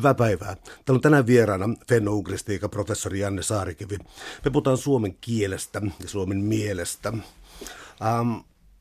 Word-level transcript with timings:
Hyvää 0.00 0.14
päivää. 0.14 0.54
Täällä 0.54 0.98
on 0.98 1.00
tänään 1.00 1.26
vieraana 1.26 1.66
fenno-ugristiikan 1.88 2.70
professori 2.70 3.20
Janne 3.20 3.42
Saarikivi. 3.42 3.98
Me 4.44 4.50
puhutaan 4.50 4.76
suomen 4.76 5.16
kielestä 5.20 5.82
ja 6.02 6.08
suomen 6.08 6.38
mielestä. 6.38 7.08
Ähm, 7.08 8.32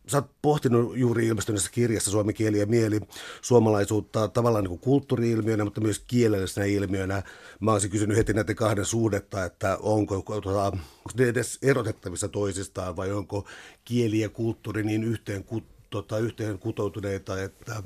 sä 0.08 0.18
oot 0.18 0.32
pohtinut 0.42 0.98
juuri 0.98 1.28
ilmestyneessä 1.28 1.72
kirjassa 1.72 2.12
Suomen 2.12 2.36
kieli 2.36 2.60
ja 2.60 2.66
mieli 2.66 3.00
suomalaisuutta 3.42 4.28
tavallaan 4.28 4.64
niin 4.64 4.70
kuin 4.70 4.80
kulttuuri-ilmiönä, 4.80 5.64
mutta 5.64 5.82
myös 5.82 6.04
kielellisenä 6.08 6.66
ilmiönä. 6.66 7.24
Mä 7.60 7.72
olisin 7.74 7.92
kysynyt 7.92 8.18
heti 8.18 8.34
näiden 8.34 8.56
kahden 8.56 8.86
suhdetta, 8.86 9.46
että 9.46 9.78
onko, 9.82 10.22
tuota, 10.22 10.66
onko 10.66 11.12
ne 11.18 11.28
edes 11.28 11.58
erotettavissa 11.62 12.28
toisistaan 12.28 12.96
vai 12.96 13.12
onko 13.12 13.48
kieli 13.86 14.20
ja 14.20 14.30
kulttuuri 14.30 14.84
niin 14.84 15.04
yhteen 15.04 15.46
tota, 15.90 16.18
yhteen 16.18 16.60
kutoutuneita, 16.60 17.42
että, 17.42 17.84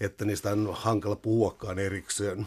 että 0.00 0.24
niistä 0.24 0.50
on 0.50 0.68
hankala 0.72 1.16
puhuakaan 1.16 1.78
erikseen. 1.78 2.46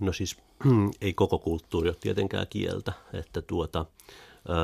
No 0.00 0.12
siis 0.12 0.36
ei 1.00 1.14
koko 1.14 1.38
kulttuuri 1.38 1.88
ole 1.88 1.96
tietenkään 2.00 2.46
kieltä, 2.50 2.92
että 3.12 3.42
tuota, 3.42 3.78
ä, 3.78 4.54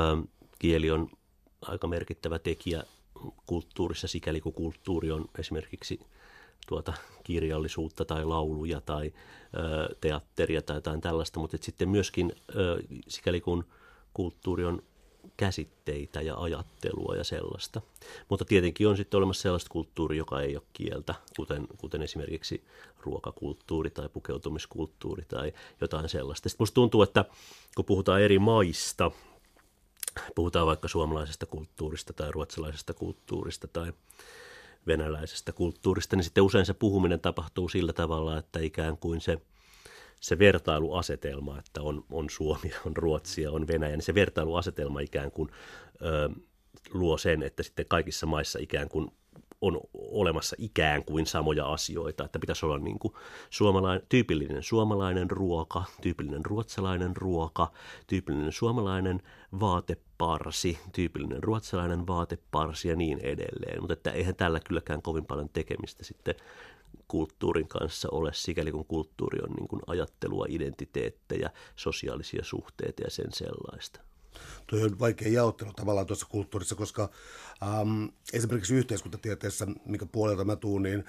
kieli 0.59 0.91
on 0.91 1.11
aika 1.63 1.87
merkittävä 1.87 2.39
tekijä 2.39 2.83
kulttuurissa, 3.47 4.09
sikäli 4.09 4.41
kun 4.41 4.53
kulttuuri 4.53 5.11
on 5.11 5.25
esimerkiksi 5.39 6.01
tuota 6.69 6.93
kirjallisuutta 7.25 8.05
tai 8.05 8.25
lauluja 8.25 8.81
tai 8.81 9.13
ö, 9.55 9.97
teatteria 10.01 10.63
tai 10.63 10.77
jotain 10.77 11.01
tällaista, 11.01 11.41
mutta 11.41 11.57
sitten 11.61 11.89
myöskin 11.89 12.33
ö, 12.57 12.83
sikäli 13.09 13.41
kun 13.41 13.65
kulttuuri 14.15 14.65
on 14.65 14.83
käsitteitä 15.37 16.21
ja 16.21 16.37
ajattelua 16.37 17.17
ja 17.17 17.25
sellaista. 17.25 17.81
Mutta 18.29 18.45
tietenkin 18.45 18.89
on 18.89 18.97
sitten 18.97 19.19
olemassa 19.19 19.43
sellaista 19.43 19.71
kulttuuri, 19.71 20.17
joka 20.17 20.41
ei 20.41 20.57
ole 20.57 20.65
kieltä, 20.73 21.15
kuten, 21.37 21.69
kuten 21.79 22.03
esimerkiksi 22.03 22.65
ruokakulttuuri 23.01 23.91
tai 23.91 24.09
pukeutumiskulttuuri 24.09 25.25
tai 25.29 25.53
jotain 25.81 26.09
sellaista. 26.09 26.49
Sitten 26.49 26.63
musta 26.63 26.75
tuntuu, 26.75 27.03
että 27.03 27.25
kun 27.77 27.85
puhutaan 27.85 28.23
eri 28.23 28.39
maista, 28.39 29.11
puhutaan 30.35 30.67
vaikka 30.67 30.89
suomalaisesta 30.89 31.47
kulttuurista 31.47 32.13
tai 32.13 32.33
ruotsalaisesta 32.33 32.95
kulttuurista 32.95 33.69
tai 33.69 33.93
venäläisestä 34.87 35.53
kulttuurista, 35.53 36.17
niin 36.17 36.25
sitten 36.25 36.45
usein 36.45 36.67
se 36.67 36.75
puhuminen 36.75 37.21
tapahtuu 37.21 37.69
sillä 37.69 37.93
tavalla, 37.93 38.39
että 38.39 38.61
ikään 38.61 38.97
kuin 38.97 39.21
se– 39.21 39.39
se 40.21 40.39
vertailuasetelma, 40.39 41.59
että 41.59 41.83
on, 41.83 42.05
on 42.11 42.31
Suomi, 42.31 42.71
on 42.87 42.97
Ruotsi 42.97 43.43
ja 43.43 43.53
on 43.53 43.67
Venäjä, 43.67 43.97
niin 43.97 44.03
se 44.03 44.15
vertailuasetelma 44.15 45.01
ikään 45.01 45.31
kuin 45.31 45.51
ö, 46.03 46.31
luo 46.93 47.19
sen, 47.19 47.43
että 47.43 47.63
sitten 47.63 47.87
kaikissa 47.89 48.27
maissa 48.27 48.59
ikään 48.63 48.89
kuin 48.89 49.11
on 49.61 49.81
olemassa 49.95 50.57
ikään 50.59 51.05
kuin 51.05 51.27
samoja 51.27 51.73
asioita, 51.73 52.25
että 52.25 52.39
pitäisi 52.39 52.67
olla 52.67 52.79
niin 52.79 52.99
kuin 52.99 53.15
suomalainen, 53.51 54.07
tyypillinen 54.09 54.63
suomalainen 54.63 55.31
ruoka, 55.31 55.85
tyypillinen 56.03 56.47
ruotsalainen 56.47 57.17
ruoka, 57.17 57.73
tyypillinen 58.07 58.53
suomalainen 58.53 59.23
vaateparsi, 59.61 60.79
tyypillinen 60.93 61.43
ruotsalainen 61.43 62.07
vaateparsi 62.07 62.89
ja 62.89 62.97
niin 62.97 63.19
edelleen. 63.19 63.81
Mutta 63.81 63.93
että 63.93 64.11
eihän 64.11 64.37
tällä 64.37 64.61
kylläkään 64.61 65.03
kovin 65.03 65.27
paljon 65.27 65.49
tekemistä 65.49 66.05
sitten 66.05 66.35
kulttuurin 67.09 67.69
kanssa 67.69 68.09
ole, 68.13 68.31
sikäli 68.35 68.73
kun 68.73 68.87
kulttuuri 68.87 69.39
on 69.43 69.51
niin 69.51 69.69
kuin 69.69 69.83
ajattelua, 69.87 70.47
identiteettejä, 70.49 71.51
sosiaalisia 71.77 72.45
suhteita 72.45 73.03
ja 73.03 73.11
sen 73.11 73.33
sellaista. 73.33 74.01
Tuo 74.67 74.81
on 74.81 74.99
vaikea 74.99 75.29
jaottelu 75.29 75.73
tavallaan 75.73 76.07
tuossa 76.07 76.27
kulttuurissa, 76.31 76.75
koska 76.75 77.11
ähm, 77.63 78.05
esimerkiksi 78.33 78.75
yhteiskuntatieteessä, 78.75 79.67
mikä 79.85 80.07
puolelta 80.07 80.45
mä 80.45 80.57
tuun, 80.57 80.83
niin 80.83 81.05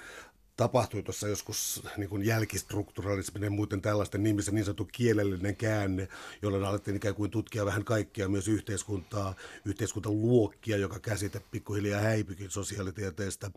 tapahtui 0.56 1.02
tuossa 1.02 1.28
joskus 1.28 1.82
niin 1.96 2.08
kuin 2.08 2.26
jälkistrukturalismin 2.26 3.42
ja 3.42 3.50
muuten 3.50 3.82
tällaisten 3.82 4.22
nimissä 4.22 4.52
niin 4.52 4.64
sanottu 4.64 4.88
kielellinen 4.92 5.56
käänne, 5.56 6.08
jolloin 6.42 6.64
alettiin 6.64 6.96
ikään 6.96 7.14
kuin 7.14 7.30
tutkia 7.30 7.66
vähän 7.66 7.84
kaikkia 7.84 8.28
myös 8.28 8.48
yhteiskuntaa, 8.48 9.34
yhteiskuntaluokkia, 9.64 10.76
joka 10.76 10.98
käsite 11.00 11.40
pikkuhiljaa 11.50 12.00
häipykin 12.00 12.50
sosiaalitieteestä. 12.50 13.50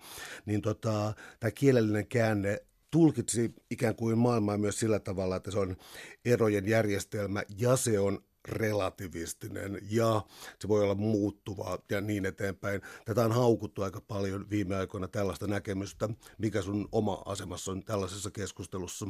Niin 0.46 0.62
tota, 0.62 1.14
tämä 1.40 1.52
kielellinen 1.52 2.08
käänne 2.08 2.62
tulkitsi 2.92 3.54
ikään 3.72 3.96
kuin 3.96 4.18
maailmaa 4.18 4.58
myös 4.58 4.80
sillä 4.80 5.00
tavalla, 5.00 5.36
että 5.36 5.52
se 5.52 5.60
on 5.60 5.78
erojen 6.26 6.68
järjestelmä 6.68 7.44
ja 7.58 7.76
se 7.76 8.00
on 8.00 8.24
relativistinen 8.48 9.80
ja 9.92 10.22
se 10.60 10.68
voi 10.68 10.84
olla 10.84 10.96
muuttuva 10.96 11.80
ja 11.90 12.02
niin 12.02 12.26
eteenpäin. 12.26 12.82
Tätä 13.06 13.26
on 13.26 13.32
haukuttu 13.32 13.82
aika 13.82 14.02
paljon 14.02 14.50
viime 14.50 14.76
aikoina 14.76 15.08
tällaista 15.08 15.48
näkemystä. 15.48 16.10
Mikä 16.38 16.62
sun 16.62 16.90
oma 16.92 17.22
asemassa 17.26 17.72
on 17.72 17.84
tällaisessa 17.84 18.32
keskustelussa? 18.32 19.08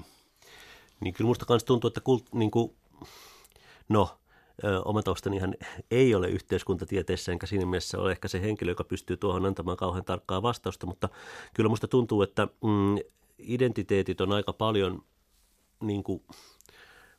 Niin 1.00 1.14
kyllä 1.14 1.28
musta 1.28 1.46
kanssa 1.46 1.66
tuntuu, 1.68 1.88
että 1.88 2.02
kult, 2.02 2.34
niin 2.34 2.52
kuin, 2.52 2.76
no, 3.90 4.18
oma 4.86 5.04
taustanihan 5.04 5.56
ei 5.92 6.16
ole 6.16 6.30
yhteiskuntatieteessä, 6.30 7.32
enkä 7.32 7.46
siinä 7.46 7.66
mielessä 7.66 8.00
ole 8.00 8.12
ehkä 8.12 8.28
se 8.28 8.42
henkilö, 8.42 8.72
joka 8.72 8.84
pystyy 8.84 9.18
tuohon 9.18 9.46
antamaan 9.46 9.78
kauhean 9.78 10.06
tarkkaa 10.06 10.42
vastausta, 10.42 10.86
mutta 10.86 11.10
kyllä 11.54 11.70
musta 11.70 11.88
tuntuu, 11.88 12.22
että 12.22 12.46
mm, 12.46 12.98
identiteetit 13.38 14.22
on 14.22 14.32
aika 14.32 14.54
paljon 14.54 15.04
niin 15.84 16.04
kuin, 16.04 16.24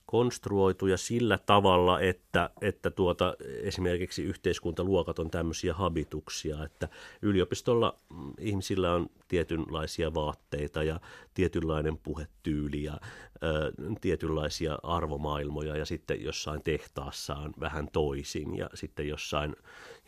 konstruoituja 0.07 0.97
sillä 0.97 1.39
tavalla, 1.39 2.01
että, 2.01 2.51
että 2.61 2.91
tuota, 2.91 3.37
esimerkiksi 3.63 4.23
yhteiskuntaluokat 4.23 5.19
on 5.19 5.31
tämmöisiä 5.31 5.75
habituksia, 5.75 6.65
että 6.65 6.89
yliopistolla 7.23 7.99
mm, 8.11 8.33
ihmisillä 8.39 8.93
on 8.93 9.07
tietynlaisia 9.29 10.15
vaatteita 10.15 10.83
ja 10.83 11.01
tietynlainen 11.35 11.99
puhetyyli 11.99 12.83
ja 12.83 13.01
ö, 13.43 13.73
tietynlaisia 14.01 14.79
arvomaailmoja 14.83 15.77
ja 15.77 15.87
sitten 15.87 16.25
jossain 16.25 16.63
tehtaassa 16.63 17.35
on 17.35 17.53
vähän 17.61 17.89
toisin 17.93 18.57
ja 18.57 18.71
sitten 18.75 19.09
jossain, 19.09 19.57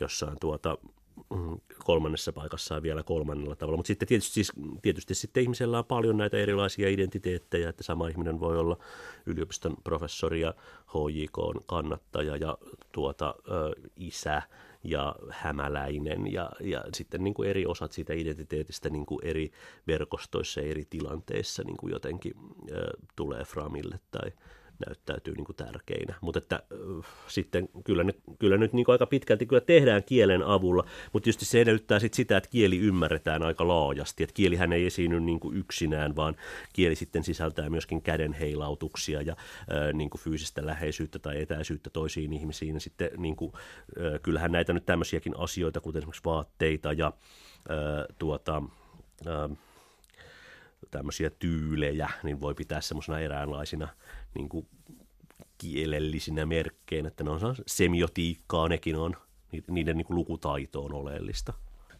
jossain 0.00 0.36
tuota, 0.40 0.78
kolmannessa 1.84 2.32
paikassa 2.32 2.74
ja 2.74 2.82
vielä 2.82 3.02
kolmannella 3.02 3.56
tavalla. 3.56 3.76
Mutta 3.76 3.86
sitten 3.86 4.08
tietysti, 4.08 4.34
siis, 4.34 4.52
tietysti 4.82 5.14
sitten 5.14 5.42
ihmisellä 5.42 5.78
on 5.78 5.84
paljon 5.84 6.16
näitä 6.16 6.36
erilaisia 6.36 6.88
identiteettejä, 6.88 7.68
että 7.68 7.82
sama 7.82 8.08
ihminen 8.08 8.40
voi 8.40 8.58
olla 8.58 8.76
yliopiston 9.26 9.76
professori 9.84 10.40
ja 10.40 10.54
HJK 10.88 11.66
kannattaja 11.66 12.36
ja 12.36 12.58
tuota, 12.92 13.34
ö, 13.48 13.90
isä 13.96 14.42
ja 14.84 15.16
hämäläinen 15.30 16.32
ja, 16.32 16.50
ja 16.60 16.84
sitten 16.94 17.24
niin 17.24 17.34
kuin 17.34 17.48
eri 17.48 17.66
osat 17.66 17.92
siitä 17.92 18.12
identiteetistä 18.12 18.90
niin 18.90 19.06
kuin 19.06 19.24
eri 19.24 19.50
verkostoissa 19.86 20.60
ja 20.60 20.70
eri 20.70 20.84
tilanteissa 20.90 21.62
niin 21.64 21.76
kuin 21.76 21.92
jotenkin 21.92 22.34
ö, 22.70 22.90
tulee 23.16 23.44
framille 23.44 24.00
tai, 24.10 24.32
näyttäytyy 24.86 25.34
niin 25.34 25.44
kuin 25.44 25.56
tärkeinä. 25.56 26.14
Mutta 26.20 26.38
että 26.38 26.62
äh, 26.72 27.06
sitten 27.28 27.68
kyllä, 27.84 28.04
ne, 28.04 28.14
kyllä 28.38 28.56
nyt 28.56 28.72
niin 28.72 28.84
kuin 28.84 28.92
aika 28.92 29.06
pitkälti 29.06 29.46
kyllä 29.46 29.60
tehdään 29.60 30.04
kielen 30.04 30.42
avulla, 30.42 30.84
mutta 31.12 31.24
tietysti 31.24 31.44
se 31.44 31.60
edellyttää 31.60 31.98
sit 31.98 32.14
sitä, 32.14 32.36
että 32.36 32.50
kieli 32.50 32.78
ymmärretään 32.78 33.42
aika 33.42 33.68
laajasti. 33.68 34.22
Että 34.22 34.34
kielihän 34.34 34.72
ei 34.72 34.86
esiinny 34.86 35.20
niin 35.20 35.40
kuin 35.40 35.56
yksinään, 35.56 36.16
vaan 36.16 36.36
kieli 36.72 36.94
sitten 36.94 37.24
sisältää 37.24 37.70
myöskin 37.70 38.02
kädenheilautuksia 38.02 39.22
ja 39.22 39.36
äh, 39.38 39.92
niin 39.92 40.10
kuin 40.10 40.20
fyysistä 40.20 40.66
läheisyyttä 40.66 41.18
tai 41.18 41.42
etäisyyttä 41.42 41.90
toisiin 41.90 42.32
ihmisiin. 42.32 42.74
Ja 42.74 42.80
sitten 42.80 43.10
niin 43.16 43.36
kuin, 43.36 43.52
äh, 43.54 44.20
kyllähän 44.22 44.52
näitä 44.52 44.72
nyt 44.72 44.86
tämmöisiäkin 44.86 45.38
asioita, 45.38 45.80
kuten 45.80 45.98
esimerkiksi 45.98 46.24
vaatteita 46.24 46.92
ja 46.92 47.06
äh, 47.06 48.16
tuota, 48.18 48.62
äh, 49.26 49.58
tämmöisiä 50.90 51.30
tyylejä, 51.30 52.10
niin 52.22 52.40
voi 52.40 52.54
pitää 52.54 52.80
semmoisena 52.80 53.20
eräänlaisina 53.20 53.88
niin 54.34 54.48
kuin 54.48 54.66
kielellisinä 55.58 56.46
merkkeinä, 56.46 57.08
että 57.08 57.24
ne 57.24 57.30
on 57.30 57.40
semiotiikkaa, 57.66 58.68
nekin 58.68 58.96
on, 58.96 59.16
niiden 59.70 59.96
niin 59.96 60.06
kuin 60.06 60.14
lukutaito 60.14 60.84
on 60.84 60.94
oleellista. 60.94 61.52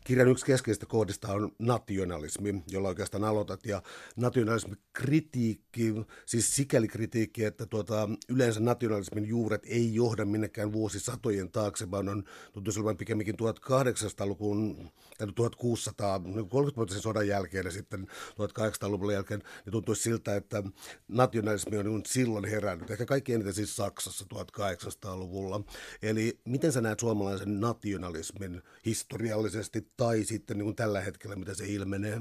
Kirjan 0.09 0.29
yksi 0.29 0.47
keskeistä 0.47 0.87
kohdista 0.87 1.33
on 1.33 1.53
nationalismi, 1.59 2.63
jolla 2.69 2.89
oikeastaan 2.89 3.25
aloitat. 3.25 3.67
Ja 3.67 3.83
nationalismi 4.17 4.75
kritiikki, 4.93 5.95
siis 6.27 6.57
sikäli 6.57 6.89
kritiikki, 6.89 7.45
että 7.45 7.67
tuota, 7.67 8.09
yleensä 8.29 8.61
nationalismin 8.61 9.29
juuret 9.29 9.63
ei 9.67 9.95
johda 9.95 10.25
minnekään 10.25 10.73
vuosisatojen 10.73 11.51
taakse, 11.51 11.91
vaan 11.91 12.09
on 12.09 12.25
tuntuisi 12.53 12.81
olevan 12.81 12.97
pikemminkin 12.97 13.35
1800-luvun, 13.35 14.91
tai 15.19 15.29
1600, 15.35 16.19
30-vuotisen 16.19 17.03
sodan 17.03 17.29
jälkeen 17.29 17.65
ja 17.65 17.71
sitten 17.71 18.07
1800-luvun 18.31 19.13
jälkeen, 19.13 19.43
niin 19.65 19.73
tuntuisi 19.73 20.03
siltä, 20.03 20.37
että 20.37 20.63
nationalismi 21.09 21.79
on 21.79 22.03
silloin 22.07 22.45
herännyt. 22.45 22.91
Ehkä 22.91 23.07
kaikki 23.07 23.33
eniten 23.35 23.55
siis 23.55 23.77
Saksassa 23.77 24.25
1800-luvulla. 24.35 25.61
Eli 26.03 26.41
miten 26.45 26.73
sä 26.73 26.81
näet 26.81 27.01
suomalaisen 27.01 27.61
nationalismin 27.61 28.63
historiallisesti 28.87 29.89
tai 29.99 30.25
sitten 30.25 30.59
niin 30.59 30.65
kuin 30.65 30.77
tällä 30.77 31.01
hetkellä, 31.01 31.37
mitä 31.37 31.55
se 31.55 31.67
ilmenee? 31.67 32.21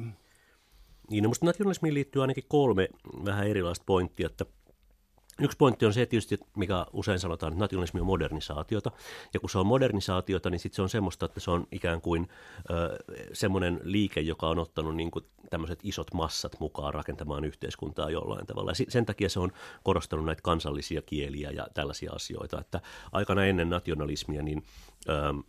Niin, 1.09 1.23
no 1.23 1.31
nationalismiin 1.41 1.93
liittyy 1.93 2.21
ainakin 2.21 2.43
kolme 2.47 2.89
vähän 3.25 3.47
erilaista 3.47 3.83
pointtia, 3.85 4.25
että 4.25 4.45
Yksi 5.41 5.57
pointti 5.57 5.85
on 5.85 5.93
se 5.93 6.05
tietysti, 6.05 6.39
mikä 6.55 6.85
usein 6.93 7.19
sanotaan, 7.19 7.53
että 7.53 7.63
nationalismi 7.63 7.99
on 7.99 8.05
modernisaatiota. 8.05 8.91
Ja 9.33 9.39
kun 9.39 9.49
se 9.49 9.57
on 9.57 9.67
modernisaatiota, 9.67 10.49
niin 10.49 10.59
sitten 10.59 10.75
se 10.75 10.81
on 10.81 10.89
semmoista, 10.89 11.25
että 11.25 11.39
se 11.39 11.51
on 11.51 11.67
ikään 11.71 12.01
kuin 12.01 12.27
ö, 12.69 12.97
semmoinen 13.33 13.79
liike, 13.83 14.21
joka 14.21 14.49
on 14.49 14.59
ottanut 14.59 14.95
niin 14.95 15.11
kuin 15.11 15.25
tämmöiset 15.49 15.79
isot 15.83 16.13
massat 16.13 16.59
mukaan 16.59 16.93
rakentamaan 16.93 17.45
yhteiskuntaa 17.45 18.09
jollain 18.09 18.47
tavalla. 18.47 18.71
Ja 18.71 18.85
sen 18.89 19.05
takia 19.05 19.29
se 19.29 19.39
on 19.39 19.51
korostanut 19.83 20.25
näitä 20.25 20.41
kansallisia 20.41 21.01
kieliä 21.01 21.51
ja 21.51 21.67
tällaisia 21.73 22.11
asioita, 22.11 22.59
että 22.61 22.81
aikana 23.11 23.45
ennen 23.45 23.69
nationalismia 23.69 24.41
niin 24.41 24.63
ähm, 25.09 25.39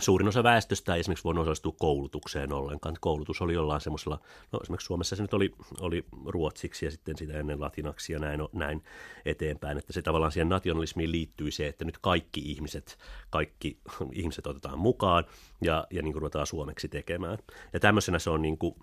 Suurin 0.00 0.28
osa 0.28 0.42
väestöstä 0.42 0.94
ei 0.94 1.00
esimerkiksi 1.00 1.24
voinut 1.24 1.42
osallistua 1.42 1.74
koulutukseen 1.80 2.52
ollenkaan. 2.52 2.96
Koulutus 3.00 3.42
oli 3.42 3.54
jollain 3.54 3.80
semmoisella, 3.80 4.20
no 4.52 4.58
esimerkiksi 4.62 4.86
Suomessa 4.86 5.16
se 5.16 5.22
nyt 5.22 5.34
oli, 5.34 5.54
oli 5.80 6.04
ruotsiksi 6.26 6.84
ja 6.84 6.90
sitten 6.90 7.18
sitä 7.18 7.38
ennen 7.38 7.60
latinaksi 7.60 8.12
ja 8.12 8.18
näin, 8.18 8.40
näin 8.52 8.84
eteenpäin. 9.24 9.78
Että 9.78 9.92
se 9.92 10.02
tavallaan 10.02 10.32
siihen 10.32 10.48
nationalismiin 10.48 11.12
liittyy 11.12 11.50
se, 11.50 11.66
että 11.66 11.84
nyt 11.84 11.98
kaikki 11.98 12.40
ihmiset, 12.40 12.98
kaikki 13.30 13.78
ihmiset 14.12 14.46
otetaan 14.46 14.78
mukaan 14.78 15.24
ja, 15.60 15.86
ja 15.90 16.02
niin 16.02 16.12
kuin 16.12 16.22
ruvetaan 16.22 16.46
suomeksi 16.46 16.88
tekemään. 16.88 17.38
Ja 17.72 17.80
tämmöisenä 17.80 18.18
se 18.18 18.30
on, 18.30 18.42
niin 18.42 18.58
kuin, 18.58 18.74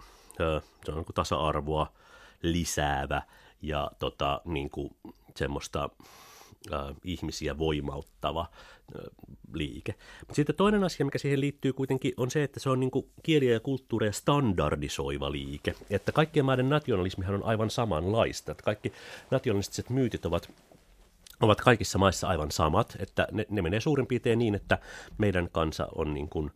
se 0.86 0.92
on 0.92 0.96
niin 0.96 1.06
kuin 1.06 1.16
tasa-arvoa 1.16 1.94
lisäävä 2.42 3.22
ja 3.62 3.92
tota, 4.00 4.42
niin 4.46 4.70
kuin 4.70 4.96
semmoista 5.36 5.90
äh, 6.74 6.96
ihmisiä 7.04 7.58
voimauttava 7.58 8.42
äh, 8.42 9.02
liike. 9.54 9.96
Mutta 10.20 10.36
sitten 10.36 10.56
toinen 10.56 10.84
asia, 10.84 11.06
mikä 11.06 11.18
siihen 11.18 11.42
liittyy 11.42 11.74
kuitenkin, 11.74 12.14
on 12.18 12.32
se, 12.32 12.44
että 12.44 12.60
se 12.60 12.70
on 12.70 12.80
niin 12.80 12.92
kieliä 13.24 13.54
ja 13.54 13.60
kulttuuria 13.60 14.12
standardisoiva 14.12 15.32
liike. 15.32 15.76
Että 15.90 16.12
kaikkien 16.12 16.46
maiden 16.46 16.70
nationalismihan 16.70 17.36
on 17.36 17.44
aivan 17.44 17.70
samanlaista. 17.70 18.52
Että 18.52 18.64
kaikki 18.64 18.94
nationalistiset 19.32 19.90
myytit 19.90 20.26
ovat 20.26 20.50
ovat 21.42 21.62
kaikissa 21.62 21.98
maissa 21.98 22.28
aivan 22.28 22.52
samat, 22.52 22.96
että 23.00 23.28
ne, 23.32 23.46
ne 23.50 23.62
menee 23.62 23.80
suurin 23.80 24.08
piirtein 24.08 24.40
niin, 24.40 24.56
että 24.56 24.78
meidän 25.18 25.50
kansa 25.52 25.88
on 25.96 26.14
niin 26.14 26.30
kuin, 26.30 26.52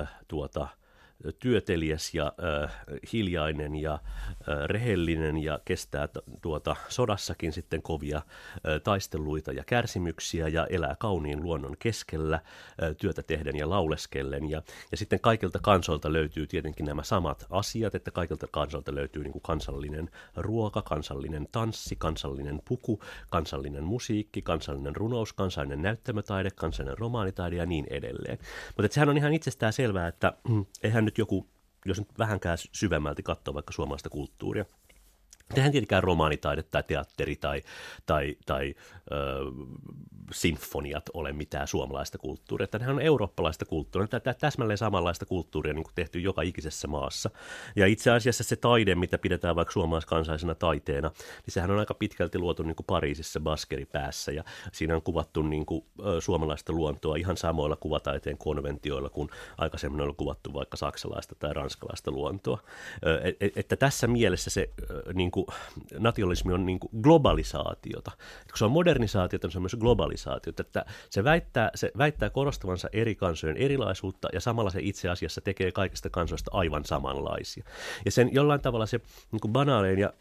äh, 0.00 0.14
tuota, 0.28 0.68
työteliäs 1.38 2.14
ja 2.14 2.32
äh, 2.64 2.72
hiljainen 3.12 3.74
ja 3.74 3.92
äh, 3.94 4.00
rehellinen 4.64 5.38
ja 5.38 5.58
kestää 5.64 6.08
t- 6.08 6.18
tuota 6.42 6.76
sodassakin 6.88 7.52
sitten 7.52 7.82
kovia 7.82 8.16
äh, 8.16 8.22
taisteluita 8.84 9.52
ja 9.52 9.64
kärsimyksiä 9.64 10.48
ja 10.48 10.66
elää 10.66 10.96
kauniin 10.98 11.42
luonnon 11.42 11.76
keskellä 11.78 12.34
äh, 12.36 12.96
työtä 13.00 13.22
tehden 13.22 13.56
ja 13.56 13.70
lauleskellen. 13.70 14.50
Ja, 14.50 14.62
ja 14.90 14.96
sitten 14.96 15.20
kaikilta 15.20 15.58
kansoilta 15.62 16.12
löytyy 16.12 16.46
tietenkin 16.46 16.86
nämä 16.86 17.02
samat 17.02 17.46
asiat, 17.50 17.94
että 17.94 18.10
kaikilta 18.10 18.46
kansoilta 18.50 18.94
löytyy 18.94 19.22
niin 19.22 19.32
kuin 19.32 19.42
kansallinen 19.42 20.10
ruoka, 20.36 20.82
kansallinen 20.82 21.48
tanssi, 21.52 21.96
kansallinen 21.96 22.62
puku, 22.68 23.00
kansallinen 23.30 23.84
musiikki, 23.84 24.42
kansallinen 24.42 24.96
runous, 24.96 25.32
kansallinen 25.32 25.82
näyttämötaide, 25.82 26.50
kansallinen 26.50 26.98
romaanitaide 26.98 27.56
ja 27.56 27.66
niin 27.66 27.86
edelleen. 27.90 28.38
Mutta 28.76 28.94
sehän 28.94 29.08
on 29.08 29.16
ihan 29.16 29.32
itsestään 29.32 29.72
selvää, 29.72 30.08
että 30.08 30.32
eihän 30.82 31.05
nyt 31.06 31.18
joku, 31.18 31.48
jos 31.84 31.98
nyt 31.98 32.18
vähänkään 32.18 32.58
syvemmälti 32.72 33.22
katsoo 33.22 33.54
vaikka 33.54 33.72
suomalaista 33.72 34.08
kulttuuria, 34.08 34.64
Tehän 35.54 35.72
tietenkään 35.72 36.02
romaanitaide 36.02 36.62
tai 36.62 36.82
teatteri 36.82 37.36
tai, 37.36 37.62
tai, 38.06 38.36
tai 38.46 38.74
ö, 39.12 39.16
sinfoniat 40.32 41.10
ole 41.14 41.32
mitään 41.32 41.68
suomalaista 41.68 42.18
kulttuuria. 42.18 42.64
Että 42.64 42.78
nehän 42.78 42.94
on 42.94 43.02
eurooppalaista 43.02 43.64
kulttuuria. 43.64 44.20
Tämä 44.20 44.34
täsmälleen 44.34 44.78
samanlaista 44.78 45.26
kulttuuria 45.26 45.72
niin 45.72 45.84
kuin 45.84 45.94
tehty 45.94 46.20
joka 46.20 46.42
ikisessä 46.42 46.88
maassa. 46.88 47.30
Ja 47.76 47.86
itse 47.86 48.10
asiassa 48.10 48.44
se 48.44 48.56
taide, 48.56 48.94
mitä 48.94 49.18
pidetään 49.18 49.56
vaikka 49.56 49.72
suomalaiskansaisena 49.72 50.54
taiteena, 50.54 51.08
niin 51.18 51.52
sehän 51.52 51.70
on 51.70 51.78
aika 51.78 51.94
pitkälti 51.94 52.38
luotu 52.38 52.62
niin 52.62 52.76
kuin 52.76 52.86
Pariisissa 52.86 53.40
baskeripäässä. 53.40 54.32
Ja 54.32 54.44
siinä 54.72 54.94
on 54.96 55.02
kuvattu 55.02 55.42
niin 55.42 55.66
kuin, 55.66 55.84
ö, 56.06 56.20
suomalaista 56.20 56.72
luontoa 56.72 57.16
ihan 57.16 57.36
samoilla 57.36 57.76
kuvataiteen 57.76 58.38
konventioilla 58.38 59.10
kuin 59.10 59.28
aikaisemmin 59.58 60.00
on 60.00 60.16
kuvattu 60.16 60.54
vaikka 60.54 60.76
saksalaista 60.76 61.34
tai 61.34 61.54
ranskalaista 61.54 62.10
luontoa. 62.10 62.58
Ö, 63.06 63.34
et, 63.40 63.58
että 63.58 63.76
tässä 63.76 64.06
mielessä 64.06 64.50
se 64.50 64.70
ö, 64.90 65.12
niin 65.14 65.30
kuin, 65.36 65.46
nationalismi 65.98 66.52
on 66.52 66.66
niin 66.66 66.80
kuin 66.80 66.90
globalisaatiota. 67.02 68.10
Et 68.40 68.52
kun 68.52 68.58
se 68.58 68.64
on 68.64 68.70
modernisaatiota, 68.70 69.46
niin 69.46 69.52
se 69.52 69.58
on 69.58 69.62
myös 69.62 69.76
globalisaatiota. 69.80 70.62
Että 70.62 70.84
se, 71.10 71.24
väittää, 71.24 71.70
se 71.74 71.92
väittää 71.98 72.30
korostavansa 72.30 72.88
eri 72.92 73.14
kansojen 73.14 73.56
erilaisuutta 73.56 74.28
ja 74.32 74.40
samalla 74.40 74.70
se 74.70 74.78
itse 74.82 75.08
asiassa 75.08 75.40
tekee 75.40 75.72
kaikista 75.72 76.10
kansoista 76.10 76.50
aivan 76.54 76.84
samanlaisia. 76.84 77.64
Ja 78.04 78.10
sen 78.10 78.28
jollain 78.32 78.60
tavalla 78.60 78.86
se 78.86 79.00
niin 79.32 79.40
kuin 79.40 79.52
banaalein 79.52 79.98
ja 79.98 80.12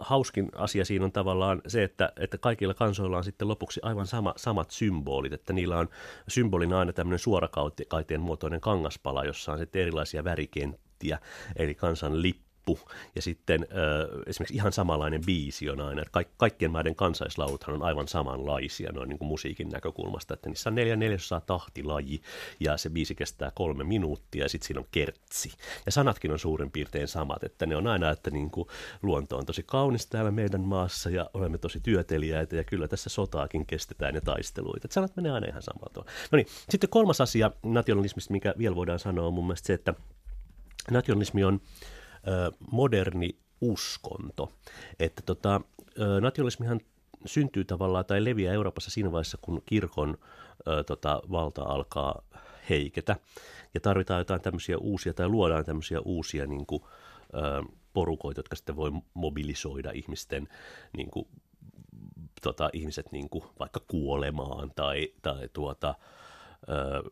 hauskin 0.00 0.48
asia 0.54 0.84
siinä 0.84 1.04
on 1.04 1.12
tavallaan 1.12 1.62
se, 1.68 1.84
että, 1.84 2.12
että 2.20 2.38
kaikilla 2.38 2.74
kansoilla 2.74 3.16
on 3.16 3.24
sitten 3.24 3.48
lopuksi 3.48 3.80
aivan 3.82 4.06
sama, 4.06 4.34
samat 4.36 4.70
symbolit, 4.70 5.32
että 5.32 5.52
niillä 5.52 5.78
on 5.78 5.88
symbolina 6.28 6.78
aina 6.78 6.92
tämmöinen 6.92 7.18
suorakaiteen 7.18 8.20
muotoinen 8.20 8.60
kangaspala, 8.60 9.24
jossa 9.24 9.52
on 9.52 9.58
sitten 9.58 9.82
erilaisia 9.82 10.24
värikenttiä, 10.24 11.18
eli 11.56 11.74
kansan 11.74 12.22
lippu 12.22 12.45
lippu 12.66 12.88
ja 13.14 13.22
sitten 13.22 13.62
äh, 13.70 14.22
esimerkiksi 14.26 14.54
ihan 14.54 14.72
samanlainen 14.72 15.20
biisi 15.26 15.70
on 15.70 15.80
aina. 15.80 16.02
Kaik- 16.10 16.28
kaikkien 16.36 16.70
maiden 16.70 16.94
kansallislauluthan 16.94 17.74
on 17.74 17.82
aivan 17.82 18.08
samanlaisia 18.08 18.92
noin 18.92 19.08
niin 19.08 19.18
kuin 19.18 19.28
musiikin 19.28 19.68
näkökulmasta, 19.68 20.34
että 20.34 20.48
niissä 20.48 20.70
on 20.70 20.74
neljä 20.74 20.96
neljäsosaa 20.96 21.40
tahtilaji 21.40 22.20
ja 22.60 22.76
se 22.76 22.90
biisi 22.90 23.14
kestää 23.14 23.52
kolme 23.54 23.84
minuuttia 23.84 24.44
ja 24.44 24.48
sitten 24.48 24.66
siinä 24.66 24.80
on 24.80 24.86
kertsi. 24.92 25.52
Ja 25.86 25.92
sanatkin 25.92 26.32
on 26.32 26.38
suurin 26.38 26.70
piirtein 26.70 27.08
samat, 27.08 27.44
että 27.44 27.66
ne 27.66 27.76
on 27.76 27.86
aina, 27.86 28.10
että 28.10 28.30
niin 28.30 28.50
kuin 28.50 28.68
luonto 29.02 29.38
on 29.38 29.46
tosi 29.46 29.62
kaunis 29.62 30.06
täällä 30.06 30.30
meidän 30.30 30.60
maassa 30.60 31.10
ja 31.10 31.30
olemme 31.34 31.58
tosi 31.58 31.80
työteliäitä 31.80 32.56
ja 32.56 32.64
kyllä 32.64 32.88
tässä 32.88 33.10
sotaakin 33.10 33.66
kestetään 33.66 34.14
ja 34.14 34.20
taisteluita. 34.20 34.80
Että 34.86 34.94
sanat 34.94 35.16
menee 35.16 35.32
aina 35.32 35.46
ihan 35.46 35.62
samalta. 35.62 36.04
No 36.32 36.36
niin, 36.36 36.46
sitten 36.68 36.90
kolmas 36.90 37.20
asia 37.20 37.50
nationalismista, 37.62 38.32
mikä 38.32 38.54
vielä 38.58 38.76
voidaan 38.76 38.98
sanoa 38.98 39.26
on 39.26 39.34
mun 39.34 39.46
mielestä 39.46 39.66
se, 39.66 39.72
että 39.72 39.94
nationalismi 40.90 41.44
on 41.44 41.60
moderni 42.70 43.38
uskonto. 43.60 44.52
Että 45.00 45.22
tota, 45.26 45.60
nationalismihan 46.20 46.80
syntyy 47.26 47.64
tavallaan 47.64 48.04
tai 48.04 48.24
leviää 48.24 48.54
Euroopassa 48.54 48.90
siinä 48.90 49.12
vaiheessa, 49.12 49.38
kun 49.40 49.62
kirkon 49.66 50.18
tota, 50.86 51.22
valta 51.30 51.62
alkaa 51.62 52.22
heiketä. 52.70 53.16
Ja 53.74 53.80
tarvitaan 53.80 54.20
jotain 54.20 54.40
tämmöisiä 54.40 54.78
uusia, 54.78 55.14
tai 55.14 55.28
luodaan 55.28 55.64
tämmöisiä 55.64 56.00
uusia 56.00 56.46
niin 56.46 56.66
kuin, 56.66 56.82
porukoita, 57.92 58.38
jotka 58.38 58.56
sitten 58.56 58.76
voi 58.76 58.90
mobilisoida 59.14 59.90
ihmisten 59.90 60.48
niin 60.96 61.10
kuin, 61.10 61.28
tota, 62.42 62.70
ihmiset 62.72 63.12
niin 63.12 63.28
kuin, 63.28 63.44
vaikka 63.58 63.80
kuolemaan 63.86 64.72
tai, 64.76 65.12
tai 65.22 65.48
tuota, 65.52 65.94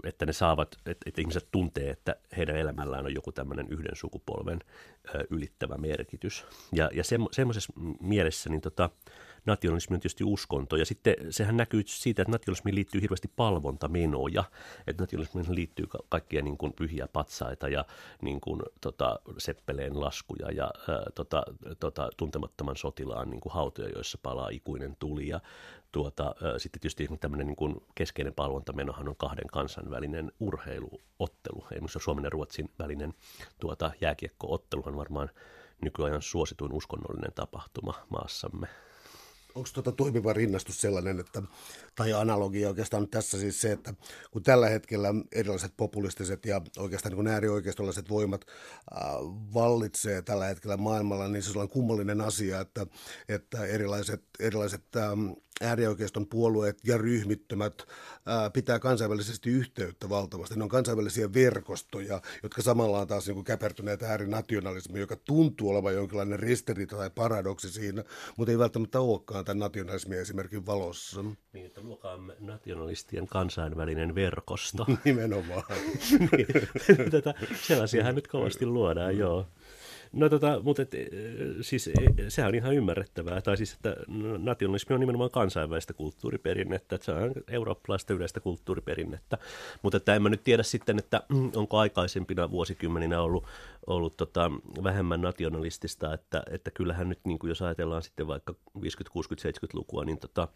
että 0.05 0.27
ne 0.27 0.33
saavat, 0.33 0.77
että, 0.87 1.21
ihmiset 1.21 1.49
tuntee, 1.53 1.91
että 1.91 2.17
heidän 2.37 2.57
elämällään 2.57 3.05
on 3.05 3.15
joku 3.15 3.33
tämmöinen 3.33 3.69
yhden 3.69 3.97
sukupolven 3.97 4.61
ylittävä 5.31 5.77
merkitys. 5.77 6.47
Ja, 6.73 6.91
ja 6.93 7.05
semmoisessa 7.33 7.73
mielessä 8.01 8.51
niin 8.51 8.61
tota, 8.61 8.91
nationalismi 9.47 9.95
on 9.95 10.01
tietysti 10.01 10.25
uskonto. 10.25 10.77
Ja 10.77 10.87
sitten 10.87 11.15
sehän 11.31 11.57
näkyy 11.57 11.83
siitä, 11.87 12.23
että 12.23 12.33
nationalismiin 12.33 12.75
liittyy 12.75 13.01
hirveästi 13.01 13.31
palvontamenoja. 13.37 14.45
Että 14.87 15.03
nationalismiin 15.03 15.55
liittyy 15.55 15.87
kaikkia 16.09 16.43
niin 16.43 16.59
kuin 16.59 16.73
pyhiä 16.73 17.09
patsaita 17.09 17.69
ja 17.69 17.85
niin 18.23 18.41
kuin, 18.41 18.63
tota, 18.81 19.21
seppeleen 19.39 20.01
laskuja 20.01 20.51
ja 20.51 20.71
ää, 20.89 21.03
tota, 21.15 21.43
tota, 21.81 22.11
tuntemattoman 22.17 22.77
sotilaan 22.77 23.31
niin 23.31 23.41
kuin 23.41 23.53
hautoja, 23.53 23.89
joissa 23.89 24.19
palaa 24.23 24.49
ikuinen 24.49 24.97
tuli. 24.99 25.29
Ja 25.29 25.41
tuota, 25.95 26.35
sitten 26.59 26.81
tietysti 26.81 27.09
tämmöinen 27.21 27.47
niin 27.47 27.57
kuin 27.57 27.83
keskeinen 27.95 28.35
palvontamenohan 28.35 29.09
on 29.09 29.17
kahden 29.17 29.47
kansainvälinen 29.53 30.33
urheiluottelu. 30.41 31.67
Esimerkiksi 31.71 31.99
Suomen 31.99 32.25
ja 32.25 32.31
Ruotsin 32.31 32.71
välinen 32.79 33.15
tuota, 33.61 33.91
jääkiekko-otteluhan 34.01 34.97
varmaan 34.97 35.31
nykyajan 35.83 36.23
suosituin 36.23 36.73
uskonnollinen 36.73 37.33
tapahtuma 37.35 37.95
maassamme 38.11 38.69
onko 39.55 39.69
tuota 39.73 39.93
toimiva 39.93 40.33
rinnastus 40.33 40.81
sellainen, 40.81 41.21
että, 41.21 41.43
tai 41.95 42.13
analogia 42.13 42.69
oikeastaan 42.69 43.09
tässä 43.09 43.39
siis 43.39 43.61
se, 43.61 43.73
että 43.73 43.95
kun 44.31 44.43
tällä 44.43 44.69
hetkellä 44.69 45.09
erilaiset 45.33 45.73
populistiset 45.77 46.47
ja 46.47 46.61
oikeastaan 46.79 47.15
niin 47.15 47.29
äärioikeistolaiset 47.29 48.09
voimat 48.09 48.45
äh, 48.47 49.03
vallitsee 49.55 50.23
tällä 50.23 50.45
hetkellä 50.45 50.77
maailmalla, 50.77 51.29
niin 51.29 51.43
se 51.43 51.59
on 51.59 51.69
kummallinen 51.69 52.21
asia, 52.21 52.61
että, 52.61 52.87
että 53.29 53.67
erilaiset, 53.67 54.23
erilaiset 54.41 54.97
ähm, 54.97 55.31
äärioikeiston 55.61 56.27
puolueet 56.27 56.79
ja 56.85 56.99
ryhmittymät 56.99 57.75
ää, 58.27 58.51
pitää 58.51 58.79
kansainvälisesti 58.79 59.51
yhteyttä 59.51 60.09
valtavasti. 60.09 60.57
Ne 60.57 60.63
on 60.63 60.69
kansainvälisiä 60.69 61.33
verkostoja, 61.33 62.21
jotka 62.43 62.63
samalla 62.63 63.01
on 63.01 63.07
taas 63.07 63.27
niin 63.27 63.45
käpertyneet 63.45 64.03
äärinationalismi, 64.03 65.01
joka 65.01 65.17
tuntuu 65.17 65.71
olevan 65.71 65.95
jonkinlainen 65.95 66.39
ristiriita 66.39 66.97
tai 66.97 67.11
paradoksi 67.11 67.71
siinä, 67.71 68.05
mutta 68.37 68.51
ei 68.51 68.59
välttämättä 68.59 69.01
olekaan 69.01 69.44
tämän 69.45 69.59
nationalismin 69.59 70.19
esimerkin 70.19 70.67
valossa. 70.67 71.23
Niin, 71.53 71.67
että 71.67 71.81
luokaamme 71.81 72.37
nationalistien 72.41 73.27
kansainvälinen 73.27 74.15
verkosto. 74.15 74.87
Nimenomaan. 75.05 75.63
niin, 76.11 77.11
tätä, 77.11 77.35
sellaisiahan 77.63 78.15
nyt 78.15 78.29
kovasti 78.29 78.67
luodaan, 78.67 79.19
joo. 79.19 79.47
No 80.15 80.29
tota, 80.29 80.61
mutta 80.63 80.83
et, 80.83 80.91
siis 81.61 81.91
sehän 82.29 82.49
on 82.49 82.55
ihan 82.55 82.75
ymmärrettävää, 82.75 83.41
tai 83.41 83.57
siis 83.57 83.73
että 83.73 83.97
nationalismi 84.39 84.95
on 84.95 85.01
nimenomaan 85.01 85.31
kansainvälistä 85.31 85.93
kulttuuriperinnettä, 85.93 86.95
että 86.95 87.05
se 87.05 87.13
on 87.13 87.33
eurooppalaista 87.49 88.15
yleistä 88.15 88.41
kulttuuriperinnettä, 88.41 89.39
mutta 89.83 89.97
että 89.97 90.15
en 90.15 90.23
mä 90.23 90.29
nyt 90.29 90.45
tiedä 90.45 90.63
sitten, 90.63 90.99
että 90.99 91.23
onko 91.57 91.79
aikaisempina 91.79 92.51
vuosikymmeninä 92.51 93.21
ollut, 93.21 93.45
ollut 93.87 94.17
tota, 94.17 94.51
vähemmän 94.85 95.21
nationalistista, 95.21 96.15
että, 96.15 96.43
että 96.51 96.71
kyllähän 96.71 97.09
nyt 97.09 97.21
niin 97.25 97.39
kuin 97.39 97.49
jos 97.49 97.63
ajatellaan 97.63 98.03
sitten 98.03 98.27
vaikka 98.27 98.55
50, 98.83 99.13
60, 99.13 99.67
70-lukua, 99.67 100.05
niin 100.05 100.19
tota, 100.19 100.49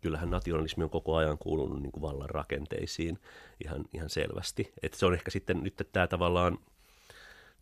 kyllähän 0.00 0.30
nationalismi 0.30 0.84
on 0.84 0.90
koko 0.90 1.16
ajan 1.16 1.38
kuulunut 1.38 1.82
niin 1.82 1.92
kuin 1.92 2.02
vallan 2.02 2.30
rakenteisiin 2.30 3.18
ihan, 3.64 3.84
ihan 3.94 4.10
selvästi. 4.10 4.72
Että 4.82 4.98
se 4.98 5.06
on 5.06 5.14
ehkä 5.14 5.30
sitten 5.30 5.62
nyt 5.62 5.88
tämä 5.92 6.06
tavallaan 6.06 6.58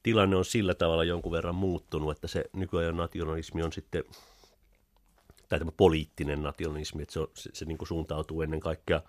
tilanne 0.03 0.37
on 0.37 0.45
sillä 0.45 0.75
tavalla 0.75 1.05
jonkun 1.05 1.33
verran 1.33 1.55
muuttunut, 1.55 2.11
että 2.11 2.29
se 2.29 2.45
nykyajan 2.53 2.97
nationalismi 2.97 3.63
on 3.63 3.73
sitten, 3.73 4.05
tai 5.49 5.59
tämä 5.59 5.73
poliittinen 5.77 6.43
nationalismi, 6.43 7.03
että 7.03 7.13
se, 7.13 7.21
on, 7.21 7.29
se, 7.35 7.51
se 7.53 7.65
niin 7.65 7.79
kuin 7.79 7.89
suuntautuu 7.89 8.43
ennen 8.43 8.61
kaikkea 8.61 9.01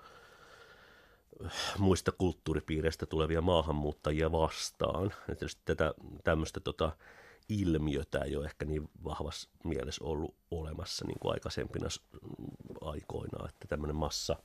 muista 1.78 2.12
kulttuuripiireistä 2.12 3.06
tulevia 3.06 3.42
maahanmuuttajia 3.42 4.32
vastaan. 4.32 5.14
Että 5.30 5.46
tätä 5.66 5.94
tämmöistä 6.24 6.60
tota, 6.60 6.92
ilmiötä 7.50 8.20
ei 8.20 8.36
ole 8.36 8.46
ehkä 8.46 8.66
niin 8.66 8.90
vahvassa 9.04 9.50
mielessä 9.64 10.04
ollut 10.04 10.36
olemassa 10.52 11.06
niin 11.08 11.20
kuin 11.20 11.34
aikaisempina 11.34 11.88
aikoina, 12.82 13.50
että 13.50 13.68
tämmöinen 13.68 13.96
massa 13.96 14.36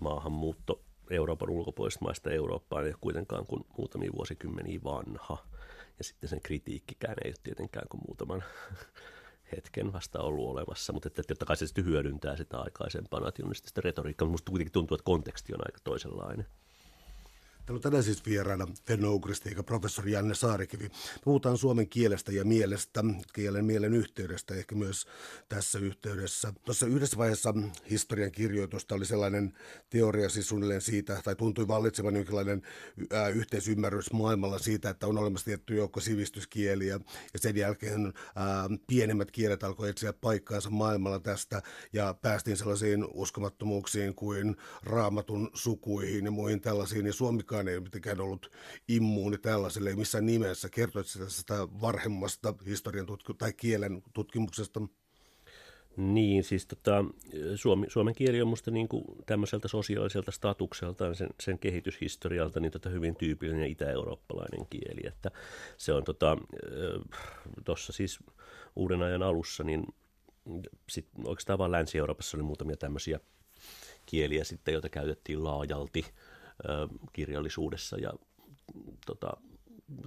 maahanmuutto 0.00 0.80
Euroopan 1.10 1.50
ulkopuolisista 1.50 2.04
maista 2.04 2.30
Eurooppaan 2.30 2.84
ei 2.84 2.90
ole 2.90 2.98
kuitenkaan 3.00 3.46
kuin 3.46 3.64
muutamia 3.78 4.12
vuosikymmeniä 4.16 4.80
vanha. 4.84 5.38
Ja 5.98 6.04
sitten 6.04 6.28
sen 6.28 6.40
kritiikkikään 6.42 7.14
ei 7.24 7.28
ole 7.28 7.34
tietenkään 7.42 7.88
kuin 7.88 8.00
muutaman 8.06 8.44
hetken 9.56 9.92
vasta 9.92 10.20
ollut 10.20 10.50
olemassa, 10.50 10.92
mutta 10.92 11.06
että 11.06 11.22
totta 11.22 11.46
kai 11.46 11.56
se 11.56 11.66
sitten 11.66 11.84
hyödyntää 11.84 12.36
sitä 12.36 12.58
aikaisempaa 12.58 13.20
nationalistista 13.20 13.80
retoriikkaa, 13.84 14.26
mutta 14.26 14.32
musta 14.32 14.50
kuitenkin 14.50 14.72
tuntuu, 14.72 14.94
että 14.94 15.04
konteksti 15.04 15.54
on 15.54 15.60
aika 15.60 15.78
toisenlainen. 15.84 16.46
Täällä 17.66 17.78
on 17.78 17.82
tänään 17.82 18.04
siis 18.04 18.26
vieraana 18.26 18.66
fennougristi 18.86 19.54
professori 19.66 20.12
Janne 20.12 20.34
Saarikivi. 20.34 20.90
Puhutaan 21.24 21.58
suomen 21.58 21.88
kielestä 21.88 22.32
ja 22.32 22.44
mielestä, 22.44 23.04
kielen 23.32 23.64
mielen 23.64 23.94
yhteydestä 23.94 24.54
ehkä 24.54 24.74
myös 24.74 25.06
tässä 25.48 25.78
yhteydessä. 25.78 26.52
Tuossa 26.64 26.86
yhdessä 26.86 27.16
vaiheessa 27.16 27.54
historian 27.90 28.32
kirjoitusta 28.32 28.94
oli 28.94 29.06
sellainen 29.06 29.52
teoria 29.90 30.28
siis 30.28 30.48
suunnilleen 30.48 30.80
siitä, 30.80 31.20
tai 31.24 31.36
tuntui 31.36 31.68
vallitsevan 31.68 32.16
jonkinlainen 32.16 32.62
ää, 33.10 33.28
yhteisymmärrys 33.28 34.12
maailmalla 34.12 34.58
siitä, 34.58 34.90
että 34.90 35.06
on 35.06 35.18
olemassa 35.18 35.44
tietty 35.44 35.76
joukko 35.76 36.00
sivistyskieliä, 36.00 37.00
ja 37.32 37.38
sen 37.38 37.56
jälkeen 37.56 38.12
ää, 38.36 38.68
pienemmät 38.86 39.30
kielet 39.30 39.64
alkoi 39.64 39.90
etsiä 39.90 40.12
paikkaansa 40.12 40.70
maailmalla 40.70 41.20
tästä, 41.20 41.62
ja 41.92 42.14
päästiin 42.22 42.56
sellaisiin 42.56 43.04
uskomattomuuksiin 43.14 44.14
kuin 44.14 44.56
raamatun 44.82 45.50
sukuihin 45.54 46.24
ja 46.24 46.30
muihin 46.30 46.60
tällaisiin, 46.60 47.06
ja 47.06 47.12
Suomi 47.12 47.42
kukaan 47.54 47.68
ei 47.68 47.76
ole 47.76 47.84
mitenkään 47.84 48.20
ollut 48.20 48.50
immuuni 48.88 49.38
tällaiselle, 49.38 49.90
ei 49.90 49.96
missään 49.96 50.26
nimessä. 50.26 50.68
Kertoit 50.68 51.06
tästä 51.18 51.54
varhemmasta 51.80 52.54
historian 52.66 53.06
tutku- 53.06 53.34
tai 53.34 53.52
kielen 53.52 54.02
tutkimuksesta? 54.12 54.80
Niin, 55.96 56.44
siis 56.44 56.66
tota, 56.66 57.04
suomi, 57.54 57.86
suomen 57.90 58.14
kieli 58.14 58.42
on 58.42 58.48
minusta 58.48 58.70
niin 58.70 58.88
tämmöiseltä 59.26 59.68
sosiaaliselta 59.68 60.30
statukseltaan, 60.30 61.14
sen, 61.14 61.28
sen 61.40 61.58
kehityshistorialta, 61.58 62.60
niin 62.60 62.72
tota 62.72 62.88
hyvin 62.88 63.16
tyypillinen 63.16 63.70
itä-eurooppalainen 63.70 64.66
kieli. 64.70 65.06
Että 65.06 65.30
se 65.76 65.92
on 65.92 66.04
tuossa 66.04 66.36
tota, 67.64 67.92
siis 67.92 68.18
uuden 68.76 69.02
ajan 69.02 69.22
alussa, 69.22 69.64
niin 69.64 69.86
sit 70.88 71.06
oikeastaan 71.24 71.58
vain 71.58 71.72
Länsi-Euroopassa 71.72 72.36
oli 72.36 72.44
muutamia 72.44 72.76
tämmöisiä 72.76 73.20
kieliä 74.06 74.44
sitten, 74.44 74.72
joita 74.72 74.88
käytettiin 74.88 75.44
laajalti 75.44 76.04
kirjallisuudessa 77.12 77.96
ja 77.96 78.12
tota, 79.06 79.36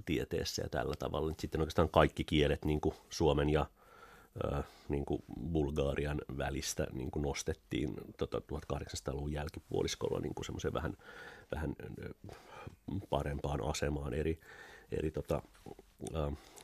tieteessä 0.06 0.62
ja 0.62 0.68
tällä 0.68 0.94
tavalla. 0.98 1.34
Sitten 1.38 1.60
oikeastaan 1.60 1.88
kaikki 1.88 2.24
kielet, 2.24 2.64
niin 2.64 2.80
kuin 2.80 2.94
suomen 3.10 3.50
ja 3.50 3.66
niin 4.88 5.04
kuin 5.04 5.22
Bulgarian 5.52 6.20
välistä 6.38 6.86
niin 6.92 7.10
kuin 7.10 7.22
nostettiin 7.22 7.94
tota, 8.18 8.38
1800-luvun 8.38 9.32
jälkipuoliskolla 9.32 10.20
niin 10.20 10.34
kuin 10.34 10.74
vähän, 10.74 10.96
vähän 11.54 11.76
parempaan 13.10 13.64
asemaan 13.64 14.14
eri, 14.14 14.40
eri 14.92 15.10
tota, 15.10 15.42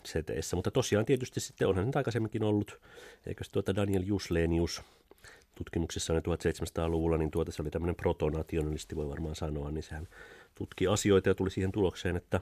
seteissä. 0.04 0.56
Mutta 0.56 0.70
tosiaan 0.70 1.04
tietysti 1.04 1.40
sitten 1.40 1.68
onhan 1.68 1.86
nyt 1.86 1.96
aikaisemminkin 1.96 2.42
ollut, 2.42 2.80
eikö 3.26 3.44
tuota 3.52 3.76
Daniel 3.76 4.02
Juslenius– 4.06 4.82
tutkimuksissa 5.54 6.12
1700-luvulla, 6.12 7.18
niin 7.18 7.30
tuota 7.30 7.52
se 7.52 7.62
oli 7.62 7.70
tämmöinen 7.70 7.96
protonationalisti, 7.96 8.96
voi 8.96 9.08
varmaan 9.08 9.34
sanoa, 9.34 9.70
niin 9.70 9.82
sehän 9.82 10.08
tutki 10.54 10.86
asioita 10.86 11.28
ja 11.28 11.34
tuli 11.34 11.50
siihen 11.50 11.72
tulokseen, 11.72 12.16
että, 12.16 12.40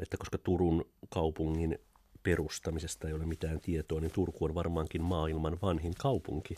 että 0.00 0.16
koska 0.16 0.38
Turun 0.38 0.84
kaupungin 1.08 1.78
perustamisesta 2.26 3.08
ei 3.08 3.14
ole 3.14 3.26
mitään 3.26 3.60
tietoa, 3.60 4.00
niin 4.00 4.12
Turku 4.12 4.44
on 4.44 4.54
varmaankin 4.54 5.02
maailman 5.02 5.58
vanhin 5.62 5.94
kaupunki. 5.98 6.54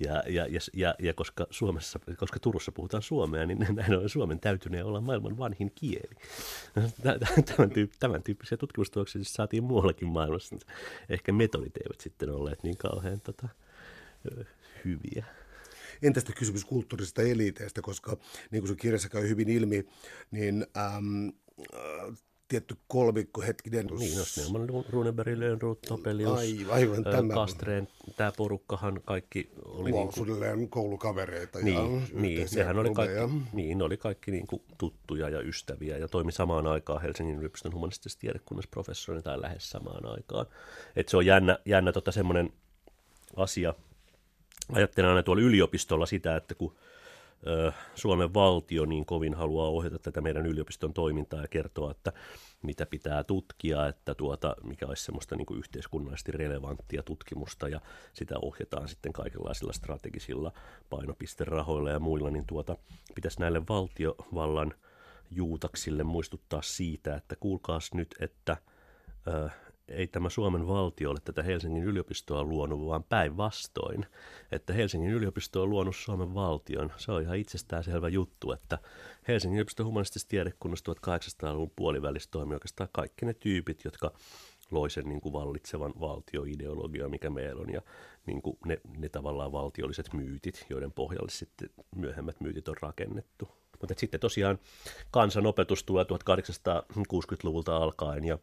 Ja, 0.00 0.22
ja, 0.26 0.46
ja, 0.46 0.60
ja, 0.74 0.94
ja 0.98 1.14
koska, 1.14 1.46
Suomessa, 1.50 2.00
koska 2.16 2.40
Turussa 2.40 2.72
puhutaan 2.72 3.02
suomea, 3.02 3.46
niin 3.46 3.58
näin 3.76 3.98
on 3.98 4.08
Suomen 4.08 4.40
täytyneen 4.40 4.84
olla 4.84 5.00
maailman 5.00 5.38
vanhin 5.38 5.72
kieli. 5.74 6.14
Tämän, 7.56 7.70
tyyppi, 7.70 7.96
tämän 8.00 8.22
tyyppisiä 8.22 8.58
tutkimustuloksia 8.58 9.18
siis 9.18 9.34
saatiin 9.34 9.64
muuallakin 9.64 10.08
maailmassa. 10.08 10.56
Ehkä 11.08 11.32
metodit 11.32 11.76
eivät 11.76 12.00
sitten 12.00 12.30
olleet 12.30 12.62
niin 12.62 12.76
kauhean 12.76 13.20
tota, 13.20 13.48
hyviä. 14.84 15.24
Entä 16.02 16.20
sitten 16.20 16.36
kysymys 16.36 16.64
kulttuurisesta 16.64 17.22
eliteistä, 17.22 17.82
koska 17.82 18.16
niin 18.50 18.62
kuin 18.62 18.68
se 18.68 18.76
kirjassa 18.76 19.08
käy 19.08 19.28
hyvin 19.28 19.48
ilmi, 19.48 19.86
niin 20.30 20.66
äm, 20.76 21.32
tietty 22.48 22.76
kolmikko 22.88 23.40
hetkinen. 23.40 23.86
Niin, 23.86 24.18
no 24.18 24.24
Snellman, 24.24 24.84
Runeberg, 24.90 25.38
Lönnroth, 25.38 25.88
Topelius, 25.88 26.38
aivan, 26.38 26.74
aivan, 26.74 27.04
tämä. 27.04 27.34
Kastreen, 27.34 27.88
tämä 28.16 28.32
porukkahan 28.36 29.00
kaikki 29.04 29.50
oli... 29.64 29.92
Wow, 29.92 30.08
niin 30.14 30.58
kuin, 30.58 30.68
koulukavereita 30.68 31.58
niin, 31.58 31.74
ja 31.74 32.00
niin, 32.12 32.48
sehän 32.48 32.78
oli 32.78 32.94
kaikki, 32.94 33.16
niin, 33.52 33.82
oli 33.82 33.96
kaikki 33.96 34.30
niin 34.30 34.46
kuin 34.46 34.62
tuttuja 34.78 35.28
ja 35.28 35.40
ystäviä 35.40 35.98
ja 35.98 36.08
toimi 36.08 36.32
samaan 36.32 36.66
aikaan 36.66 37.02
Helsingin 37.02 37.38
yliopiston 37.38 37.74
humanistisessa 37.74 38.20
tiedekunnassa 38.20 38.70
professorina 38.70 39.22
tai 39.22 39.40
lähes 39.40 39.70
samaan 39.70 40.06
aikaan. 40.06 40.46
Et 40.96 41.08
se 41.08 41.16
on 41.16 41.26
jännä, 41.26 41.58
jännä 41.64 41.92
tota 41.92 42.12
semmoinen 42.12 42.52
asia, 43.36 43.74
ajattelen 44.72 45.10
aina 45.10 45.22
tuolla 45.22 45.42
yliopistolla 45.42 46.06
sitä, 46.06 46.36
että 46.36 46.54
kun 46.54 46.76
Suomen 47.94 48.34
valtio 48.34 48.84
niin 48.84 49.06
kovin 49.06 49.34
haluaa 49.34 49.68
ohjata 49.68 49.98
tätä 49.98 50.20
meidän 50.20 50.46
yliopiston 50.46 50.92
toimintaa 50.92 51.42
ja 51.42 51.48
kertoa, 51.48 51.90
että 51.90 52.12
mitä 52.62 52.86
pitää 52.86 53.24
tutkia, 53.24 53.86
että 53.86 54.14
tuota, 54.14 54.56
mikä 54.62 54.86
olisi 54.86 55.04
semmoista 55.04 55.36
niin 55.36 55.46
kuin 55.46 55.58
yhteiskunnallisesti 55.58 56.32
relevanttia 56.32 57.02
tutkimusta 57.02 57.68
ja 57.68 57.80
sitä 58.12 58.34
ohjataan 58.42 58.88
sitten 58.88 59.12
kaikenlaisilla 59.12 59.72
strategisilla 59.72 60.52
painopisterahoilla 60.90 61.90
ja 61.90 62.00
muilla, 62.00 62.30
niin 62.30 62.46
tuota, 62.46 62.76
pitäisi 63.14 63.40
näille 63.40 63.62
valtiovallan 63.68 64.74
juutaksille 65.30 66.04
muistuttaa 66.04 66.62
siitä, 66.62 67.16
että 67.16 67.36
kuulkaas 67.40 67.94
nyt, 67.94 68.14
että 68.20 68.56
ei 69.88 70.06
tämä 70.06 70.30
Suomen 70.30 70.68
valtio 70.68 71.10
ole 71.10 71.18
tätä 71.24 71.42
Helsingin 71.42 71.84
yliopistoa 71.84 72.42
luonut, 72.42 72.86
vaan 72.86 73.04
päinvastoin, 73.04 74.06
että 74.52 74.72
Helsingin 74.72 75.10
yliopisto 75.10 75.62
on 75.62 75.70
luonut 75.70 75.96
Suomen 75.96 76.34
valtion. 76.34 76.92
Se 76.96 77.12
on 77.12 77.22
ihan 77.22 77.36
itsestäänselvä 77.36 78.08
juttu, 78.08 78.52
että 78.52 78.78
Helsingin 79.28 79.56
yliopiston 79.56 79.86
humanistisessa 79.86 80.28
tiedekunnassa 80.28 80.92
1800-luvun 80.92 81.72
puolivälistä 81.76 82.30
toimii 82.30 82.54
oikeastaan 82.54 82.88
kaikki 82.92 83.26
ne 83.26 83.34
tyypit, 83.34 83.84
jotka 83.84 84.12
loi 84.70 84.90
sen 84.90 85.08
niin 85.08 85.20
kuin 85.20 85.32
vallitsevan 85.32 85.92
valtioideologia, 86.00 87.08
mikä 87.08 87.30
meillä 87.30 87.62
on, 87.62 87.72
ja 87.72 87.82
niin 88.26 88.42
kuin 88.42 88.58
ne, 88.64 88.80
ne 88.98 89.08
tavallaan 89.08 89.52
valtiolliset 89.52 90.12
myytit, 90.12 90.66
joiden 90.70 90.92
pohjalle 90.92 91.30
sitten 91.30 91.70
myöhemmät 91.96 92.40
myytit 92.40 92.68
on 92.68 92.76
rakennettu. 92.82 93.48
Mutta 93.80 93.94
sitten 93.96 94.20
tosiaan 94.20 94.58
kansanopetus 95.10 95.84
tulee 95.84 96.04
1860-luvulta 96.04 97.76
alkaen, 97.76 98.24
ja 98.24 98.38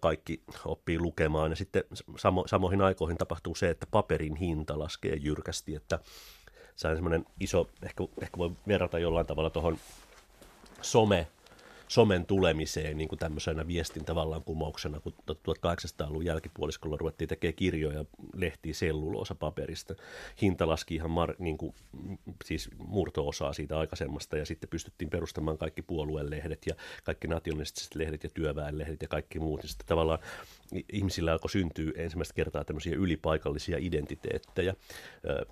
kaikki 0.00 0.42
oppii 0.64 0.98
lukemaan. 0.98 1.50
Ja 1.50 1.56
sitten 1.56 1.84
samo, 2.16 2.44
samoihin 2.46 2.82
aikoihin 2.82 3.18
tapahtuu 3.18 3.54
se, 3.54 3.70
että 3.70 3.86
paperin 3.90 4.36
hinta 4.36 4.78
laskee 4.78 5.16
jyrkästi, 5.16 5.74
että 5.74 5.98
se 6.76 6.88
on 6.88 6.96
semmoinen 6.96 7.24
iso, 7.40 7.70
ehkä, 7.82 8.04
ehkä 8.22 8.38
voi 8.38 8.50
verrata 8.68 8.98
jollain 8.98 9.26
tavalla 9.26 9.50
tuohon 9.50 9.78
some 10.82 11.26
somen 11.88 12.26
tulemiseen 12.26 12.98
niin 12.98 13.08
kuin 13.08 13.18
tämmöisenä 13.18 13.66
viestintävallankumouksena, 13.66 15.00
kun 15.00 15.14
1800-luvun 15.30 16.24
jälkipuoliskolla 16.24 16.96
ruvettiin 16.96 17.28
tekemään 17.28 17.54
kirjoja, 17.54 18.04
lehtiä 18.34 18.74
selluloosa 18.74 19.34
paperista. 19.34 19.94
Hinta 20.42 20.68
laski 20.68 20.94
ihan 20.94 21.10
mar, 21.10 21.34
niin 21.38 21.58
kuin, 21.58 21.74
siis 22.44 22.70
murto-osaa 22.78 23.52
siitä 23.52 23.78
aikaisemmasta 23.78 24.36
ja 24.36 24.46
sitten 24.46 24.70
pystyttiin 24.70 25.10
perustamaan 25.10 25.58
kaikki 25.58 25.82
puolueen 25.82 26.30
lehdet 26.30 26.66
ja 26.66 26.74
kaikki 27.04 27.28
nationalistiset 27.28 27.94
lehdet 27.94 28.24
ja 28.24 28.30
työväenlehdet 28.34 29.02
ja 29.02 29.08
kaikki 29.08 29.38
muut. 29.38 29.62
Ja 29.62 29.68
sitten 29.68 29.86
tavallaan 29.86 30.18
ihmisillä 30.92 31.32
alkoi 31.32 31.50
syntyä 31.50 31.92
ensimmäistä 31.96 32.34
kertaa 32.34 32.64
tämmöisiä 32.64 32.96
ylipaikallisia 32.96 33.76
identiteettejä 33.80 34.74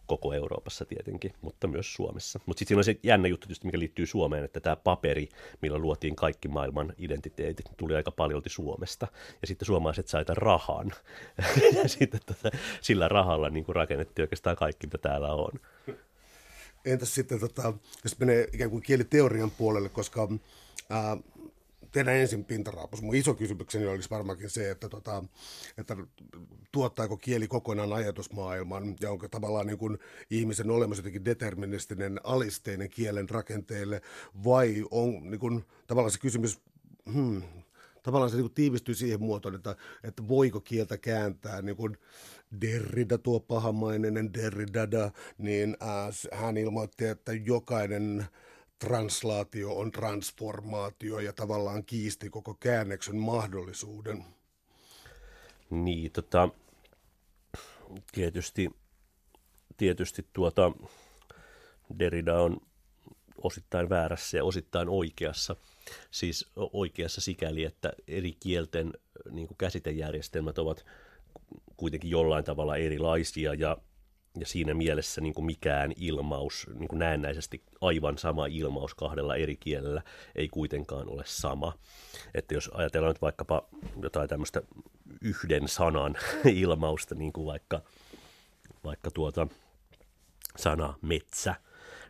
koko 0.06 0.33
Euroopassa 0.33 0.85
tietenkin, 0.85 1.33
mutta 1.40 1.66
myös 1.66 1.94
Suomessa. 1.94 2.40
Mutta 2.47 2.59
sitten 2.59 2.68
siinä 2.68 2.80
on 2.80 2.85
se 2.85 2.99
jännä 3.02 3.28
juttu 3.28 3.47
tietysti, 3.47 3.66
mikä 3.66 3.78
liittyy 3.78 4.06
Suomeen, 4.06 4.44
että 4.44 4.61
tämä 4.61 4.76
paperi, 4.76 5.28
millä 5.62 5.78
luotiin 5.78 6.16
kaikki 6.16 6.49
maailman 6.49 6.92
identiteetit, 6.99 7.66
tuli 7.76 7.94
aika 7.94 8.11
paljolti 8.11 8.49
Suomesta. 8.49 9.06
Ja 9.40 9.47
sitten 9.47 9.66
suomalaiset 9.66 10.09
saivat 10.09 10.28
rahan. 10.28 10.92
ja 11.83 11.88
sitten 11.88 12.21
tota, 12.26 12.50
sillä 12.80 13.09
rahalla 13.09 13.50
niin 13.50 13.64
kuin 13.64 13.76
rakennettiin 13.76 14.25
oikeastaan 14.25 14.56
kaikki, 14.56 14.87
mitä 14.87 14.99
täällä 14.99 15.33
on. 15.33 15.52
Entäs 16.85 17.14
sitten, 17.14 17.40
tota, 17.40 17.73
jos 18.04 18.18
menee 18.18 18.49
ikään 18.52 18.71
kuin 18.71 18.83
kieliteorian 18.83 19.50
puolelle, 19.50 19.88
koska 19.88 20.28
ää, 20.90 21.16
tehdään 21.94 22.16
ensin 22.16 22.44
pintaraapus. 22.44 23.02
Mun 23.02 23.14
iso 23.14 23.34
kysymykseni 23.34 23.86
olisi 23.86 24.10
varmaankin 24.10 24.50
se, 24.50 24.70
että, 24.70 24.88
tota, 24.88 25.24
että 25.78 25.96
tuottaako 26.72 27.16
kieli 27.16 27.48
kokonaan 27.48 27.92
ajatusmaailman 27.92 28.96
ja 29.00 29.10
onko 29.10 29.28
tavallaan 29.28 29.66
niin 29.66 29.78
kuin 29.78 29.98
ihmisen 30.30 30.70
olemassa 30.70 31.00
jotenkin 31.00 31.24
deterministinen 31.24 32.20
alisteinen 32.24 32.90
kielen 32.90 33.28
rakenteelle 33.28 34.02
vai 34.44 34.84
on 34.90 35.30
niin 35.30 35.38
kuin, 35.40 35.64
tavallaan 35.86 36.10
se 36.10 36.18
kysymys, 36.18 36.60
hmm, 37.12 37.42
tavallaan 38.02 38.30
se 38.30 38.36
niin 38.36 38.44
kuin 38.44 38.54
tiivistyy 38.54 38.94
siihen 38.94 39.22
muotoon, 39.22 39.54
että, 39.54 39.76
että 40.04 40.28
voiko 40.28 40.60
kieltä 40.60 40.98
kääntää 40.98 41.62
niin 41.62 41.76
kuin 41.76 41.98
Derrida, 42.60 43.18
tuo 43.18 43.40
pahamainen 43.40 44.34
Derridada, 44.34 45.10
niin 45.38 45.76
äh, 45.82 46.40
hän 46.40 46.56
ilmoitti, 46.56 47.04
että 47.04 47.32
jokainen 47.32 48.26
translaatio 48.78 49.76
on 49.76 49.90
transformaatio 49.90 51.20
ja 51.20 51.32
tavallaan 51.32 51.84
kiisti 51.84 52.30
koko 52.30 52.54
käännöksen 52.54 53.16
mahdollisuuden. 53.16 54.24
Niin, 55.70 56.12
tota, 56.12 56.48
tietysti, 58.12 58.70
tietysti 59.76 60.26
tuota, 60.32 60.72
Derrida 61.98 62.40
on 62.40 62.60
osittain 63.42 63.88
väärässä 63.88 64.36
ja 64.36 64.44
osittain 64.44 64.88
oikeassa. 64.88 65.56
Siis 66.10 66.50
oikeassa 66.56 67.20
sikäli, 67.20 67.64
että 67.64 67.92
eri 68.08 68.32
kielten 68.40 68.92
niin 69.30 69.48
käsitejärjestelmät 69.58 70.58
ovat 70.58 70.84
kuitenkin 71.76 72.10
jollain 72.10 72.44
tavalla 72.44 72.76
erilaisia 72.76 73.54
ja 73.54 73.76
ja 74.38 74.46
siinä 74.46 74.74
mielessä 74.74 75.20
niin 75.20 75.34
kuin 75.34 75.44
mikään 75.44 75.92
ilmaus, 75.96 76.66
niin 76.78 76.88
kuin 76.88 76.98
näennäisesti 76.98 77.62
aivan 77.80 78.18
sama 78.18 78.46
ilmaus 78.46 78.94
kahdella 78.94 79.36
eri 79.36 79.56
kielellä 79.56 80.02
ei 80.34 80.48
kuitenkaan 80.48 81.08
ole 81.08 81.22
sama. 81.26 81.72
Että 82.34 82.54
jos 82.54 82.70
ajatellaan 82.74 83.10
nyt 83.10 83.22
vaikkapa 83.22 83.68
jotain 84.02 84.28
tämmöistä 84.28 84.62
yhden 85.20 85.68
sanan 85.68 86.16
ilmausta, 86.44 87.14
niin 87.14 87.32
kuin 87.32 87.46
vaikka, 87.46 87.80
vaikka 88.84 89.10
tuota 89.10 89.46
sana 90.56 90.94
metsä, 91.02 91.54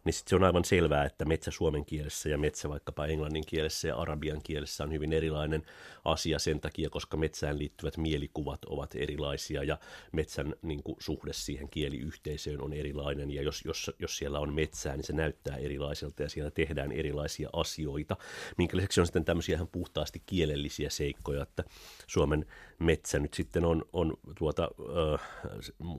niin 0.05 0.13
sit 0.13 0.29
se 0.29 0.37
on 0.37 0.45
aivan 0.45 0.65
selvää, 0.65 1.05
että 1.05 1.25
metsä 1.25 1.51
suomen 1.51 1.85
kielessä 1.85 2.29
ja 2.29 2.39
metsä 2.39 2.69
vaikkapa 2.69 3.07
englannin 3.07 3.47
kielessä 3.47 3.89
ja 3.89 3.97
arabian 3.97 4.41
kielessä 4.43 4.85
on 4.85 4.93
hyvin 4.93 5.13
erilainen 5.13 5.63
asia 6.05 6.39
sen 6.39 6.61
takia, 6.61 6.91
koska 6.91 7.17
metsään 7.17 7.59
liittyvät 7.59 7.97
mielikuvat 7.97 8.65
ovat 8.65 8.95
erilaisia 8.95 9.65
ja 9.65 9.79
metsän 10.13 10.55
niin 10.63 10.83
kuin, 10.83 10.97
suhde 10.99 11.33
siihen 11.33 11.69
kieliyhteisöön 11.69 12.61
on 12.61 12.73
erilainen. 12.73 13.31
Ja 13.31 13.43
jos, 13.43 13.65
jos, 13.65 13.91
jos 13.99 14.17
siellä 14.17 14.41
on 14.41 14.55
metsää, 14.55 14.97
niin 14.97 15.05
se 15.05 15.13
näyttää 15.13 15.57
erilaiselta 15.57 16.23
ja 16.23 16.29
siellä 16.29 16.51
tehdään 16.51 16.93
erilaisia 16.93 17.49
asioita, 17.53 18.17
minkä 18.59 18.77
lisäksi 18.77 19.01
on 19.01 19.07
sitten 19.07 19.25
tämmöisiä 19.25 19.55
ihan 19.55 19.69
puhtaasti 19.69 20.23
kielellisiä 20.27 20.91
seikkoja, 20.91 21.43
että 21.43 21.65
Suomen 22.07 22.47
metsä 22.79 23.19
nyt 23.19 23.35
sitten 23.35 23.65
on, 23.65 23.85
on 23.93 24.15
tuota, 24.39 24.69
äh, 25.13 25.21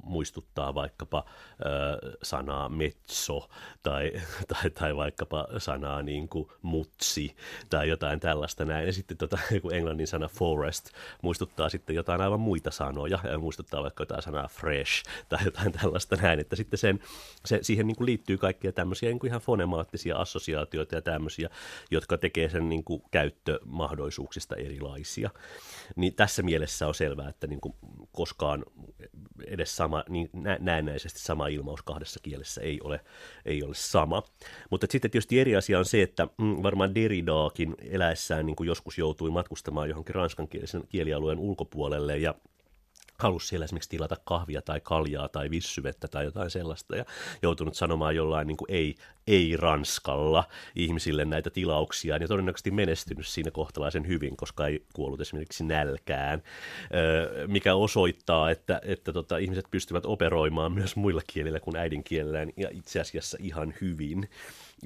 muistuttaa 0.03 0.75
vaikkapa 0.75 1.25
äh, 1.27 2.11
sanaa 2.23 2.69
metso 2.69 3.49
tai, 3.83 3.94
tai, 4.53 4.69
tai 4.69 4.95
vaikkapa 4.95 5.47
sanaa 5.57 6.01
niin 6.01 6.29
kuin 6.29 6.47
mutsi 6.61 7.35
tai 7.69 7.89
jotain 7.89 8.19
tällaista 8.19 8.65
näin. 8.65 8.87
Ja 8.87 8.93
sitten 8.93 9.17
tota, 9.17 9.37
joku 9.51 9.69
englannin 9.69 10.07
sana 10.07 10.27
forest 10.27 10.89
muistuttaa 11.21 11.69
sitten 11.69 11.95
jotain 11.95 12.21
aivan 12.21 12.39
muita 12.39 12.71
sanoja 12.71 13.19
ja 13.23 13.39
muistuttaa 13.39 13.83
vaikka 13.83 14.01
jotain 14.01 14.21
sanaa 14.21 14.47
fresh 14.47 15.03
tai 15.29 15.45
jotain 15.45 15.71
tällaista 15.71 16.15
näin. 16.15 16.39
Että 16.39 16.55
sitten 16.55 16.77
sen, 16.77 16.99
se, 17.45 17.59
siihen 17.61 17.87
niin 17.87 17.95
kuin 17.95 18.05
liittyy 18.05 18.37
kaikkia 18.37 18.71
tämmöisiä 18.71 19.09
niin 19.09 19.19
kuin 19.19 19.29
ihan 19.29 19.41
fonemaattisia 19.41 20.17
assosiaatioita 20.17 20.95
ja 20.95 21.01
tämmöisiä, 21.01 21.49
jotka 21.91 22.17
tekee 22.17 22.49
sen 22.49 22.69
niin 22.69 22.83
kuin 22.83 23.03
käyttömahdollisuuksista 23.11 24.55
erilaisia. 24.55 25.29
Niin 25.95 26.15
tässä 26.15 26.43
mielessä 26.43 26.87
on 26.87 26.95
selvää, 26.95 27.29
että 27.29 27.47
niin 27.47 27.61
kuin 27.61 27.75
koskaan 28.11 28.65
edes 29.47 29.77
sama, 29.77 30.03
niin 30.09 30.29
näennäisesti 30.59 31.19
sama 31.19 31.47
ilmaus 31.47 31.81
kahdessa 31.81 32.19
kielessä 32.23 32.61
ei 32.61 32.81
ole, 32.83 32.99
ei 33.45 33.63
ole 33.63 33.75
sama. 33.91 34.23
Mutta 34.69 34.87
sitten 34.91 35.11
tietysti 35.11 35.39
eri 35.39 35.55
asia 35.55 35.79
on 35.79 35.85
se, 35.85 36.01
että 36.01 36.27
mm, 36.37 36.63
varmaan 36.63 36.95
Derridaakin 36.95 37.75
eläessään 37.91 38.45
niin 38.45 38.55
kuin 38.55 38.67
joskus 38.67 38.97
joutui 38.97 39.31
matkustamaan 39.31 39.89
johonkin 39.89 40.15
ranskankielisen 40.15 40.83
kielialueen 40.89 41.39
ulkopuolelle 41.39 42.17
ja 42.17 42.35
halusi 43.19 43.47
siellä 43.47 43.63
esimerkiksi 43.63 43.89
tilata 43.89 44.17
kahvia 44.23 44.61
tai 44.61 44.81
kaljaa 44.81 45.29
tai 45.29 45.49
vissyvettä 45.49 46.07
tai 46.07 46.25
jotain 46.25 46.51
sellaista 46.51 46.95
ja 46.95 47.05
joutunut 47.41 47.75
sanomaan 47.75 48.15
jollain 48.15 48.47
niin 48.47 48.57
kuin 48.57 48.71
ei, 48.71 48.95
ei 49.27 49.57
ranskalla 49.57 50.43
ihmisille 50.75 51.25
näitä 51.25 51.49
tilauksia 51.49 52.17
ja 52.17 52.27
todennäköisesti 52.27 52.71
menestynyt 52.71 53.27
siinä 53.27 53.51
kohtalaisen 53.51 54.07
hyvin, 54.07 54.37
koska 54.37 54.67
ei 54.67 54.85
kuollut 54.93 55.21
esimerkiksi 55.21 55.63
nälkään, 55.63 56.43
mikä 57.47 57.75
osoittaa, 57.75 58.51
että, 58.51 58.81
että 58.83 59.13
tota, 59.13 59.37
ihmiset 59.37 59.65
pystyvät 59.71 60.05
operoimaan 60.05 60.71
myös 60.71 60.95
muilla 60.95 61.21
kielillä 61.27 61.59
kuin 61.59 61.75
äidinkielellään 61.75 62.49
ja 62.57 62.69
itse 62.71 62.99
asiassa 62.99 63.37
ihan 63.41 63.73
hyvin 63.81 64.29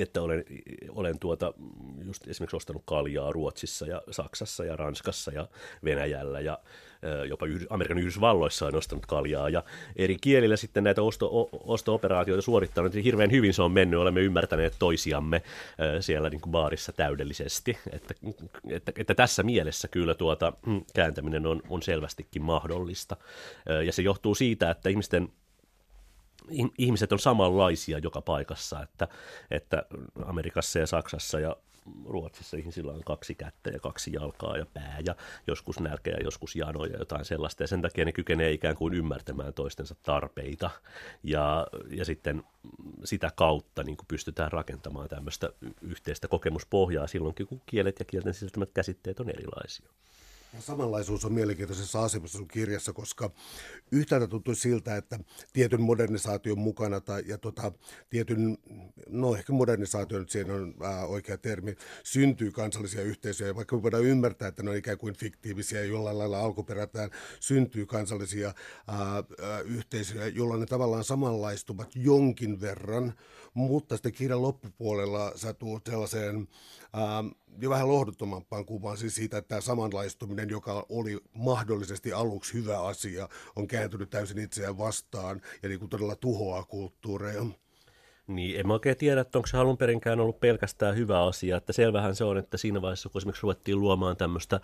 että 0.01 0.21
olen, 0.21 0.45
olen 0.89 1.19
tuota, 1.19 1.53
just 2.05 2.27
esimerkiksi 2.27 2.57
ostanut 2.57 2.83
kaljaa 2.85 3.31
Ruotsissa 3.31 3.85
ja 3.85 4.01
Saksassa 4.11 4.65
ja 4.65 4.75
Ranskassa 4.75 5.31
ja 5.31 5.47
Venäjällä 5.83 6.39
ja 6.39 6.59
jopa 7.27 7.45
Amerikan 7.69 7.97
Yhdysvalloissa 7.97 8.65
on 8.67 8.75
ostanut 8.75 9.05
kaljaa 9.05 9.49
ja 9.49 9.63
eri 9.95 10.17
kielillä 10.21 10.55
sitten 10.55 10.83
näitä 10.83 11.01
osto, 11.01 11.49
osto-operaatioita 11.63 12.41
suorittanut, 12.41 12.93
hirveän 12.93 13.31
hyvin 13.31 13.53
se 13.53 13.61
on 13.61 13.71
mennyt, 13.71 13.99
olemme 13.99 14.21
ymmärtäneet 14.21 14.75
toisiamme 14.79 15.41
siellä 15.99 16.29
niin 16.29 16.41
kuin 16.41 16.51
baarissa 16.51 16.91
täydellisesti, 16.91 17.77
että, 17.91 18.13
että, 18.69 18.91
että 18.95 19.15
tässä 19.15 19.43
mielessä 19.43 19.87
kyllä 19.87 20.15
tuota 20.15 20.53
mm, 20.65 20.81
kääntäminen 20.93 21.45
on, 21.45 21.61
on 21.69 21.81
selvästikin 21.81 22.43
mahdollista. 22.43 23.17
Ja 23.85 23.93
se 23.93 24.01
johtuu 24.01 24.35
siitä, 24.35 24.71
että 24.71 24.89
ihmisten 24.89 25.29
ihmiset 26.77 27.11
on 27.11 27.19
samanlaisia 27.19 27.97
joka 27.97 28.21
paikassa, 28.21 28.81
että, 28.81 29.07
että 29.51 29.83
Amerikassa 30.25 30.79
ja 30.79 30.87
Saksassa 30.87 31.39
ja 31.39 31.55
Ruotsissa 32.05 32.57
ihmisillä 32.57 32.91
on 32.91 33.03
kaksi 33.03 33.35
kättä 33.35 33.69
ja 33.69 33.79
kaksi 33.79 34.13
jalkaa 34.13 34.57
ja 34.57 34.65
pää 34.73 34.97
ja 35.05 35.15
joskus 35.47 35.79
nälkä 35.79 36.11
ja 36.11 36.23
joskus 36.23 36.55
jano 36.55 36.85
ja 36.85 36.97
jotain 36.97 37.25
sellaista. 37.25 37.63
Ja 37.63 37.67
sen 37.67 37.81
takia 37.81 38.05
ne 38.05 38.11
kykenee 38.11 38.51
ikään 38.51 38.75
kuin 38.75 38.93
ymmärtämään 38.93 39.53
toistensa 39.53 39.95
tarpeita. 40.03 40.69
Ja, 41.23 41.67
ja 41.89 42.05
sitten 42.05 42.43
sitä 43.03 43.31
kautta 43.35 43.83
niin 43.83 43.97
kuin 43.97 44.07
pystytään 44.07 44.51
rakentamaan 44.51 45.09
tämmöistä 45.09 45.49
yhteistä 45.81 46.27
kokemuspohjaa 46.27 47.07
silloinkin, 47.07 47.47
kun 47.47 47.61
kielet 47.65 47.99
ja 47.99 48.05
kielten 48.05 48.33
sisältämät 48.33 48.69
käsitteet 48.73 49.19
on 49.19 49.29
erilaisia. 49.29 49.89
Samanlaisuus 50.59 51.25
on 51.25 51.33
mielenkiintoisessa 51.33 52.03
asemassa 52.03 52.37
sun 52.37 52.47
kirjassa, 52.47 52.93
koska 52.93 53.31
yhtäältä 53.91 54.27
tuntuu 54.27 54.55
siltä, 54.55 54.95
että 54.97 55.19
tietyn 55.53 55.81
modernisaation 55.81 56.59
mukana 56.59 57.01
tai, 57.01 57.23
ja 57.27 57.37
tota, 57.37 57.71
tietyn, 58.09 58.57
no 59.09 59.35
ehkä 59.35 59.53
modernisaatio 59.53 60.19
nyt 60.19 60.29
siinä 60.29 60.53
on 60.53 60.73
ää, 60.81 61.05
oikea 61.05 61.37
termi, 61.37 61.75
syntyy 62.03 62.51
kansallisia 62.51 63.01
yhteisöjä, 63.01 63.55
vaikka 63.55 63.75
me 63.75 63.83
voidaan 63.83 64.03
ymmärtää, 64.03 64.47
että 64.47 64.63
ne 64.63 64.69
on 64.69 64.75
ikään 64.75 64.97
kuin 64.97 65.15
fiktiivisiä 65.15 65.83
jollain 65.83 66.17
lailla 66.17 66.39
alkuperätään 66.39 67.09
syntyy 67.39 67.85
kansallisia 67.85 68.53
ää, 68.87 68.97
ää, 68.97 69.59
yhteisöjä, 69.59 70.27
jolloin 70.27 70.59
ne 70.59 70.65
tavallaan 70.65 71.03
samanlaistuvat 71.03 71.95
jonkin 71.95 72.61
verran, 72.61 73.13
mutta 73.53 73.95
sitten 73.95 74.13
kirjan 74.13 74.41
loppupuolella 74.41 75.31
sä 75.35 75.53
tuut 75.53 75.85
sellaiseen 75.85 76.47
ää, 76.93 77.23
jo 77.57 77.69
vähän 77.69 77.87
lohduttomampaan 77.87 78.65
kuvaan 78.65 78.97
siis 78.97 79.15
siitä, 79.15 79.37
että 79.37 79.49
tämä 79.49 79.61
samanlaistuminen, 79.61 80.49
joka 80.49 80.85
oli 80.89 81.17
mahdollisesti 81.33 82.13
aluksi 82.13 82.53
hyvä 82.53 82.81
asia, 82.81 83.29
on 83.55 83.67
kääntynyt 83.67 84.09
täysin 84.09 84.37
itseään 84.37 84.77
vastaan 84.77 85.41
ja 85.63 85.69
niin 85.69 85.79
kuin 85.79 85.89
todella 85.89 86.15
tuhoaa 86.15 86.63
kulttuureja. 86.63 87.45
Niin, 88.29 88.59
en 88.59 88.67
mä 88.67 88.73
oikein 88.73 88.97
tiedä, 88.97 89.21
että 89.21 89.37
onko 89.37 89.47
se 89.47 89.57
alun 89.57 89.77
perinkään 89.77 90.19
ollut 90.19 90.39
pelkästään 90.39 90.95
hyvä 90.95 91.23
asia. 91.25 91.57
Että 91.57 91.73
selvähän 91.73 92.15
se 92.15 92.23
on, 92.23 92.37
että 92.37 92.57
siinä 92.57 92.81
vaiheessa, 92.81 93.09
kun 93.09 93.19
esimerkiksi 93.19 93.43
ruvettiin 93.43 93.79
luomaan 93.79 94.17
tämmöistä 94.17 94.59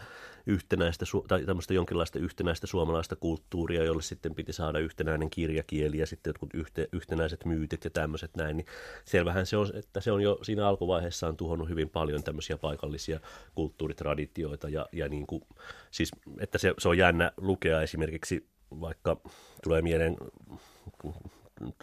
yhtenäistä, 0.46 1.06
tai 1.28 1.46
tämmöistä 1.46 1.74
jonkinlaista 1.74 2.20
yhtenäistä 2.20 2.68
suomalaista 2.68 3.16
kulttuuria, 3.16 3.84
jolle 3.84 4.02
sitten 4.02 4.36
piti 4.36 4.54
saada 4.54 4.80
yhtenäinen 4.80 5.30
kirjakieli 5.30 5.98
ja 5.98 6.06
sitten 6.06 6.30
jotkut 6.30 6.50
yhte, 6.54 6.88
yhtenäiset 6.94 7.46
myytit 7.46 7.84
ja 7.84 7.90
tämmöiset 7.90 8.32
näin, 8.38 8.58
niin 8.58 8.68
selvähän 9.06 9.46
se 9.46 9.58
on, 9.58 9.70
että 9.76 10.02
se 10.02 10.12
on 10.12 10.22
jo 10.22 10.40
siinä 10.42 10.68
alkuvaiheessaan 10.68 11.38
tuhonnut 11.38 11.70
hyvin 11.70 11.90
paljon 11.90 12.24
tämmöisiä 12.24 12.58
paikallisia 12.58 13.20
kulttuuritraditioita 13.56 14.70
ja, 14.70 14.86
ja 14.92 15.10
niin 15.10 15.28
kuin, 15.28 15.44
siis, 15.92 16.12
että 16.40 16.58
se, 16.58 16.74
se 16.78 16.90
on 16.90 16.98
jännä 16.98 17.32
lukea 17.38 17.82
esimerkiksi 17.82 18.48
vaikka 18.82 19.18
tulee 19.64 19.82
mieleen 19.82 20.18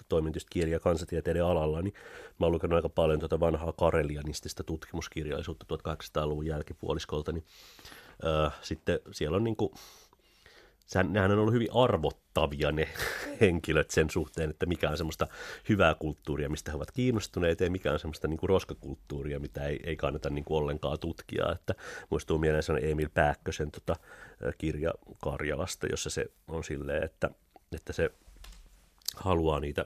toimin 0.08 0.32
kieli- 0.50 0.70
ja 0.70 0.80
kansatieteiden 0.80 1.44
alalla, 1.44 1.82
niin 1.82 1.94
mä 2.40 2.46
oon 2.46 2.52
lukenut 2.52 2.76
aika 2.76 2.88
paljon 2.88 3.18
tuota 3.18 3.40
vanhaa 3.40 3.72
karelianistista 3.72 4.64
tutkimuskirjallisuutta 4.64 5.66
1800-luvun 5.74 6.46
jälkipuoliskolta, 6.46 7.32
niin 7.32 7.44
öö, 8.24 8.50
sitten 8.62 9.00
siellä 9.12 9.36
on 9.36 9.44
niin 9.44 9.56
kuin, 9.56 9.72
nehän 11.08 11.30
on 11.30 11.38
ollut 11.38 11.54
hyvin 11.54 11.68
arvottavia 11.74 12.72
ne 12.72 12.88
henkilöt 13.40 13.90
sen 13.90 14.10
suhteen, 14.10 14.50
että 14.50 14.66
mikä 14.66 14.90
on 14.90 14.96
semmoista 14.96 15.28
hyvää 15.68 15.94
kulttuuria, 15.94 16.48
mistä 16.48 16.70
he 16.70 16.76
ovat 16.76 16.90
kiinnostuneet, 16.90 17.60
ja 17.60 17.70
mikä 17.70 17.92
on 17.92 17.98
semmoista 17.98 18.28
niin 18.28 18.38
kuin 18.38 18.48
roskakulttuuria, 18.48 19.40
mitä 19.40 19.64
ei, 19.64 19.80
ei 19.84 19.96
kannata 19.96 20.30
niin 20.30 20.44
kuin 20.44 20.58
ollenkaan 20.58 20.98
tutkia. 20.98 21.52
Että 21.52 21.74
muistuu 22.10 22.38
mieleen 22.38 22.62
se 22.62 22.72
on 22.72 22.84
Emil 22.84 23.08
Pääkkösen 23.14 23.70
tota, 23.70 23.96
kirja 24.58 24.94
Karjalasta, 25.22 25.86
jossa 25.86 26.10
se 26.10 26.26
on 26.48 26.64
silleen, 26.64 27.02
että, 27.02 27.30
että 27.72 27.92
se 27.92 28.10
haluaa 29.16 29.60
niitä 29.60 29.84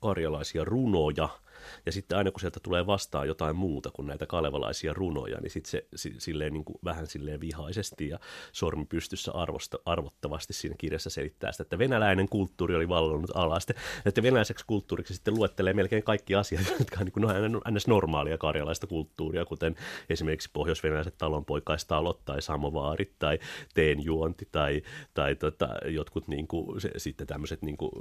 karjalaisia 0.00 0.64
runoja– 0.64 1.28
ja 1.86 1.92
sitten 1.92 2.18
aina 2.18 2.30
kun 2.30 2.40
sieltä 2.40 2.60
tulee 2.62 2.86
vastaan 2.86 3.28
jotain 3.28 3.56
muuta 3.56 3.90
kuin 3.90 4.06
näitä 4.06 4.26
kalevalaisia 4.26 4.92
runoja, 4.92 5.40
niin 5.40 5.50
sitten 5.50 5.70
se 5.70 6.10
silleen 6.18 6.52
niin 6.52 6.64
kuin, 6.64 6.78
vähän 6.84 7.06
silleen 7.06 7.40
vihaisesti 7.40 8.08
ja 8.08 8.18
sormi 8.52 8.84
pystyssä 8.84 9.32
arvosta, 9.32 9.78
arvottavasti 9.84 10.52
siinä 10.52 10.76
kirjassa 10.78 11.10
selittää 11.10 11.52
sitä, 11.52 11.62
että 11.62 11.78
venäläinen 11.78 12.28
kulttuuri 12.28 12.74
oli 12.74 12.88
vallannut. 12.88 13.30
Sitten, 13.58 13.76
että 14.06 14.22
venäläiseksi 14.22 14.64
kulttuuriksi 14.66 15.14
sitten 15.14 15.34
luettelee 15.34 15.72
melkein 15.72 16.02
kaikki 16.02 16.34
asiat, 16.34 16.62
jotka 16.78 16.96
on 17.00 17.04
niin 17.04 17.12
kuin, 17.12 17.52
no, 17.52 17.60
ns. 17.70 17.86
normaalia 17.86 18.38
karjalaista 18.38 18.86
kulttuuria, 18.86 19.44
kuten 19.44 19.76
esimerkiksi 20.10 20.50
pohjoisvenäläiset 20.52 21.18
talonpoikaistalot 21.18 22.24
tai 22.24 22.42
samovaarit 22.42 23.12
tai 23.18 23.38
teenjuonti 23.74 24.48
tai, 24.52 24.82
tai 25.14 25.34
tota, 25.34 25.68
jotkut 25.86 26.28
niin 26.28 26.48
kuin, 26.48 26.80
se, 26.80 26.90
sitten 26.96 27.26
tämmöiset 27.26 27.62
niin 27.62 27.76
kuin 27.76 27.92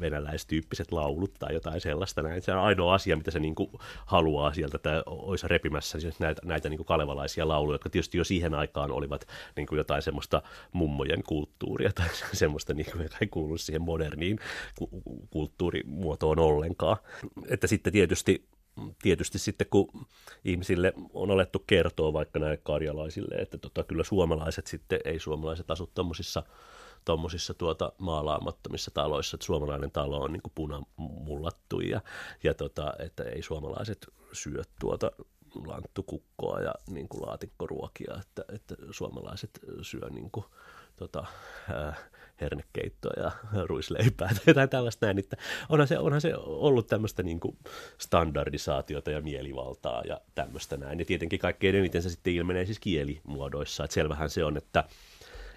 venäläistyyppiset 0.00 0.92
laulut 0.92 1.34
tai 1.38 1.54
jotain 1.54 1.80
sellaista. 1.80 2.22
Näin. 2.22 2.42
Se 2.42 2.52
on 2.52 2.58
ainoa 2.58 2.85
asia, 2.90 3.16
mitä 3.16 3.30
se 3.30 3.40
niin 3.40 3.54
kuin 3.54 3.70
haluaa 4.06 4.54
sieltä, 4.54 4.76
että 4.76 5.02
olisi 5.06 5.48
repimässä 5.48 6.00
siis 6.00 6.20
näitä, 6.20 6.42
näitä 6.44 6.68
niin 6.68 6.78
kuin 6.78 6.86
kalevalaisia 6.86 7.48
lauluja, 7.48 7.74
jotka 7.74 7.90
tietysti 7.90 8.18
jo 8.18 8.24
siihen 8.24 8.54
aikaan 8.54 8.90
olivat 8.90 9.26
niin 9.56 9.66
kuin 9.66 9.76
jotain 9.76 10.02
semmoista 10.02 10.42
mummojen 10.72 11.22
kulttuuria 11.22 11.92
tai 11.92 12.08
semmoista, 12.32 12.74
niin 12.74 12.92
kuin, 12.92 13.02
joka 13.02 13.16
ei 13.20 13.26
kuulu 13.26 13.58
siihen 13.58 13.82
moderniin 13.82 14.38
kulttuurimuotoon 15.30 16.38
ollenkaan. 16.38 16.96
Että 17.48 17.66
sitten 17.66 17.92
tietysti 17.92 18.48
tietysti 19.02 19.38
sitten 19.38 19.66
kun 19.70 20.06
ihmisille 20.44 20.92
on 21.14 21.30
alettu 21.30 21.64
kertoa 21.66 22.12
vaikka 22.12 22.38
näille 22.38 22.56
karjalaisille, 22.56 23.34
että 23.34 23.58
tota, 23.58 23.84
kyllä 23.84 24.04
suomalaiset 24.04 24.66
sitten, 24.66 25.00
ei 25.04 25.18
suomalaiset 25.18 25.70
asu 25.70 25.90
tuommoisissa 25.94 26.42
tuommoisissa 27.06 27.54
tuota 27.54 27.92
maalaamattomissa 27.98 28.90
taloissa, 28.90 29.36
että 29.36 29.46
suomalainen 29.46 29.90
talo 29.90 30.20
on 30.20 30.32
niin 30.32 30.42
kuin 30.42 30.52
punamullattu 30.54 31.80
ja, 31.80 32.00
ja 32.44 32.54
tota, 32.54 32.92
että 32.98 33.22
ei 33.22 33.42
suomalaiset 33.42 34.06
syö 34.32 34.62
tuota 34.80 35.10
lanttukukkoa 35.66 36.60
ja 36.60 36.74
niin 36.90 37.08
kuin 37.08 37.26
laatikkoruokia, 37.26 38.16
että, 38.20 38.44
että 38.54 38.74
suomalaiset 38.90 39.60
syö 39.82 40.10
niin 40.10 40.30
kuin, 40.30 40.44
tota, 40.96 41.26
äh, 41.70 41.98
hernekeittoa 42.40 43.12
ja 43.16 43.32
ruisleipää 43.64 44.28
tai 44.28 44.42
jotain 44.46 44.68
tällaista 44.68 45.06
näin. 45.06 45.18
Että 45.18 45.36
onhan, 45.68 45.88
se, 45.88 45.98
onhan 45.98 46.20
se 46.20 46.32
ollut 46.36 46.86
tämmöistä 46.86 47.22
niin 47.22 47.40
kuin 47.40 47.58
standardisaatiota 47.98 49.10
ja 49.10 49.20
mielivaltaa 49.20 50.02
ja 50.04 50.20
tämmöistä 50.34 50.76
näin. 50.76 50.98
Ja 50.98 51.04
tietenkin 51.04 51.38
kaikkein 51.38 51.74
eniten 51.74 52.02
se 52.02 52.10
sitten 52.10 52.32
ilmenee 52.32 52.64
siis 52.64 52.80
kielimuodoissa. 52.80 53.84
Että 53.84 53.94
selvähän 53.94 54.30
se 54.30 54.44
on, 54.44 54.56
että 54.56 54.84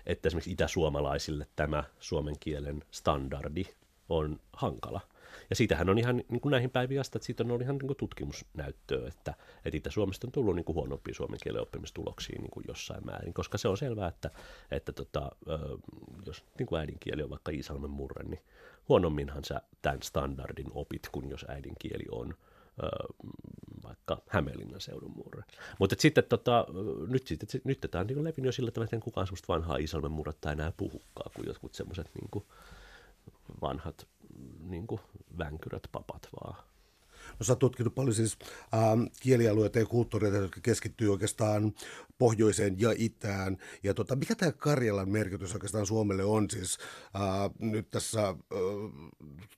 että 0.09 0.27
esimerkiksi 0.27 0.51
itäsuomalaisille 0.51 1.47
tämä 1.55 1.83
suomen 1.99 2.35
kielen 2.39 2.83
standardi 2.91 3.63
on 4.09 4.39
hankala. 4.53 5.01
Ja 5.49 5.55
siitähän 5.55 5.89
on 5.89 5.97
ihan 5.97 6.23
niin 6.29 6.41
kuin 6.41 6.51
näihin 6.51 6.69
päiviin 6.69 7.01
asti, 7.01 7.17
että 7.17 7.25
siitä 7.25 7.43
on 7.43 7.51
ollut 7.51 7.61
ihan 7.61 7.77
niin 7.77 7.87
kuin 7.87 7.97
tutkimusnäyttöä, 7.97 9.07
että, 9.07 9.33
että 9.65 9.77
Itä-Suomesta 9.77 10.27
on 10.27 10.31
tullut 10.31 10.55
niin 10.55 10.65
kuin 10.65 10.75
huonompia 10.75 11.13
suomen 11.13 11.39
kielen 11.43 11.61
oppimistuloksia 11.61 12.39
niin 12.39 12.51
kuin 12.51 12.65
jossain 12.67 13.05
määrin, 13.05 13.33
koska 13.33 13.57
se 13.57 13.67
on 13.67 13.77
selvää, 13.77 14.07
että, 14.07 14.31
että 14.71 14.91
tota, 14.91 15.31
jos 16.25 16.43
niin 16.59 16.67
kuin 16.67 16.79
äidinkieli 16.79 17.23
on 17.23 17.29
vaikka 17.29 17.51
Iisalmen 17.51 17.89
murre, 17.89 18.23
niin 18.23 18.41
huonomminhan 18.89 19.43
sä 19.43 19.61
tämän 19.81 20.03
standardin 20.03 20.71
opit, 20.71 21.09
kuin 21.11 21.29
jos 21.29 21.45
äidinkieli 21.47 22.05
on 22.11 22.33
vaikka 23.89 24.21
Hämeenlinnan 24.27 24.81
seudun 24.81 25.11
murre. 25.15 25.43
Mutta 25.79 25.95
sitten 25.99 26.23
tota, 26.23 26.65
nyt, 27.07 27.27
sit, 27.27 27.65
nyt 27.65 27.87
tämä 27.91 27.99
on 27.99 28.07
niin 28.07 28.23
levinnyt 28.23 28.45
jo 28.45 28.51
sillä 28.51 28.71
tavalla, 28.71 28.89
että 28.93 29.03
kukaan 29.03 29.27
semmoista 29.27 29.53
vanhaa 29.53 29.77
Iisalmen 29.77 30.11
murretta 30.11 30.51
enää 30.51 30.71
puhukaan, 30.77 31.31
kuin 31.35 31.47
jotkut 31.47 31.73
semmoiset 31.73 32.11
niin 32.15 32.43
vanhat 33.61 34.07
niin 34.69 34.87
kuin 34.87 35.01
vänkyrät 35.37 35.83
papat 35.91 36.27
vaan 36.41 36.63
No 37.39 37.43
sä 37.43 37.55
tutkinut 37.55 37.95
paljon 37.95 38.13
siis 38.15 38.37
ähm, 38.73 39.03
kielialueita 39.19 39.79
ja 39.79 39.85
kulttuureita, 39.85 40.37
jotka 40.37 40.61
keskittyy 40.63 41.11
oikeastaan 41.11 41.73
pohjoiseen 42.17 42.79
ja 42.79 42.93
itään. 42.97 43.57
Ja 43.83 43.93
tota, 43.93 44.15
mikä 44.15 44.35
tämä 44.35 44.51
Karjalan 44.51 45.09
merkitys 45.09 45.53
oikeastaan 45.53 45.85
Suomelle 45.85 46.23
on? 46.23 46.49
Siis 46.49 46.77
äh, 47.15 47.51
nyt 47.59 47.89
tässä 47.89 48.27
äh, 48.27 48.35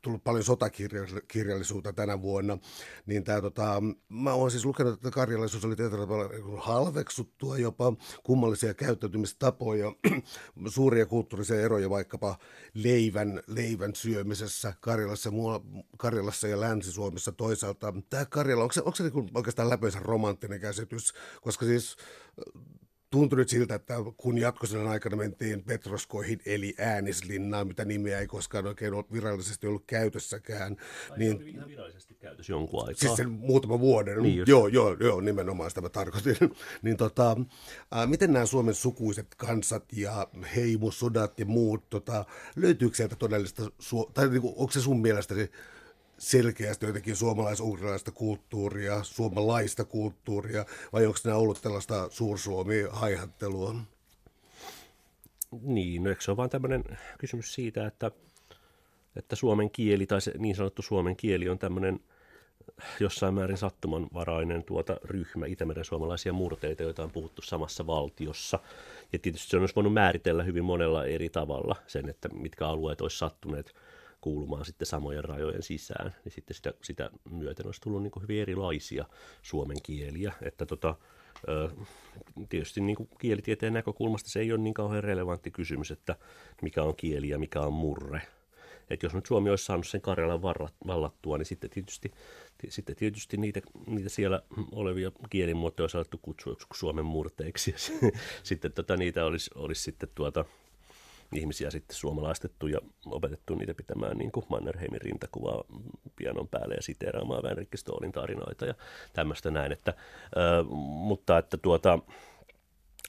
tullut 0.01 0.23
paljon 0.23 0.43
sotakirjallisuutta 0.43 1.93
tänä 1.93 2.21
vuonna, 2.21 2.57
niin 3.05 3.23
tää, 3.23 3.41
tota, 3.41 3.83
mä 4.09 4.33
oon 4.33 4.51
siis 4.51 4.65
lukenut, 4.65 4.93
että 4.93 5.11
karjalaisuus 5.11 5.65
oli 5.65 5.75
tietyllä 5.75 6.03
tavalla 6.03 6.29
halveksuttua, 6.57 7.57
jopa 7.57 7.93
kummallisia 8.23 8.73
käyttäytymistapoja, 8.73 9.95
suuria 10.67 11.05
kulttuurisia 11.05 11.61
eroja 11.61 11.89
vaikkapa 11.89 12.37
leivän, 12.73 13.41
leivän 13.47 13.95
syömisessä 13.95 14.73
Karjalassa, 14.81 15.29
Karjalassa 15.97 16.47
ja 16.47 16.59
Länsi-Suomessa 16.59 17.31
toisaalta 17.31 17.70
toisaalta 17.73 18.07
tämä 18.09 18.25
Karjala, 18.25 18.63
onko 18.63 18.73
se, 18.73 18.79
onko 18.79 18.95
se 18.95 19.03
niin 19.03 19.31
oikeastaan 19.33 19.69
läpönsä 19.69 19.99
romanttinen 19.99 20.59
käsitys? 20.59 21.13
Koska 21.41 21.65
siis 21.65 21.97
tuntui 23.11 23.37
nyt 23.37 23.49
siltä, 23.49 23.75
että 23.75 23.93
kun 24.17 24.37
jatkosodan 24.37 24.87
aikana 24.87 25.17
mentiin 25.17 25.63
Petroskoihin 25.63 26.39
eli 26.45 26.75
Äänislinnaan, 26.79 27.67
mitä 27.67 27.85
nimiä 27.85 28.19
ei 28.19 28.27
koskaan 28.27 28.67
oikein 28.67 28.93
ollut 28.93 29.13
virallisesti 29.13 29.67
ollut 29.67 29.83
käytössäkään. 29.87 30.77
Ai 31.09 31.17
niin, 31.17 31.41
ihan 31.41 31.67
virallisesti 31.67 32.13
käytössä 32.13 32.53
jonkun 32.53 32.79
aikaa. 32.79 32.99
Siis 32.99 33.15
sen 33.15 33.31
muutama 33.31 33.79
vuoden. 33.79 34.23
Niin 34.23 34.43
joo, 34.47 34.67
joo, 34.67 34.97
joo, 34.99 35.21
nimenomaan 35.21 35.71
sitä 35.71 35.81
mä 35.81 35.89
tarkoitin. 35.89 36.35
niin 36.81 36.97
tota, 36.97 37.37
äh, 37.95 38.07
miten 38.07 38.33
nämä 38.33 38.45
Suomen 38.45 38.75
sukuiset 38.75 39.35
kansat 39.37 39.85
ja 39.93 40.27
heimosodat 40.55 41.39
ja 41.39 41.45
muut, 41.45 41.89
tota, 41.89 42.25
löytyykö 42.55 42.95
sieltä 42.95 43.15
todellista, 43.15 43.63
tai 44.13 44.29
niin 44.29 44.41
kuin, 44.41 44.53
onko 44.57 44.71
se 44.71 44.81
sun 44.81 45.01
mielestäsi 45.01 45.51
selkeästi 46.21 46.85
jotenkin 46.85 47.15
suomalais-ugrilaista 47.15 48.11
kulttuuria, 48.11 49.03
suomalaista 49.03 49.85
kulttuuria, 49.85 50.65
vai 50.93 51.05
onko 51.05 51.19
nämä 51.23 51.37
ollut 51.37 51.61
tällaista 51.61 52.09
suursuomi-haihattelua? 52.09 53.75
Niin, 55.61 56.03
no 56.03 56.09
eikö 56.09 56.21
se 56.21 56.31
ole 56.31 56.37
vaan 56.37 56.49
tämmöinen 56.49 56.83
kysymys 57.17 57.53
siitä, 57.53 57.87
että, 57.87 58.11
että 59.15 59.35
suomen 59.35 59.71
kieli 59.71 60.05
tai 60.05 60.21
se 60.21 60.33
niin 60.37 60.55
sanottu 60.55 60.81
suomen 60.81 61.15
kieli 61.15 61.49
on 61.49 61.59
tämmöinen 61.59 61.99
jossain 62.99 63.33
määrin 63.33 63.57
sattumanvarainen 63.57 64.63
tuota 64.63 64.97
ryhmä 65.03 65.45
Itämeren 65.45 65.85
suomalaisia 65.85 66.33
murteita, 66.33 66.83
joita 66.83 67.03
on 67.03 67.11
puhuttu 67.11 67.41
samassa 67.41 67.87
valtiossa. 67.87 68.59
Ja 69.13 69.19
tietysti 69.19 69.49
se 69.49 69.57
on 69.57 69.61
myös 69.61 69.75
voinut 69.75 69.93
määritellä 69.93 70.43
hyvin 70.43 70.65
monella 70.65 71.05
eri 71.05 71.29
tavalla 71.29 71.75
sen, 71.87 72.09
että 72.09 72.29
mitkä 72.29 72.67
alueet 72.67 73.01
olisi 73.01 73.17
sattuneet 73.17 73.75
kuulumaan 74.21 74.65
sitten 74.65 74.85
samojen 74.85 75.23
rajojen 75.23 75.63
sisään, 75.63 76.15
niin 76.25 76.31
sitten 76.31 76.55
sitä, 76.55 76.73
sitä 76.81 77.09
myöten 77.31 77.65
olisi 77.65 77.81
tullut 77.81 78.03
niin 78.03 78.11
hyvin 78.21 78.41
erilaisia 78.41 79.05
suomen 79.41 79.77
kieliä, 79.83 80.33
että 80.41 80.65
tota, 80.65 80.95
tietysti 82.49 82.81
niin 82.81 82.95
kuin 82.95 83.09
kielitieteen 83.19 83.73
näkökulmasta 83.73 84.29
se 84.29 84.39
ei 84.39 84.51
ole 84.51 84.59
niin 84.61 84.73
kauhean 84.73 85.03
relevantti 85.03 85.51
kysymys, 85.51 85.91
että 85.91 86.15
mikä 86.61 86.83
on 86.83 86.95
kieli 86.95 87.29
ja 87.29 87.39
mikä 87.39 87.61
on 87.61 87.73
murre. 87.73 88.21
Että 88.89 89.05
jos 89.05 89.13
nyt 89.13 89.25
Suomi 89.25 89.49
olisi 89.49 89.65
saanut 89.65 89.87
sen 89.87 90.01
Karjalan 90.01 90.41
vallattua, 90.87 91.37
niin 91.37 91.45
sitten 91.45 91.69
tietysti, 91.69 92.11
sitten 92.69 92.95
tietysti 92.95 93.37
niitä, 93.37 93.61
niitä 93.87 94.09
siellä 94.09 94.41
olevia 94.71 95.11
kielimuotoja 95.29 95.83
olisi 95.83 95.97
alettu 95.97 96.19
kutsua 96.21 96.55
Suomen 96.73 97.05
murteiksi. 97.05 97.75
sitten 98.43 98.73
tota, 98.73 98.97
niitä 98.97 99.25
olisi, 99.25 99.51
olisi 99.55 99.83
sitten 99.83 100.09
tuota, 100.15 100.45
ihmisiä 101.35 101.69
sitten 101.69 101.97
suomalaistettu 101.97 102.67
ja 102.67 102.79
opetettu 103.05 103.55
niitä 103.55 103.73
pitämään 103.73 104.17
niin 104.17 104.31
kuin 104.31 104.45
Mannerheimin 104.49 105.01
rintakuvaa 105.01 105.63
pianon 106.15 106.47
päälle 106.47 106.75
ja 106.75 106.81
siteeraamaan 106.81 107.43
Vänrikki 107.43 107.77
Stoolin 107.77 108.11
tarinoita 108.11 108.65
ja 108.65 108.73
tämmöistä 109.13 109.51
näin. 109.51 109.71
Että, 109.71 109.93
ö, 110.37 110.63
mutta 110.83 111.37
että 111.37 111.57
tuota, 111.57 111.99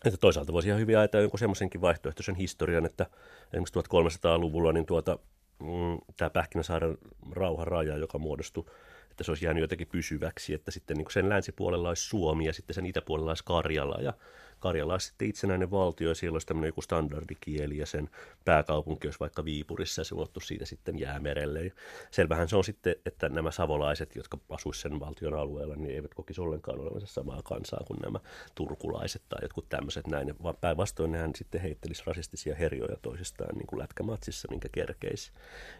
että 0.04 0.16
toisaalta 0.20 0.52
voisi 0.52 0.68
ihan 0.68 0.80
hyvin 0.80 0.98
ajatella 0.98 1.22
jonkun 1.22 1.38
semmoisenkin 1.38 1.80
vaihtoehtoisen 1.80 2.34
historian, 2.34 2.86
että 2.86 3.06
esimerkiksi 3.52 3.78
1300-luvulla 3.78 4.72
niin 4.72 4.86
tuota, 4.86 5.18
mm, 5.58 5.98
tämä 6.16 6.30
Pähkinäsaaren 6.30 6.98
rauhan 7.32 7.66
raja, 7.66 7.96
joka 7.96 8.18
muodostui 8.18 8.64
että 9.12 9.24
se 9.24 9.30
olisi 9.30 9.44
jäänyt 9.44 9.60
jotenkin 9.60 9.88
pysyväksi, 9.88 10.54
että 10.54 10.70
sitten 10.70 10.96
niin 10.96 11.10
sen 11.10 11.28
länsipuolella 11.28 11.88
olisi 11.88 12.08
Suomi 12.08 12.46
ja 12.46 12.52
sitten 12.52 12.74
sen 12.74 12.86
itäpuolella 12.86 13.30
olisi 13.30 13.44
Karjala 13.44 13.98
ja 14.00 14.12
Karjala 14.62 14.92
olisi 14.92 15.06
sitten 15.06 15.28
itsenäinen 15.28 15.70
valtio 15.70 16.08
ja 16.08 16.14
siellä 16.14 16.34
olisi 16.34 16.46
tämmöinen 16.46 16.68
joku 16.68 16.82
standardikieli 16.82 17.78
ja 17.78 17.86
sen 17.86 18.10
pääkaupunki 18.44 19.06
olisi 19.06 19.20
vaikka 19.20 19.44
Viipurissa 19.44 20.00
ja 20.00 20.04
se 20.04 20.14
ulottuisi 20.14 20.46
siitä 20.46 20.64
sitten 20.64 20.98
jäämerelle. 20.98 21.72
Selvähän 22.10 22.48
se 22.48 22.56
on 22.56 22.64
sitten, 22.64 22.96
että 23.06 23.28
nämä 23.28 23.50
savolaiset, 23.50 24.16
jotka 24.16 24.38
asuisivat 24.48 24.82
sen 24.82 25.00
valtion 25.00 25.34
alueella, 25.34 25.76
niin 25.76 25.94
eivät 25.94 26.14
kokisi 26.14 26.40
ollenkaan 26.40 26.80
olevansa 26.80 27.06
samaa 27.06 27.42
kansaa 27.44 27.84
kuin 27.86 28.00
nämä 28.00 28.18
turkulaiset 28.54 29.22
tai 29.28 29.38
jotkut 29.42 29.68
tämmöiset 29.68 30.06
näin, 30.06 30.34
vaan 30.42 30.56
päinvastoin 30.60 31.12
nehän 31.12 31.34
sitten 31.34 31.60
heittelisi 31.60 32.02
rasistisia 32.06 32.54
herjoja 32.54 32.96
toisistaan 33.02 33.56
niin 33.56 33.66
kuin 33.66 33.80
lätkämatsissa, 33.80 34.48
minkä 34.50 34.68
kerkeisi. 34.72 35.32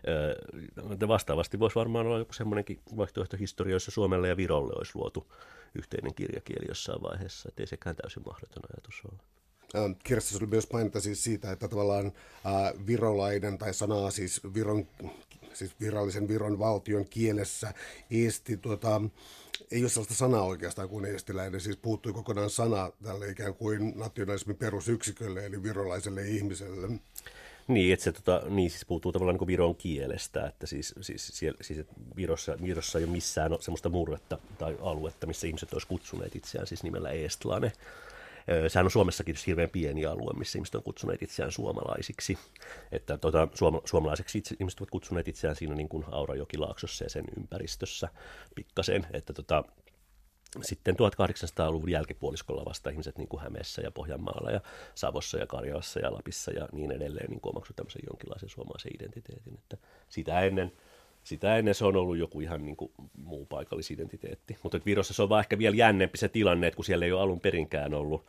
Öö, 0.09 0.35
vastaavasti 1.09 1.59
voisi 1.59 1.77
varmaan 1.77 2.07
olla 2.07 2.18
joku 2.18 2.33
semmoinenkin 2.33 2.81
vaihtoehtohistoria, 2.97 3.75
jossa 3.75 3.90
Suomelle 3.90 4.29
ja 4.29 4.37
Virolle 4.37 4.73
olisi 4.77 4.92
luotu 4.95 5.33
yhteinen 5.75 6.14
kirjakieli 6.14 6.66
jossain 6.68 7.03
vaiheessa, 7.03 7.49
että 7.49 7.62
ei 7.62 7.66
sekään 7.66 7.97
täysin 7.97 8.23
mahdoton 8.27 8.62
ajatus 8.75 9.03
ole. 9.05 9.19
Kirjassa 10.05 10.39
oli 10.39 10.47
myös 10.47 10.73
mainita 10.73 11.01
siis 11.01 11.25
siitä, 11.25 11.53
että 11.53 11.69
tavallaan 11.69 12.07
äh, 12.07 12.87
virolainen 12.87 13.59
tai 13.59 13.75
sanaa 13.75 14.11
siis, 14.11 14.41
Viron, 14.55 14.89
siis 15.53 15.81
virallisen 15.81 16.29
Viron 16.29 16.59
valtion 16.59 17.05
kielessä 17.05 17.75
eesti 18.11 18.57
tuota, 18.57 19.01
ei 19.71 19.81
ole 19.83 19.89
sellaista 19.89 20.15
sanaa 20.15 20.43
oikeastaan 20.43 20.89
kuin 20.89 21.05
estiläinen, 21.05 21.61
siis 21.61 21.77
puuttui 21.77 22.13
kokonaan 22.13 22.51
sana 22.51 22.93
tälle 23.03 23.29
ikään 23.29 23.55
kuin 23.55 23.93
nationalismin 23.97 24.57
perusyksikölle, 24.57 25.47
eli 25.47 25.63
virolaiselle 25.63 26.29
ihmiselle. 26.29 26.89
Niin, 27.69 27.93
että 27.93 28.05
se 28.05 28.13
tota, 28.13 28.43
niin 28.49 28.71
siis 28.71 28.85
puuttuu 28.85 29.13
tavallaan 29.13 29.37
niin 29.37 29.47
viron 29.47 29.75
kielestä, 29.75 30.47
että 30.47 30.67
siis, 30.67 30.95
siis, 31.01 31.29
siellä, 31.29 31.59
siis 31.61 31.79
että 31.79 31.93
Virossa, 32.17 32.57
Virossa 32.63 32.99
ei 32.99 33.05
ole 33.05 33.13
missään 33.13 33.53
semmoista 33.61 33.89
murretta 33.89 34.39
tai 34.59 34.79
aluetta, 34.81 35.27
missä 35.27 35.47
ihmiset 35.47 35.73
olisi 35.73 35.87
kutsuneet 35.87 36.37
itseään 36.37 36.67
siis 36.67 36.83
nimellä 36.83 37.11
Eestlane. 37.11 37.73
Sehän 38.69 38.87
on 38.87 38.91
Suomessakin 38.91 39.37
hirveän 39.47 39.71
pieni 39.71 40.07
alue, 40.07 40.33
missä 40.39 40.59
ihmiset 40.59 40.75
on 40.75 40.83
kutsuneet 40.83 41.23
itseään 41.23 41.53
suomalaisiksi. 41.53 42.39
Että 42.93 43.19
tota, 43.19 43.49
suoma, 43.55 43.81
suomalaiseksi 43.85 44.39
itse, 44.39 44.57
ihmiset 44.61 44.81
ovat 44.81 44.91
kutsuneet 44.91 45.29
itseään 45.29 45.57
siinä 45.57 45.75
niin 45.75 45.89
kuin 45.89 46.05
Aurajokilaaksossa 46.11 47.05
ja 47.05 47.11
sen 47.11 47.25
ympäristössä 47.37 48.09
pikkasen. 48.55 49.07
Että 49.13 49.33
tota, 49.33 49.65
sitten 50.63 50.95
1800-luvun 50.95 51.91
jälkipuoliskolla 51.91 52.65
vasta 52.65 52.91
ihmiset 52.91 53.19
niin 53.19 53.29
kuin 53.29 53.43
Hämeessä 53.43 53.83
ja 53.83 53.91
Pohjanmaalla 53.91 54.51
ja 54.51 54.61
Savossa 54.95 55.39
ja 55.39 55.47
Karjalassa 55.47 56.01
ja 56.01 56.13
Lapissa 56.13 56.51
ja 56.51 56.69
niin 56.73 56.93
edelleen 56.93 57.31
niin 57.31 57.41
omaksuivat 57.43 57.77
tämmöisen 57.77 58.03
jonkinlaisen 58.11 58.49
suomalaisen 58.49 58.93
identiteetin. 58.95 59.55
Että 59.55 59.77
sitä 60.09 60.41
ennen, 60.41 60.73
sitä 61.25 61.57
ennen 61.57 61.75
se 61.75 61.85
on 61.85 61.97
ollut 61.97 62.19
joku 62.19 62.41
ihan 62.41 62.65
niin 62.65 62.77
kuin 62.77 62.93
muu 63.17 63.47
paikallisidentiteetti. 63.47 64.57
Mutta 64.63 64.81
Virossa 64.87 65.15
se 65.15 65.23
on 65.23 65.29
vaan 65.29 65.41
ehkä 65.41 65.59
vielä 65.59 65.77
jännempi 65.77 66.19
se 66.19 66.29
tilanne, 66.29 66.67
että 66.67 66.77
kun 66.77 66.85
siellä 66.85 67.05
ei 67.05 67.13
ole 67.13 67.21
alun 67.21 67.41
perinkään 67.41 67.95
ollut, 67.95 68.27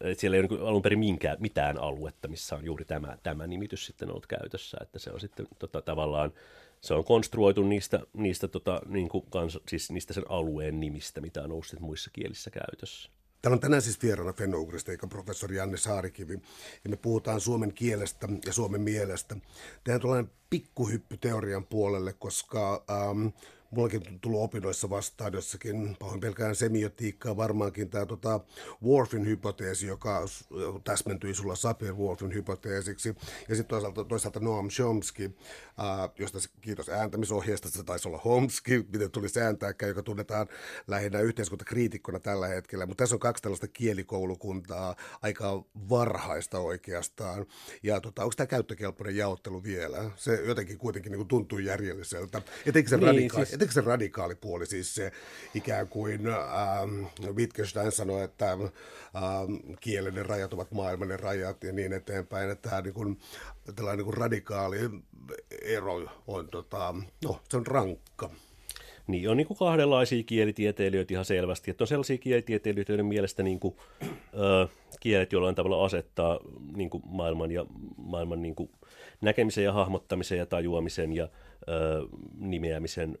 että 0.00 0.20
siellä 0.20 0.36
ei 0.36 0.40
ole 0.40 0.48
niin 0.48 0.68
alun 0.68 0.82
perin 0.82 0.98
minkään, 0.98 1.36
mitään 1.40 1.78
aluetta, 1.78 2.28
missä 2.28 2.56
on 2.56 2.64
juuri 2.64 2.84
tämä, 2.84 3.18
tämä 3.22 3.46
nimitys 3.46 3.86
sitten 3.86 4.10
ollut 4.10 4.26
käytössä. 4.26 4.78
Että 4.80 4.98
se 4.98 5.10
on 5.10 5.20
sitten 5.20 5.46
tota, 5.58 5.82
tavallaan 5.82 6.32
se 6.80 6.94
on 6.94 7.04
konstruoitu 7.04 7.62
niistä, 7.62 8.00
niistä, 8.12 8.48
tota, 8.48 8.80
niin 8.86 9.08
kuin 9.08 9.24
kans, 9.30 9.58
siis 9.68 9.90
niistä 9.90 10.14
sen 10.14 10.24
alueen 10.28 10.80
nimistä, 10.80 11.20
mitä 11.20 11.42
on 11.42 11.52
ollut 11.52 11.80
muissa 11.80 12.10
kielissä 12.12 12.50
käytössä. 12.50 13.10
Täällä 13.42 13.54
on 13.54 13.60
tänään 13.60 13.82
siis 13.82 14.02
vieraana 14.02 14.32
eikä 14.88 15.06
professori 15.06 15.56
Janne 15.56 15.76
Saarikivi, 15.76 16.34
ja 16.84 16.90
me 16.90 16.96
puhutaan 16.96 17.40
suomen 17.40 17.72
kielestä 17.72 18.28
ja 18.46 18.52
suomen 18.52 18.80
mielestä. 18.80 19.36
Tehdään 19.84 20.00
tuollainen 20.00 20.32
pikkuhyppy 20.50 21.16
teorian 21.16 21.66
puolelle, 21.66 22.12
koska 22.12 22.84
ähm, 22.90 23.26
mullakin 23.76 24.02
on 24.08 24.20
tullut 24.20 24.40
opinnoissa 24.40 24.90
vastaan 24.90 25.32
jossakin, 25.32 25.96
pahoin 25.98 26.20
pelkään 26.20 26.54
semiotiikkaa, 26.54 27.36
varmaankin 27.36 27.90
tämä 27.90 28.06
tota, 28.06 28.40
Worfin 28.84 29.26
hypoteesi, 29.26 29.86
joka 29.86 30.24
täsmentyi 30.84 31.34
sulla 31.34 31.54
Sapir-Whorfin 31.54 32.34
hypoteesiksi, 32.34 33.08
ja 33.48 33.54
sitten 33.54 33.66
toisaalta, 33.66 34.04
toisaalta 34.04 34.40
Noam 34.40 34.68
Chomsky, 34.68 35.24
äh, 35.24 36.10
josta 36.18 36.38
kiitos 36.60 36.88
ääntämisohjeesta, 36.88 37.70
se 37.70 37.82
taisi 37.82 38.08
olla 38.08 38.20
Homsky, 38.24 38.86
miten 38.92 39.10
tuli 39.10 39.28
sääntääkään, 39.28 39.88
joka 39.88 40.02
tunnetaan 40.02 40.46
lähinnä 40.86 41.20
yhteiskuntakriitikkona 41.20 42.20
tällä 42.20 42.46
hetkellä, 42.46 42.86
mutta 42.86 43.02
tässä 43.02 43.16
on 43.16 43.20
kaksi 43.20 43.42
tällaista 43.42 43.68
kielikoulukuntaa, 43.68 44.96
aika 45.22 45.64
varhaista 45.88 46.58
oikeastaan, 46.58 47.46
ja 47.82 48.00
tota, 48.00 48.22
onko 48.22 48.34
tämä 48.36 48.46
käyttökelpoinen 48.46 49.16
jaottelu 49.16 49.62
vielä? 49.62 50.10
Se 50.16 50.42
jotenkin 50.46 50.78
kuitenkin 50.78 51.12
niin 51.12 51.18
kuin 51.18 51.28
tuntuu 51.28 51.58
järjelliseltä, 51.58 52.42
etenkin 52.66 52.90
se 52.90 52.96
niin, 52.96 53.06
radikaali, 53.06 53.46
siis 53.46 53.54
eikö 53.66 53.74
se 53.74 53.80
radikaali 53.80 54.34
puoli, 54.34 54.66
siis 54.66 54.94
se 54.94 55.12
ikään 55.54 55.88
kuin 55.88 56.26
ähm, 56.26 57.04
Wittgenstein 57.34 57.92
sanoi, 57.92 58.22
että 58.22 58.52
ähm, 58.52 59.54
kielinen 59.80 60.26
rajat 60.26 60.52
ovat 60.52 60.72
maailmanen 60.72 61.20
rajat 61.20 61.64
ja 61.64 61.72
niin 61.72 61.92
eteenpäin, 61.92 62.50
että 62.50 62.70
tämä 62.70 62.82
niin 62.82 62.94
kuin, 62.94 63.18
tällainen 63.74 63.98
niin 63.98 64.04
kuin 64.04 64.16
radikaali 64.16 64.78
ero 65.62 66.06
on, 66.26 66.48
tota, 66.48 66.94
no, 67.24 67.40
se 67.48 67.56
on 67.56 67.66
rankka. 67.66 68.30
Niin, 69.06 69.30
on 69.30 69.36
niin 69.36 69.46
kuin 69.46 69.58
kahdenlaisia 69.58 70.22
kielitieteilijöitä 70.22 71.14
ihan 71.14 71.24
selvästi. 71.24 71.70
Että 71.70 71.84
on 71.84 71.88
sellaisia 71.88 72.18
kielitieteilijöitä, 72.18 72.92
joiden 72.92 73.06
mielestä 73.06 73.42
niin 73.42 73.60
kuin, 73.60 73.76
ö, 74.34 74.68
kielet 75.00 75.32
jollain 75.32 75.54
tavalla 75.54 75.84
asettaa 75.84 76.40
niin 76.76 76.90
kuin 76.90 77.02
maailman, 77.06 77.50
ja, 77.50 77.66
maailman 77.96 78.42
niin 78.42 78.54
kuin 78.54 78.70
näkemisen 79.20 79.64
ja 79.64 79.72
hahmottamisen 79.72 80.38
ja 80.38 80.46
tajuamisen 80.46 81.12
ja 81.12 81.28
nimeämisen 82.38 83.18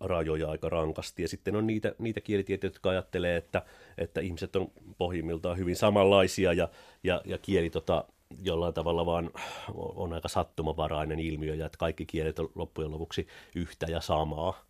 rajoja 0.00 0.50
aika 0.50 0.68
rankasti. 0.68 1.22
Ja 1.22 1.28
sitten 1.28 1.56
on 1.56 1.66
niitä, 1.66 1.94
niitä 1.98 2.20
kielitieteitä, 2.20 2.74
jotka 2.74 2.90
ajattelee, 2.90 3.36
että, 3.36 3.62
että 3.98 4.20
ihmiset 4.20 4.56
on 4.56 4.70
pohjimmiltaan 4.98 5.58
hyvin 5.58 5.76
samanlaisia 5.76 6.52
ja, 6.52 6.68
ja, 7.02 7.22
ja 7.24 7.38
kieli 7.38 7.70
tota, 7.70 8.04
jollain 8.42 8.74
tavalla 8.74 9.06
vaan 9.06 9.30
on 9.74 10.12
aika 10.12 10.28
sattumavarainen 10.28 11.18
ilmiö 11.18 11.54
ja 11.54 11.66
että 11.66 11.78
kaikki 11.78 12.06
kielet 12.06 12.38
on 12.38 12.50
loppujen 12.54 12.90
lopuksi 12.90 13.26
yhtä 13.54 13.86
ja 13.86 14.00
samaa. 14.00 14.64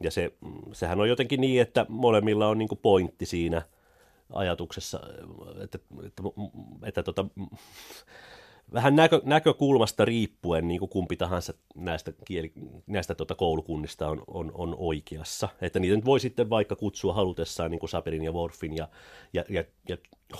Ja 0.00 0.10
se, 0.10 0.32
sehän 0.72 1.00
on 1.00 1.08
jotenkin 1.08 1.40
niin, 1.40 1.62
että 1.62 1.86
molemmilla 1.88 2.48
on 2.48 2.58
niin 2.58 2.68
pointti 2.82 3.26
siinä 3.26 3.62
ajatuksessa, 4.32 5.00
että, 5.62 5.78
että, 6.06 6.06
että, 6.06 6.22
että 6.82 7.02
tota, 7.02 7.24
vähän 8.72 8.96
näkö, 8.96 9.20
näkökulmasta 9.24 10.04
riippuen 10.04 10.68
niin 10.68 10.78
kuin 10.78 10.88
kumpi 10.88 11.16
tahansa 11.16 11.54
näistä, 11.74 12.12
kieli, 12.24 12.52
näistä 12.86 13.14
tuota 13.14 13.34
koulukunnista 13.34 14.08
on, 14.08 14.22
on, 14.26 14.52
on 14.54 14.74
oikeassa. 14.78 15.48
Että 15.60 15.78
niitä 15.78 15.96
nyt 15.96 16.04
voi 16.04 16.20
sitten 16.20 16.50
vaikka 16.50 16.76
kutsua 16.76 17.12
halutessaan 17.12 17.70
niin 17.70 17.78
kuin 17.78 17.90
Saperin 17.90 18.24
ja 18.24 18.32
Worfin 18.32 18.76
ja, 18.76 18.88
ja, 19.32 19.44
ja, 19.48 19.64
ja 19.88 19.96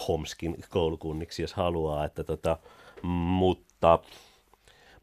Homskin 0.09 0.57
koulukunniksi, 0.69 1.43
jos 1.43 1.55
haluaa. 1.55 2.05
Että 2.05 2.25
tota, 2.25 2.59
mutta, 3.03 3.99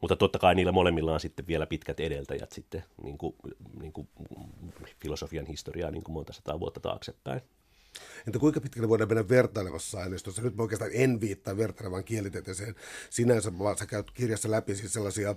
mutta 0.00 0.16
totta 0.16 0.38
kai 0.38 0.54
niillä 0.54 0.72
molemmilla 0.72 1.12
on 1.12 1.20
sitten 1.20 1.46
vielä 1.46 1.66
pitkät 1.66 2.00
edeltäjät 2.00 2.52
sitten 2.52 2.84
niin 3.02 3.18
kuin, 3.18 3.34
niin 3.80 3.92
kuin 3.92 4.08
filosofian 5.02 5.46
historiaa 5.46 5.90
niin 5.90 6.04
kuin 6.04 6.14
monta 6.14 6.32
sataa 6.32 6.60
vuotta 6.60 6.80
taaksepäin. 6.80 7.40
Entä 8.26 8.38
kuinka 8.38 8.60
pitkälle 8.60 8.88
voidaan 8.88 9.08
mennä 9.08 9.28
vertailevassa 9.28 10.00
aineistossa? 10.00 10.42
Nyt 10.42 10.56
mä 10.56 10.62
oikeastaan 10.62 10.90
en 10.94 11.20
viittaa 11.20 11.56
vertailevan 11.56 12.04
kielitieteeseen 12.04 12.74
sinänsä, 13.10 13.58
vaan 13.58 13.78
sä 13.78 13.86
käyt 13.86 14.10
kirjassa 14.10 14.50
läpi 14.50 14.74
siis 14.74 14.92
sellaisia 14.92 15.34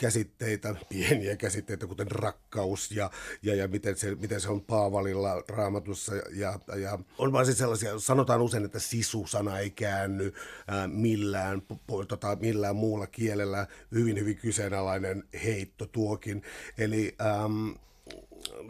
käsitteitä, 0.00 0.74
pieniä 0.88 1.36
käsitteitä, 1.36 1.86
kuten 1.86 2.10
rakkaus 2.10 2.90
ja, 2.90 3.10
ja, 3.42 3.54
ja 3.54 3.68
miten, 3.68 3.96
se, 3.96 4.14
miten 4.14 4.40
se 4.40 4.48
on 4.48 4.60
Paavalilla 4.60 5.42
raamatussa. 5.48 6.12
Ja, 6.14 6.58
ja 6.76 6.98
on 7.18 7.32
vaan 7.32 7.46
siis 7.46 7.58
sellaisia, 7.58 7.98
sanotaan 7.98 8.42
usein, 8.42 8.64
että 8.64 8.78
sisu-sana 8.78 9.58
ei 9.58 9.70
käänny 9.70 10.32
ää, 10.68 10.88
millään, 10.88 11.62
po, 11.86 12.04
tota, 12.04 12.36
millään 12.40 12.76
muulla 12.76 13.06
kielellä. 13.06 13.66
Hyvin, 13.94 14.18
hyvin 14.18 14.36
kyseenalainen 14.36 15.24
heitto 15.44 15.86
tuokin. 15.86 16.42
Eli... 16.78 17.16
Ähm, 17.20 17.70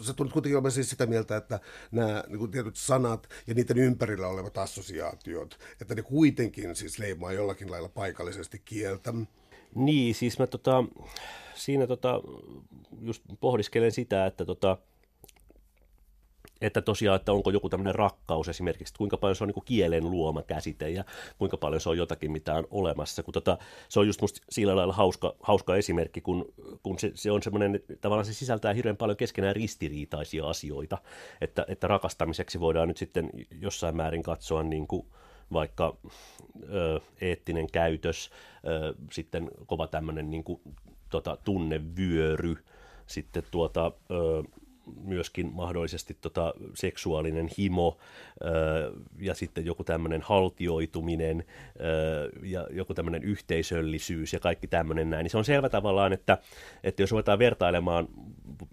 sä 0.01 0.15
tulet 0.15 0.33
kuitenkin 0.33 0.57
olemaan 0.57 0.73
siis 0.73 0.91
sitä 0.91 1.07
mieltä, 1.07 1.37
että 1.37 1.61
nämä 1.91 2.25
niin 2.29 2.39
kuin 2.39 2.51
tietyt 2.51 2.77
sanat 2.77 3.29
ja 3.47 3.55
niiden 3.55 3.79
ympärillä 3.79 4.29
olevat 4.29 4.59
assosiaatiot, 4.59 5.59
että 5.81 5.95
ne 5.95 6.03
kuitenkin 6.03 6.77
siis 6.77 6.99
leimaa 6.99 7.33
jollakin 7.33 7.71
lailla 7.71 7.89
paikallisesti 7.89 8.63
kieltä. 8.65 9.15
Niin, 9.75 10.15
siis 10.15 10.39
mä 10.39 10.47
tota, 10.47 10.85
siinä 11.55 11.87
tota, 11.87 12.21
just 13.01 13.23
pohdiskelen 13.41 13.93
sitä, 13.93 14.27
että 14.27 14.45
tota, 14.45 14.79
että 16.61 16.83
tosiaan, 16.83 17.17
että 17.17 17.33
onko 17.33 17.51
joku 17.51 17.69
tämmöinen 17.69 17.95
rakkaus 17.95 18.49
esimerkiksi, 18.49 18.95
kuinka 18.95 19.17
paljon 19.17 19.37
se 19.37 19.45
on 19.45 19.49
niin 19.49 19.65
kielen 19.65 20.11
luoma 20.11 20.43
käsite 20.43 20.91
ja 20.91 21.05
kuinka 21.39 21.57
paljon 21.57 21.81
se 21.81 21.89
on 21.89 21.99
jotakin, 21.99 22.31
mitä 22.33 22.55
on 22.55 22.67
olemassa. 22.71 23.23
Kun 23.23 23.35
tota, 23.35 23.59
se 23.89 24.01
on 24.01 24.07
just 24.07 24.21
musta 24.21 24.41
sillä 24.51 24.77
lailla 24.77 24.93
hauska, 24.93 25.35
hauska 25.43 25.77
esimerkki, 25.77 26.21
kun, 26.21 26.53
kun 26.83 26.99
se, 26.99 27.13
se 27.15 27.31
on 27.31 27.43
semmoinen, 27.43 27.81
tavallaan 28.01 28.27
se 28.27 28.35
sisältää 28.35 28.73
hirveän 28.73 28.97
paljon 28.97 29.17
keskenään 29.17 29.57
ristiriitaisia 29.57 30.49
asioita, 30.49 30.99
että, 31.41 31.65
että 31.69 31.87
rakastamiseksi 31.87 32.61
voidaan 32.61 32.89
nyt 32.89 32.97
sitten 32.97 33.31
jossain 33.61 33.97
määrin 33.97 34.23
katsoa 34.23 34.63
niin 34.63 34.87
kuin, 34.87 35.07
vaikka 35.53 35.97
ö, 36.73 37.01
eettinen 37.21 37.71
käytös, 37.73 38.31
ö, 38.67 38.95
sitten 39.13 39.51
kova 39.67 39.87
tämmöinen 39.87 40.31
niin 40.31 40.45
kuin, 40.45 40.61
tota, 41.11 41.37
tunnevyöry, 41.45 42.57
sitten 43.07 43.43
tuota, 43.51 43.93
ö, 44.11 44.43
myöskin 45.05 45.53
mahdollisesti 45.55 46.17
tota 46.21 46.55
seksuaalinen 46.75 47.49
himo 47.59 47.99
ja 49.19 49.35
sitten 49.35 49.67
joku 49.67 49.85
tämmöinen 49.85 50.23
haltioituminen 50.23 51.45
ja 52.43 52.67
joku 52.71 52.95
tämmöinen 52.95 53.23
yhteisöllisyys 53.23 54.33
ja 54.33 54.41
kaikki 54.41 54.67
tämmöinen 54.67 55.11
näin, 55.11 55.25
niin 55.25 55.31
se 55.31 55.39
on 55.39 55.45
selvä 55.45 55.69
tavallaan, 55.69 56.13
että, 56.13 56.39
että 56.85 57.03
jos 57.03 57.11
ruvetaan 57.11 57.39
vertailemaan 57.39 58.09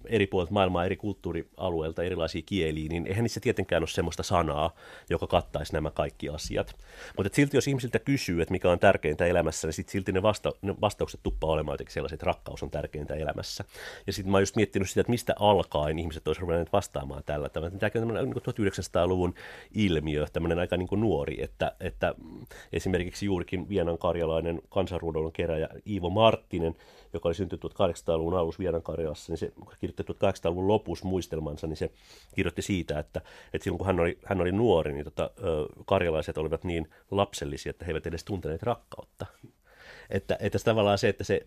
eri 0.06 0.28
puolet 0.28 0.50
maailmaa, 0.50 0.86
eri 0.86 0.96
kulttuurialueilta, 0.96 2.04
erilaisia 2.04 2.42
kieliä, 2.46 2.90
niin 2.90 3.08
eihän 3.08 3.24
niissä 3.24 3.40
tietenkään 3.40 3.82
ole 3.82 3.88
semmoista 3.88 4.24
sanaa, 4.24 4.76
joka 5.10 5.28
kattaisi 5.28 5.74
nämä 5.74 5.92
kaikki 5.92 6.30
asiat. 6.30 6.76
Mutta 7.18 7.36
silti 7.36 7.58
jos 7.58 7.68
ihmisiltä 7.68 8.00
kysyy, 8.00 8.42
että 8.42 8.52
mikä 8.52 8.72
on 8.72 8.80
tärkeintä 8.80 9.26
elämässä, 9.26 9.68
niin 9.68 9.74
sit 9.74 9.90
silti 9.90 10.12
ne, 10.12 10.22
vasta- 10.22 10.54
ne 10.62 10.76
vastaukset 10.82 11.20
tuppaa 11.24 11.50
olemaan 11.50 11.74
jotenkin 11.74 11.94
sellaiset, 11.94 12.16
että 12.16 12.26
rakkaus 12.26 12.64
on 12.64 12.72
tärkeintä 12.72 13.16
elämässä. 13.16 13.64
Ja 14.08 14.14
sitten 14.14 14.32
mä 14.32 14.38
oon 14.38 14.42
just 14.42 14.56
miettinyt 14.56 14.90
sitä, 14.90 15.02
että 15.02 15.12
mistä 15.12 15.34
alkaen 15.40 16.00
ihmiset 16.00 16.28
olisivat 16.28 16.42
ruvenneet 16.42 16.74
vastaamaan 16.74 17.24
tällä 17.26 17.50
tavalla. 17.50 17.78
Tämäkin 17.78 18.02
on 18.02 18.08
tämmöinen 18.08 18.30
niin 18.30 18.68
1900-luvun 18.68 19.34
ilmiö, 19.74 20.26
tämmöinen 20.34 20.60
aika 20.60 20.78
niin 20.78 20.88
kuin 20.88 21.02
nuori, 21.02 21.44
että, 21.44 21.72
että 21.80 22.16
esimerkiksi 22.74 23.26
juurikin 23.26 23.70
Vienan 23.70 23.98
karjalainen 23.98 24.62
kansanruudon 24.70 25.32
keräjä 25.32 25.70
Iivo 25.88 26.10
Marttinen, 26.10 26.76
joka 27.14 27.30
oli 27.30 27.36
syntynyt 27.36 27.66
1800-luvun 27.66 28.38
alussa 28.38 28.60
Vienan 28.60 28.84
Karjalassa, 28.84 29.32
niin 29.32 29.38
se 29.38 29.54
kirjoitti 29.80 30.04
1800-luvun 30.04 30.68
lopussa 30.68 31.08
muistelmansa, 31.08 31.68
niin 31.68 31.78
se 31.78 31.92
kirjoitti 32.36 32.62
siitä, 32.62 33.00
että, 33.00 33.22
että 33.54 33.64
silloin 33.64 33.78
kun 33.78 33.88
hän 33.88 34.00
oli, 34.00 34.20
hän 34.26 34.42
oli 34.42 34.52
nuori, 34.52 34.94
niin 34.94 35.04
tota, 35.04 35.30
karjalaiset 35.86 36.38
olivat 36.38 36.64
niin 36.64 36.90
lapsellisia, 37.12 37.70
että 37.70 37.86
he 37.86 37.92
eivät 37.92 38.08
edes 38.08 38.24
tunteneet 38.24 38.64
rakkautta. 38.64 39.26
Että, 40.10 40.38
että 40.40 40.60
tavallaan 40.60 40.98
se, 40.98 41.10
että 41.10 41.24
se 41.24 41.42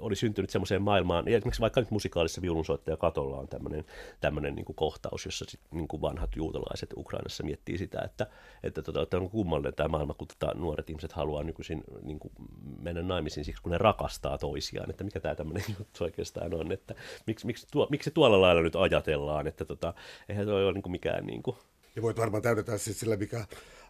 oli 0.00 0.16
syntynyt 0.16 0.50
semmoiseen 0.50 0.82
maailmaan, 0.82 1.28
ja 1.28 1.36
esimerkiksi 1.36 1.60
vaikka 1.60 1.80
nyt 1.80 1.90
musikaalissa 1.90 2.42
viulunsoittaja 2.42 2.96
Katolla 2.96 3.38
on 3.38 3.48
tämmöinen, 3.48 3.84
tämmöinen 4.20 4.54
niin 4.54 4.64
kohtaus, 4.74 5.24
jossa 5.24 5.44
sit, 5.48 5.60
niin 5.70 5.88
kuin 5.88 6.02
vanhat 6.02 6.36
juutalaiset 6.36 6.90
Ukrainassa 6.96 7.44
miettii 7.44 7.78
sitä, 7.78 8.00
että, 8.04 8.26
että, 8.62 8.82
tota, 8.82 9.02
että 9.02 9.16
on 9.16 9.30
kummallinen 9.30 9.74
tämä 9.74 9.88
maailma, 9.88 10.14
kun 10.14 10.28
tota, 10.28 10.54
nuoret 10.54 10.90
ihmiset 10.90 11.12
haluaa 11.12 11.42
nykyisin 11.42 11.84
niin 12.02 12.18
kuin 12.18 12.32
mennä 12.78 13.02
naimisiin 13.02 13.44
siksi, 13.44 13.62
kun 13.62 13.72
ne 13.72 13.78
rakastaa 13.78 14.38
toisiaan, 14.38 14.90
että 14.90 15.04
mikä 15.04 15.20
tämä 15.20 15.34
tämmöinen 15.34 15.64
juttu 15.78 16.04
oikeastaan 16.04 16.54
on, 16.54 16.72
että 16.72 16.94
miksi, 17.26 17.46
miksi, 17.46 17.66
tuo, 17.70 17.86
miksi 17.90 18.10
tuolla 18.10 18.40
lailla 18.40 18.62
nyt 18.62 18.76
ajatellaan, 18.76 19.46
että 19.46 19.64
tota, 19.64 19.94
eihän 20.28 20.46
se 20.46 20.52
ole 20.52 20.72
niin 20.72 20.82
kuin 20.82 20.92
mikään 20.92 21.26
niin 21.26 21.42
kuin, 21.42 21.56
ja 21.96 22.02
voit 22.02 22.18
varmaan 22.18 22.42
täydentää 22.42 22.78
siis 22.78 23.00
sillä, 23.00 23.16
mikä 23.16 23.44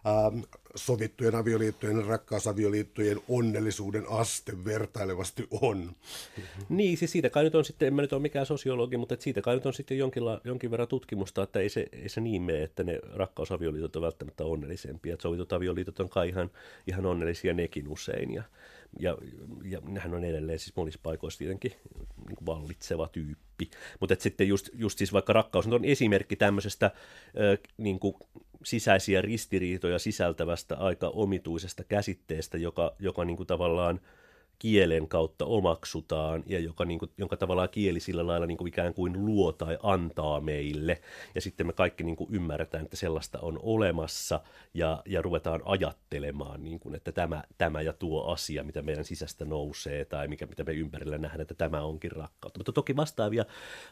ähm, 0.07 0.39
sovittujen 0.75 1.35
avioliittojen 1.35 2.05
rakkausavioliittojen 2.05 3.19
onnellisuuden 3.27 4.03
aste 4.09 4.65
vertailevasti 4.65 5.47
on. 5.61 5.77
Mm-hmm. 5.77 6.65
Niin, 6.69 6.97
siis 6.97 7.11
siitä 7.11 7.29
kai 7.29 7.43
nyt 7.43 7.55
on 7.55 7.65
sitten, 7.65 7.87
en 7.87 7.93
mä 7.93 8.01
nyt 8.01 8.13
ole 8.13 8.21
mikään 8.21 8.45
sosiologi, 8.45 8.97
mutta 8.97 9.15
siitä 9.19 9.41
kai 9.41 9.55
nyt 9.55 9.65
on 9.65 9.73
sitten 9.73 9.97
jonkinla, 9.97 10.41
jonkin 10.43 10.71
verran 10.71 10.87
tutkimusta, 10.87 11.43
että 11.43 11.59
ei 11.59 11.69
se, 11.69 11.87
ei 11.91 12.09
se 12.09 12.21
niin 12.21 12.41
mene, 12.41 12.63
että 12.63 12.83
ne 12.83 12.99
rakkausavioliitot 13.13 13.95
on 13.95 14.01
välttämättä 14.01 14.45
onnellisempia. 14.45 15.13
Että 15.13 15.23
sovitut 15.23 15.53
avioliitot 15.53 15.99
on 15.99 16.09
kai 16.09 16.29
ihan, 16.29 16.51
ihan 16.87 17.05
onnellisia 17.05 17.53
nekin 17.53 17.87
usein. 17.87 18.33
Ja, 18.33 18.43
ja, 18.99 19.17
ja 19.63 19.81
hän 19.99 20.13
on 20.13 20.23
edelleen 20.23 20.59
siis 20.59 20.75
monissa 20.75 20.99
paikoissa 21.03 21.39
tietenkin 21.39 21.71
niin 22.27 22.35
kuin 22.35 22.45
vallitseva 22.45 23.07
tyyppi. 23.07 23.69
Mutta 23.99 24.15
sitten 24.19 24.47
just, 24.47 24.69
just 24.73 24.97
siis 24.97 25.13
vaikka 25.13 25.33
rakkaus 25.33 25.67
on 25.67 25.85
esimerkki 25.85 26.35
tämmöisestä 26.35 26.85
äh, 26.85 27.71
niin 27.77 27.99
kuin 27.99 28.15
sisäisiä 28.63 29.21
ristiriitoja 29.21 29.99
sisältävästä 29.99 30.77
aika 30.77 31.07
omituisesta 31.07 31.83
käsitteestä, 31.83 32.57
joka, 32.57 32.95
joka 32.99 33.25
niin 33.25 33.37
kuin 33.37 33.47
tavallaan– 33.47 33.99
kielen 34.61 35.07
kautta 35.07 35.45
omaksutaan 35.45 36.43
ja 36.45 36.59
joka, 36.59 36.85
niin 36.85 36.99
kuin, 36.99 37.11
jonka 37.17 37.37
tavallaan 37.37 37.69
kieli 37.69 37.99
sillä 37.99 38.27
lailla 38.27 38.45
niin 38.45 38.57
kuin 38.57 38.67
ikään 38.67 38.93
kuin 38.93 39.25
luo 39.25 39.51
tai 39.51 39.77
antaa 39.83 40.39
meille. 40.39 41.01
Ja 41.35 41.41
sitten 41.41 41.67
me 41.67 41.73
kaikki 41.73 42.03
niin 42.03 42.15
kuin 42.15 42.35
ymmärretään, 42.35 42.83
että 42.83 42.95
sellaista 42.95 43.39
on 43.39 43.59
olemassa 43.63 44.39
ja, 44.73 45.01
ja 45.05 45.21
ruvetaan 45.21 45.61
ajattelemaan, 45.65 46.63
niin 46.63 46.79
kuin, 46.79 46.95
että 46.95 47.11
tämä, 47.11 47.43
tämä 47.57 47.81
ja 47.81 47.93
tuo 47.93 48.25
asia, 48.25 48.63
mitä 48.63 48.81
meidän 48.81 49.05
sisästä 49.05 49.45
nousee 49.45 50.05
tai 50.05 50.27
mikä, 50.27 50.45
mitä 50.45 50.63
me 50.63 50.73
ympärillä 50.73 51.17
nähdään, 51.17 51.41
että 51.41 51.53
tämä 51.53 51.81
onkin 51.81 52.11
rakkautta. 52.11 52.59
Mutta 52.59 52.71
toki 52.71 52.95
vastaavia, 52.95 53.45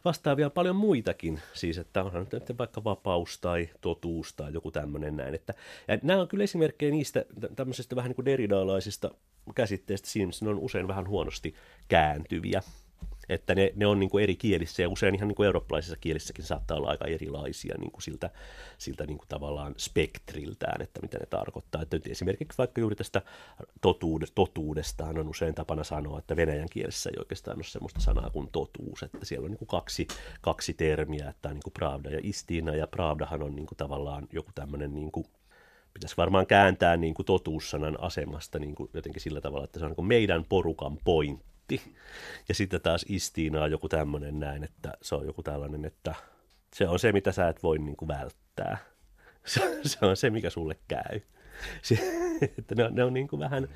vastaavia 0.06 0.50
paljon 0.50 0.76
muitakin, 0.76 1.40
siis 1.54 1.78
että 1.78 2.04
onhan 2.04 2.28
nyt 2.32 2.58
vaikka 2.58 2.84
vapaus 2.84 3.38
tai 3.38 3.70
totuus 3.82 4.34
tai 4.34 4.54
joku 4.54 4.72
tämmöinen 4.72 5.18
näin. 5.18 5.36
Että, 5.36 5.54
ja 5.88 6.00
nämä 6.04 6.22
on 6.22 6.28
kyllä 6.28 6.44
esimerkkejä 6.44 6.92
niistä 6.92 7.26
tämmöisistä 7.56 7.96
vähän 7.96 8.10
niin 8.10 8.16
kuin 8.16 8.26
deridaalaisista 8.26 9.12
käsitteistä 9.56 10.08
ne 10.42 10.50
on 10.50 10.60
usein 10.60 10.88
vähän 10.88 11.08
huonosti 11.08 11.56
kääntyviä. 11.88 12.62
Että 13.30 13.56
ne, 13.56 13.74
ne 13.76 13.88
on 13.88 14.00
niin 14.00 14.10
kuin 14.10 14.24
eri 14.24 14.36
kielissä 14.36 14.82
ja 14.82 14.90
usein 14.90 15.16
ihan 15.16 15.28
niin 15.28 15.36
kuin 15.36 15.46
eurooppalaisissa 15.46 15.98
kielissäkin 16.02 16.46
saattaa 16.46 16.78
olla 16.78 16.90
aika 16.90 17.06
erilaisia 17.06 17.76
niin 17.78 17.92
kuin 17.92 18.02
siltä, 18.02 18.30
siltä 18.78 19.06
niin 19.06 19.18
kuin 19.18 19.28
tavallaan 19.28 19.76
spektriltään, 19.78 20.82
että 20.82 21.02
mitä 21.02 21.18
ne 21.18 21.26
tarkoittaa. 21.26 21.82
Että 21.82 21.96
nyt 21.96 22.08
esimerkiksi 22.08 22.58
vaikka 22.58 22.82
juuri 22.82 22.96
tästä 22.96 23.22
totuudesta, 23.82 24.36
totuudestaan 24.36 25.18
on 25.18 25.30
usein 25.30 25.56
tapana 25.56 25.84
sanoa, 25.84 26.20
että 26.20 26.36
venäjän 26.36 26.70
kielessä 26.72 27.10
ei 27.10 27.20
oikeastaan 27.20 27.58
ole 27.58 27.64
sellaista 27.64 28.00
sanaa 28.00 28.30
kuin 28.30 28.50
totuus, 28.52 29.04
että 29.04 29.26
siellä 29.26 29.46
on 29.46 29.52
niin 29.52 29.60
kuin 29.60 29.68
kaksi, 29.68 30.08
kaksi 30.42 30.74
termiä, 30.74 31.30
että 31.30 31.50
on 31.50 31.56
niin 31.56 31.64
kuin 31.64 31.74
pravda 31.74 32.10
ja 32.10 32.20
istina, 32.24 32.76
ja 32.76 32.88
pravdahan 32.88 33.44
on 33.44 33.56
niin 33.56 33.68
kuin 33.68 33.78
tavallaan 33.78 34.28
joku 34.32 34.52
tämmöinen 34.56 34.96
niin 34.96 35.12
kuin 35.12 35.26
pitäisi 35.94 36.18
varmaan 36.18 36.48
kääntää 36.48 36.98
niin 36.98 37.14
kuin 37.14 37.26
totuussanan 37.26 37.98
asemasta 38.02 38.60
niin 38.60 38.76
kuin 38.76 38.90
jotenkin 38.94 39.22
sillä 39.22 39.42
tavalla, 39.42 39.66
että 39.66 39.80
se 39.80 39.86
on 39.86 39.90
niin 39.90 39.96
kuin 39.96 40.08
meidän 40.08 40.46
porukan 40.50 40.98
pointti. 41.04 41.82
Ja 42.50 42.56
sitten 42.56 42.82
taas 42.82 43.06
Istiinaa 43.10 43.68
joku 43.68 43.90
tämmöinen 43.90 44.40
näin, 44.40 44.64
että 44.64 44.94
se 45.02 45.16
on 45.16 45.26
joku 45.26 45.44
tällainen, 45.44 45.86
että 45.86 46.16
se 46.74 46.88
on 46.88 47.00
se, 47.00 47.12
mitä 47.12 47.32
sä 47.32 47.48
et 47.48 47.64
voi 47.64 47.80
niin 47.80 47.98
kuin 47.98 48.08
välttää. 48.08 48.78
Se, 49.46 49.80
se 49.84 50.06
on 50.06 50.18
se, 50.18 50.30
mikä 50.30 50.50
sulle 50.50 50.76
käy. 50.88 51.22
Se, 51.82 52.00
että 52.58 52.76
ne 52.76 52.84
on, 52.84 52.96
ne 52.96 53.04
on 53.04 53.14
niin 53.14 53.28
kuin 53.28 53.40
vähän, 53.40 53.68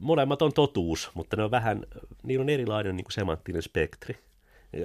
molemmat 0.00 0.42
on 0.42 0.52
totuus, 0.52 1.10
mutta 1.14 1.36
ne 1.36 1.42
on 1.42 1.50
vähän, 1.50 1.86
niillä 2.22 2.42
on 2.42 2.48
erilainen 2.48 2.96
niin 2.96 3.04
kuin 3.04 3.12
semanttinen 3.12 3.62
spektri. 3.62 4.18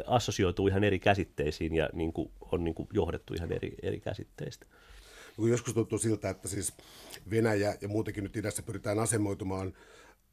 Assosioituu 0.08 0.67
ihan 0.67 0.84
eri 0.84 1.00
käsitteisiin 1.00 1.76
ja 1.76 1.89
niin 1.93 2.13
kuin 2.13 2.32
on 2.52 2.63
niin 2.63 2.76
kuin 2.76 2.89
johdettu 2.93 3.34
ihan 3.34 3.52
eri, 3.52 3.76
eri 3.82 4.00
käsitteistä 4.00 4.65
joskus 5.49 5.73
tuntuu 5.73 5.97
siltä, 5.97 6.30
että 6.30 6.47
siis 6.47 6.73
Venäjä 7.32 7.75
ja 7.82 7.88
muutenkin 7.88 8.23
nyt 8.23 8.38
idässä 8.38 8.63
pyritään 8.63 8.99
asemoitumaan 8.99 9.73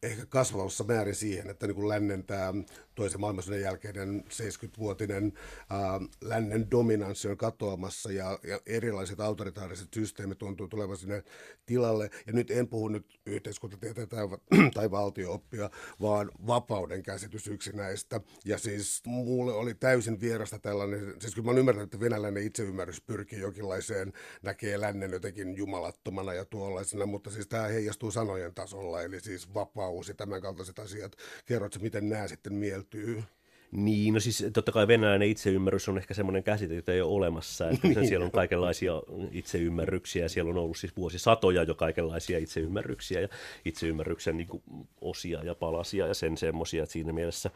ehkä 0.03 0.27
kasvavassa 0.27 0.85
määrin 0.85 1.15
siihen, 1.15 1.51
että 1.51 1.67
niin 1.67 1.75
kuin 1.75 1.89
lännen 1.89 2.25
tämä 2.25 2.55
toisen 2.95 3.21
maailmansodan 3.21 3.61
jälkeinen 3.61 4.25
70-vuotinen 4.29 5.33
ää, 5.71 6.01
lännen 6.21 6.71
dominanssi 6.71 7.29
on 7.29 7.37
katoamassa 7.37 8.13
ja, 8.13 8.39
ja 8.43 8.61
erilaiset 8.67 9.21
autoritaariset 9.21 9.89
systeemit 9.95 10.39
tuntuu 10.39 10.69
tulevan 10.69 10.97
sinne 10.97 11.25
tilalle. 11.67 12.11
Ja 12.27 12.33
nyt 12.33 12.51
en 12.51 12.69
puhu 12.69 12.89
nyt 12.89 13.21
yhteiskuntatieteitä 13.27 14.17
tai, 14.17 14.29
tai 14.75 14.91
valtiooppia, 14.91 15.71
vaan 16.01 16.31
vapauden 16.47 17.03
käsitys 17.03 17.47
yksi 17.47 17.77
näistä. 17.77 18.21
Ja 18.45 18.59
siis 18.59 19.03
mulle 19.07 19.53
oli 19.53 19.75
täysin 19.75 20.21
vierasta 20.21 20.59
tällainen, 20.59 21.15
siis 21.21 21.35
kyllä 21.35 21.47
mä 21.47 21.51
olen 21.51 21.61
ymmärtänyt, 21.61 21.95
että 21.95 22.05
venäläinen 22.05 22.43
itseymmärrys 22.43 23.01
pyrkii 23.01 23.41
jonkinlaiseen, 23.41 24.13
näkee 24.43 24.81
lännen 24.81 25.11
jotenkin 25.11 25.57
jumalattomana 25.57 26.35
ja 26.35 26.45
tuollaisena, 26.45 27.07
mutta 27.07 27.31
siis 27.31 27.47
tämä 27.47 27.67
heijastuu 27.67 28.11
sanojen 28.11 28.55
tasolla, 28.55 29.03
eli 29.03 29.21
siis 29.21 29.55
vapaus 29.55 29.88
ja 30.09 30.15
tämän 30.15 30.41
kaltaiset 30.41 30.79
asiat. 30.79 31.17
Kerrotko, 31.47 31.79
miten 31.83 32.09
nämä 32.09 32.29
sitten 32.29 32.55
mieltä? 32.55 32.89
löytyy. 32.95 33.23
Niin, 33.71 34.15
no 34.15 34.21
siis 34.21 34.45
totta 34.53 34.73
kai 34.73 34.89
venäläinen 34.89 35.29
itseymmärrys 35.29 35.89
on 35.89 35.99
ehkä 35.99 36.15
semmoinen 36.15 36.43
käsite, 36.43 36.75
jota 36.75 36.93
ei 36.93 37.01
ole 37.01 37.13
olemassa. 37.13 37.71
Että 37.71 37.89
niin. 37.89 38.09
Siellä 38.09 38.25
on 38.25 38.33
kaikenlaisia 38.33 38.93
itseymmärryksiä, 39.33 40.29
siellä 40.29 40.51
on 40.51 40.59
ollut 40.59 40.77
siis 40.77 40.97
vuosisatoja 40.97 41.63
jo 41.63 41.75
kaikenlaisia 41.75 42.39
itseymmärryksiä 42.39 43.21
ja 43.21 43.29
itseymmärryksen 43.65 44.37
niin 44.37 44.49
kuin, 44.49 44.63
osia 45.01 45.45
ja 45.45 45.55
palasia 45.55 46.07
ja 46.07 46.15
sen 46.15 46.37
semmoisia, 46.37 46.83
että 46.83 46.93
siinä 46.93 47.13
mielessä 47.13 47.51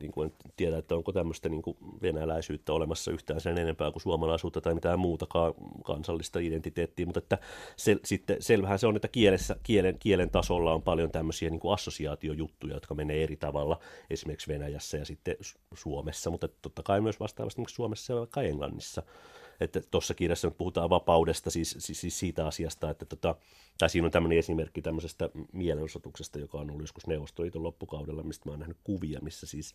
niin 0.00 0.12
kuin 0.12 0.30
en 0.30 0.52
tiedä, 0.56 0.78
että 0.78 0.94
onko 0.94 1.12
tämmöistä 1.12 1.48
niin 1.48 1.62
kuin 1.62 1.76
venäläisyyttä 2.02 2.72
olemassa 2.72 3.10
yhtään 3.10 3.40
sen 3.40 3.58
enempää 3.58 3.90
kuin 3.90 4.02
suomalaisuutta 4.02 4.60
tai 4.60 4.74
mitään 4.74 4.98
muutakaan 4.98 5.54
kansallista 5.84 6.38
identiteettiä, 6.38 7.06
mutta 7.06 7.18
että 7.18 7.38
se, 7.76 7.96
sitten 8.04 8.36
selvähän 8.40 8.78
se 8.78 8.86
on, 8.86 8.96
että 8.96 9.08
kielessä, 9.08 9.56
kielen, 9.62 9.98
kielen 9.98 10.30
tasolla 10.30 10.74
on 10.74 10.82
paljon 10.82 11.10
tämmöisiä 11.10 11.50
niin 11.50 11.60
kuin 11.60 11.74
assosiaatiojuttuja, 11.74 12.74
jotka 12.74 12.94
menee 12.94 13.22
eri 13.22 13.36
tavalla 13.36 13.78
esimerkiksi 14.10 14.52
Venäjässä 14.52 14.96
ja 14.96 15.04
sitten 15.04 15.36
Suomessa, 15.74 16.30
mutta 16.30 16.48
totta 16.62 16.82
kai 16.82 17.00
myös 17.00 17.20
vastaavasti 17.20 17.62
Suomessa 17.68 18.12
ja 18.12 18.18
vaikka 18.18 18.42
Englannissa 18.42 19.02
että 19.62 19.80
tuossa 19.90 20.14
kirjassa 20.14 20.50
puhutaan 20.50 20.90
vapaudesta, 20.90 21.50
siis, 21.50 21.76
siis, 21.78 22.00
siis 22.00 22.18
siitä 22.18 22.46
asiasta, 22.46 22.90
että 22.90 23.04
tota, 23.04 23.34
tai 23.78 23.90
siinä 23.90 24.04
on 24.06 24.10
tämmöinen 24.10 24.38
esimerkki 24.38 24.82
tämmöisestä 24.82 25.30
mielenosoituksesta, 25.52 26.38
joka 26.38 26.58
on 26.58 26.70
ollut 26.70 26.82
joskus 26.82 27.06
Neuvostoliiton 27.06 27.62
loppukaudella, 27.62 28.22
mistä 28.22 28.48
mä 28.48 28.52
oon 28.52 28.58
nähnyt 28.58 28.78
kuvia, 28.84 29.20
missä 29.22 29.46
siis 29.46 29.74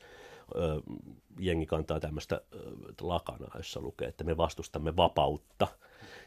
ö, 0.55 0.81
jengi 1.39 1.65
kantaa 1.65 1.99
tämmöistä 1.99 2.41
lakanaa, 3.01 3.51
jossa 3.57 3.81
lukee, 3.81 4.07
että 4.07 4.23
me 4.23 4.37
vastustamme 4.37 4.95
vapautta. 4.95 5.67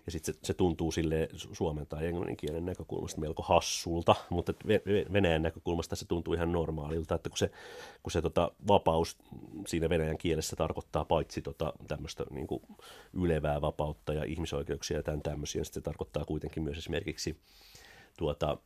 Ja 0.07 0.13
sitten 0.13 0.35
se, 0.35 0.41
se 0.43 0.55
tuntuu 0.55 0.93
sille 0.93 1.29
suomen 1.33 1.87
tai 1.87 2.07
englannin 2.07 2.37
kielen 2.37 2.67
näkökulmasta 2.67 3.21
melko 3.21 3.43
hassulta, 3.43 4.15
mutta 4.31 4.53
Venäjän 5.13 5.43
näkökulmasta 5.43 5.97
se 5.97 6.07
tuntuu 6.07 6.35
ihan 6.35 6.53
normaalilta, 6.53 7.15
että 7.15 7.31
kun 7.31 7.39
se, 7.39 7.51
kun 8.03 8.13
se 8.13 8.23
tota, 8.23 8.53
vapaus 8.69 9.19
siinä 9.67 9.89
Venäjän 9.89 10.19
kielessä 10.19 10.57
tarkoittaa 10.57 11.05
paitsi 11.05 11.43
tota, 11.43 11.73
tämmöistä 11.89 12.25
niin 12.31 12.47
ylevää 13.13 13.61
vapautta 13.61 14.13
ja 14.13 14.25
ihmisoikeuksia 14.25 14.97
ja 14.97 15.03
tämän 15.03 15.23
tämmöisiä, 15.23 15.61
niin 15.61 15.73
se 15.73 15.81
tarkoittaa 15.81 16.25
kuitenkin 16.25 16.63
myös 16.63 16.79
esimerkiksi 16.79 17.37
tuota, 18.17 18.57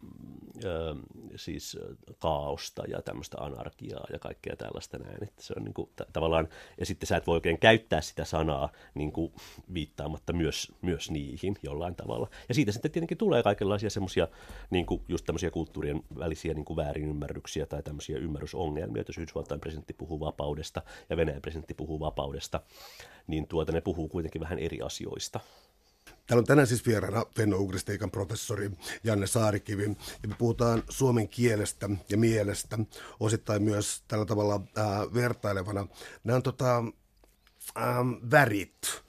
ö, 0.64 0.94
siis 1.36 1.78
kaaosta 2.18 2.82
ja 2.88 3.02
tämmöistä 3.02 3.36
anarkiaa 3.40 4.06
ja 4.12 4.18
kaikkea 4.18 4.56
tällaista 4.56 4.98
näin. 4.98 5.22
Että 5.22 5.42
se 5.42 5.54
on 5.56 5.64
niin 5.64 5.74
kuin, 5.74 5.90
t- 5.96 6.12
tavallaan, 6.12 6.48
ja 6.80 6.86
sitten 6.86 7.06
sä 7.06 7.16
et 7.16 7.26
voi 7.26 7.36
oikein 7.36 7.58
käyttää 7.58 8.00
sitä 8.00 8.24
sanaa 8.24 8.72
niin 8.94 9.12
kuin 9.12 9.32
viittaamatta 9.74 10.32
myös, 10.32 10.72
myös 10.82 11.10
niihin 11.10 11.56
jollain 11.62 11.94
tavalla. 11.94 12.28
Ja 12.48 12.54
siitä 12.54 12.72
sitten 12.72 12.90
tietenkin 12.90 13.18
tulee 13.18 13.42
kaikenlaisia 13.42 13.90
semmoisia 13.90 14.28
niin 14.70 14.86
kuin 14.86 15.02
just 15.08 15.24
tämmöisiä 15.24 15.50
kulttuurien 15.50 16.02
välisiä 16.18 16.54
niin 16.54 16.64
kuin 16.64 16.76
väärinymmärryksiä 16.76 17.66
tai 17.66 17.82
tämmöisiä 17.82 18.18
ymmärrysongelmia, 18.18 19.00
että 19.00 19.10
jos 19.10 19.18
Yhdysvaltain 19.18 19.60
presidentti 19.60 19.92
puhuu 19.92 20.20
vapaudesta 20.20 20.82
ja 21.10 21.16
Venäjän 21.16 21.42
presidentti 21.42 21.74
puhuu 21.74 22.00
vapaudesta, 22.00 22.60
niin 23.26 23.48
tuota 23.48 23.72
ne 23.72 23.80
puhuu 23.80 24.08
kuitenkin 24.08 24.40
vähän 24.40 24.58
eri 24.58 24.80
asioista. 24.82 25.40
Täällä 26.26 26.40
on 26.40 26.46
tänään 26.46 26.66
siis 26.66 26.86
vieraana 26.86 27.26
fenno-ugristiikan 27.36 28.10
professori 28.10 28.70
Janne 29.04 29.26
Saarikivi, 29.26 29.84
ja 30.22 30.28
me 30.28 30.34
puhutaan 30.38 30.82
suomen 30.88 31.28
kielestä 31.28 31.88
ja 32.08 32.16
mielestä, 32.16 32.78
osittain 33.20 33.62
myös 33.62 34.02
tällä 34.08 34.24
tavalla 34.24 34.54
äh, 34.78 35.14
vertailevana. 35.14 35.86
Nämä 36.24 36.36
on 36.36 36.42
tota, 36.42 36.84
äh, 37.76 37.84
värit, 38.30 39.02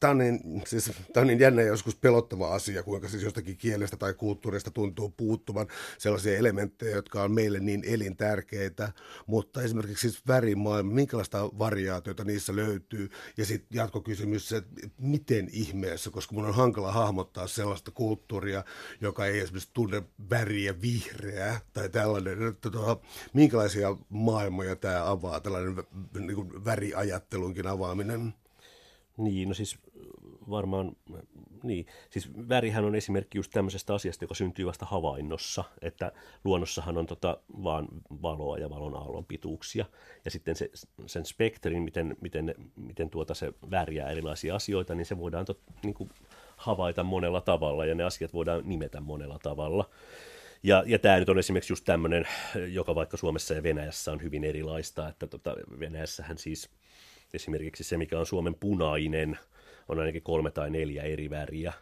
Tämä 0.00 0.10
on, 0.10 0.18
niin, 0.18 0.62
siis, 0.66 0.92
tämä 1.12 1.22
on 1.22 1.26
niin 1.26 1.40
jännä 1.40 1.62
ja 1.62 1.68
joskus 1.68 1.96
pelottava 1.96 2.54
asia, 2.54 2.82
kuinka 2.82 3.08
siis 3.08 3.22
jostakin 3.22 3.56
kielestä 3.56 3.96
tai 3.96 4.14
kulttuurista 4.14 4.70
tuntuu 4.70 5.08
puuttuvan 5.16 5.66
sellaisia 5.98 6.38
elementtejä, 6.38 6.96
jotka 6.96 7.22
on 7.22 7.32
meille 7.32 7.60
niin 7.60 7.82
elintärkeitä, 7.86 8.92
mutta 9.26 9.62
esimerkiksi 9.62 10.10
siis 10.10 10.26
värimaailma, 10.26 10.92
minkälaista 10.92 11.50
variaatiota 11.58 12.24
niissä 12.24 12.56
löytyy, 12.56 13.08
ja 13.36 13.46
sitten 13.46 13.76
jatkokysymys, 13.76 14.52
että 14.52 14.88
miten 14.98 15.48
ihmeessä, 15.52 16.10
koska 16.10 16.34
mun 16.34 16.46
on 16.46 16.54
hankala 16.54 16.92
hahmottaa 16.92 17.46
sellaista 17.46 17.90
kulttuuria, 17.90 18.64
joka 19.00 19.26
ei 19.26 19.38
esimerkiksi 19.38 19.70
tunne 19.72 20.02
väriä 20.30 20.80
vihreää 20.80 21.60
tai 21.72 21.88
tällainen, 21.88 22.48
että 22.48 22.70
tuota, 22.70 23.02
minkälaisia 23.32 23.96
maailmoja 24.08 24.76
tämä 24.76 25.10
avaa, 25.10 25.40
tällainen 25.40 25.84
niin 26.18 26.64
väriajattelunkin 26.64 27.66
avaaminen? 27.66 28.34
Niin, 29.16 29.48
no 29.48 29.54
siis 29.54 29.78
varmaan, 30.50 30.96
niin, 31.62 31.86
siis 32.10 32.30
värihän 32.48 32.84
on 32.84 32.94
esimerkki 32.94 33.38
just 33.38 33.50
tämmöisestä 33.52 33.94
asiasta, 33.94 34.24
joka 34.24 34.34
syntyy 34.34 34.66
vasta 34.66 34.86
havainnossa, 34.86 35.64
että 35.82 36.12
luonnossahan 36.44 36.98
on 36.98 37.06
tota 37.06 37.38
vaan 37.62 37.88
valoa 38.22 38.58
ja 38.58 38.70
valon 38.70 38.96
aallon 38.96 39.24
pituuksia, 39.24 39.84
ja 40.24 40.30
sitten 40.30 40.56
se, 40.56 40.70
sen 41.06 41.26
spektrin, 41.26 41.82
miten, 41.82 42.16
miten, 42.20 42.54
miten 42.76 43.10
tuota 43.10 43.34
se 43.34 43.52
väriää 43.70 44.10
erilaisia 44.10 44.54
asioita, 44.54 44.94
niin 44.94 45.06
se 45.06 45.18
voidaan 45.18 45.44
tot, 45.44 45.60
niin 45.82 45.94
kuin 45.94 46.10
havaita 46.56 47.02
monella 47.02 47.40
tavalla, 47.40 47.86
ja 47.86 47.94
ne 47.94 48.04
asiat 48.04 48.32
voidaan 48.32 48.62
nimetä 48.64 49.00
monella 49.00 49.38
tavalla. 49.42 49.90
Ja, 50.62 50.82
ja 50.86 50.98
tämä 50.98 51.18
nyt 51.18 51.28
on 51.28 51.38
esimerkiksi 51.38 51.72
just 51.72 51.84
tämmöinen, 51.84 52.24
joka 52.72 52.94
vaikka 52.94 53.16
Suomessa 53.16 53.54
ja 53.54 53.62
Venäjässä 53.62 54.12
on 54.12 54.22
hyvin 54.22 54.44
erilaista, 54.44 55.08
että 55.08 55.26
tota, 55.26 55.56
Venäjässähän 55.80 56.38
siis– 56.38 56.68
Esimerkiksi 57.34 57.84
se, 57.84 57.96
mikä 57.96 58.18
on 58.18 58.26
Suomen 58.26 58.54
punainen, 58.54 59.38
on 59.88 59.98
ainakin 59.98 60.22
kolme 60.22 60.50
tai 60.50 60.70
neljä 60.70 61.02
eri 61.02 61.30
väriä. 61.30 61.72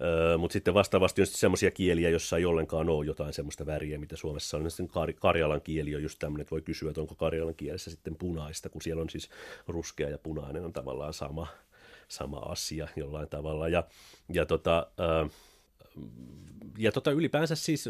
Öö, 0.00 0.38
Mutta 0.38 0.52
sitten 0.52 0.74
vastaavasti 0.74 1.22
on 1.22 1.26
sellaisia 1.26 1.70
kieliä, 1.70 2.10
joissa 2.10 2.36
ei 2.36 2.44
ollenkaan 2.44 2.88
ole 2.88 3.06
jotain 3.06 3.32
sellaista 3.32 3.66
väriä, 3.66 3.98
mitä 3.98 4.16
Suomessa 4.16 4.56
on. 4.56 4.70
Sitten 4.70 4.88
Kar- 4.88 5.18
Karjalan 5.20 5.60
kieli 5.60 5.94
on 5.94 6.02
just 6.02 6.18
tämmöinen, 6.18 6.42
että 6.42 6.50
voi 6.50 6.62
kysyä, 6.62 6.90
että 6.90 7.00
onko 7.00 7.14
Karjalan 7.14 7.54
kielessä 7.54 7.90
sitten 7.90 8.16
punaista, 8.16 8.68
kun 8.68 8.82
siellä 8.82 9.02
on 9.02 9.10
siis 9.10 9.30
ruskea 9.68 10.08
ja 10.08 10.18
punainen 10.18 10.64
on 10.64 10.72
tavallaan 10.72 11.14
sama, 11.14 11.46
sama 12.08 12.38
asia 12.38 12.88
jollain 12.96 13.28
tavalla. 13.28 13.68
Ja, 13.68 13.84
ja 14.32 14.46
tota, 14.46 14.86
öö, 15.00 15.26
ja 16.78 16.92
tota, 16.92 17.10
ylipäänsä 17.10 17.54
siis, 17.54 17.88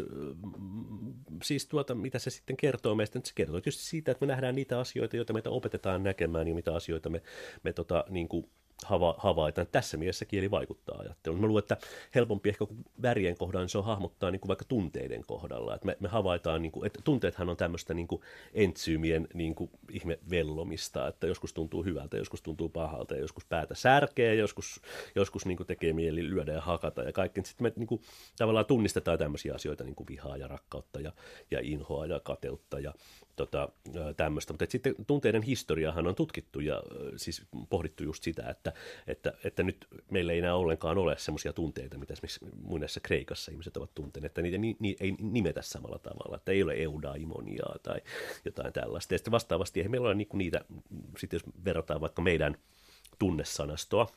siis 1.43 1.67
tuota, 1.67 1.95
mitä 1.95 2.19
se 2.19 2.29
sitten 2.29 2.57
kertoo 2.57 2.95
meistä, 2.95 3.19
se 3.23 3.31
kertoo 3.35 3.61
tietysti 3.61 3.83
siitä, 3.83 4.11
että 4.11 4.25
me 4.25 4.31
nähdään 4.31 4.55
niitä 4.55 4.79
asioita, 4.79 5.15
joita 5.15 5.33
meitä 5.33 5.49
opetetaan 5.49 6.03
näkemään 6.03 6.47
ja 6.47 6.55
mitä 6.55 6.75
asioita 6.75 7.09
me, 7.09 7.21
me 7.63 7.73
tota, 7.73 8.05
niin 8.09 8.27
kuin 8.27 8.49
hava, 8.85 9.15
havaita. 9.17 9.65
Tässä 9.65 9.97
mielessä 9.97 10.25
kieli 10.25 10.51
vaikuttaa 10.51 10.97
ajatteluun. 10.99 11.41
Mä 11.41 11.47
luulen, 11.47 11.61
että 11.61 11.77
helpompi 12.15 12.49
ehkä 12.49 12.65
kuin 12.65 12.85
värien 13.01 13.37
kohdalla, 13.37 13.63
niin 13.63 13.69
se 13.69 13.77
on 13.77 13.85
hahmottaa 13.85 14.31
niin 14.31 14.39
kuin 14.39 14.47
vaikka 14.47 14.65
tunteiden 14.65 15.23
kohdalla. 15.27 15.75
Että 15.75 15.85
me, 15.85 15.97
me 15.99 16.07
havaitaan, 16.07 16.61
niin 16.61 16.71
kuin, 16.71 16.85
että 16.85 17.01
tunteethan 17.03 17.49
on 17.49 17.57
tämmöistä 17.57 17.93
niin 17.93 18.07
kuin 18.07 18.21
entsyymien 18.53 19.27
niin 19.33 19.55
kuin 19.55 19.69
ihme 19.91 20.19
vellomista, 20.29 21.07
että 21.07 21.27
joskus 21.27 21.53
tuntuu 21.53 21.83
hyvältä, 21.83 22.17
joskus 22.17 22.41
tuntuu 22.41 22.69
pahalta 22.69 23.15
ja 23.15 23.21
joskus 23.21 23.45
päätä 23.45 23.75
särkee, 23.75 24.35
joskus, 24.35 24.81
joskus 25.15 25.45
niin 25.45 25.57
kuin 25.57 25.67
tekee 25.67 25.93
mieli 25.93 26.29
lyödä 26.29 26.53
ja 26.53 26.61
hakata 26.61 27.03
ja 27.03 27.11
kaikki. 27.11 27.41
Sitten 27.45 27.67
me 27.67 27.73
niin 27.75 27.87
kuin, 27.87 28.01
tavallaan 28.37 28.65
tunnistetaan 28.65 29.17
tämmöisiä 29.17 29.55
asioita, 29.55 29.83
niin 29.83 29.95
kuin 29.95 30.07
vihaa 30.07 30.37
ja 30.37 30.47
rakkautta 30.47 30.99
ja, 30.99 31.11
ja 31.51 31.59
inhoa 31.63 32.05
ja 32.05 32.19
kateutta 32.19 32.79
ja 32.79 32.93
tota, 33.37 33.69
tämmöistä. 34.17 34.53
Mutta 34.53 34.65
sitten 34.69 34.95
tunteiden 35.07 35.41
historiahan 35.41 36.07
on 36.07 36.15
tutkittu 36.15 36.59
ja 36.59 36.83
siis 37.15 37.41
pohdittu 37.69 38.03
just 38.03 38.23
sitä, 38.23 38.49
että, 38.49 38.73
että, 39.07 39.33
että 39.43 39.63
nyt 39.63 39.87
meillä 40.11 40.33
ei 40.33 40.39
enää 40.39 40.55
ollenkaan 40.55 40.97
ole 40.97 41.17
semmoisia 41.17 41.53
tunteita, 41.53 41.97
mitä 41.97 42.13
esimerkiksi 42.13 42.45
muinaisessa 42.63 42.99
Kreikassa 42.99 43.51
ihmiset 43.51 43.77
ovat 43.77 43.95
tunteneet, 43.95 44.29
että 44.29 44.41
niitä 44.41 44.57
ni, 44.57 44.75
ni, 44.79 44.95
ei 44.99 45.15
nimetä 45.19 45.61
samalla 45.61 45.99
tavalla, 45.99 46.35
että 46.35 46.51
ei 46.51 46.63
ole 46.63 46.73
eudaimoniaa 46.73 47.75
tai 47.83 48.01
jotain 48.45 48.73
tällaista. 48.73 49.13
Ja 49.13 49.17
sitten 49.17 49.31
vastaavasti 49.31 49.81
ei 49.81 49.87
meillä 49.87 50.07
ole 50.07 50.15
niinku 50.15 50.37
niitä, 50.37 50.65
sitten 51.17 51.37
jos 51.37 51.53
verrataan 51.65 52.01
vaikka 52.01 52.21
meidän 52.21 52.57
tunnesanastoa, 53.19 54.07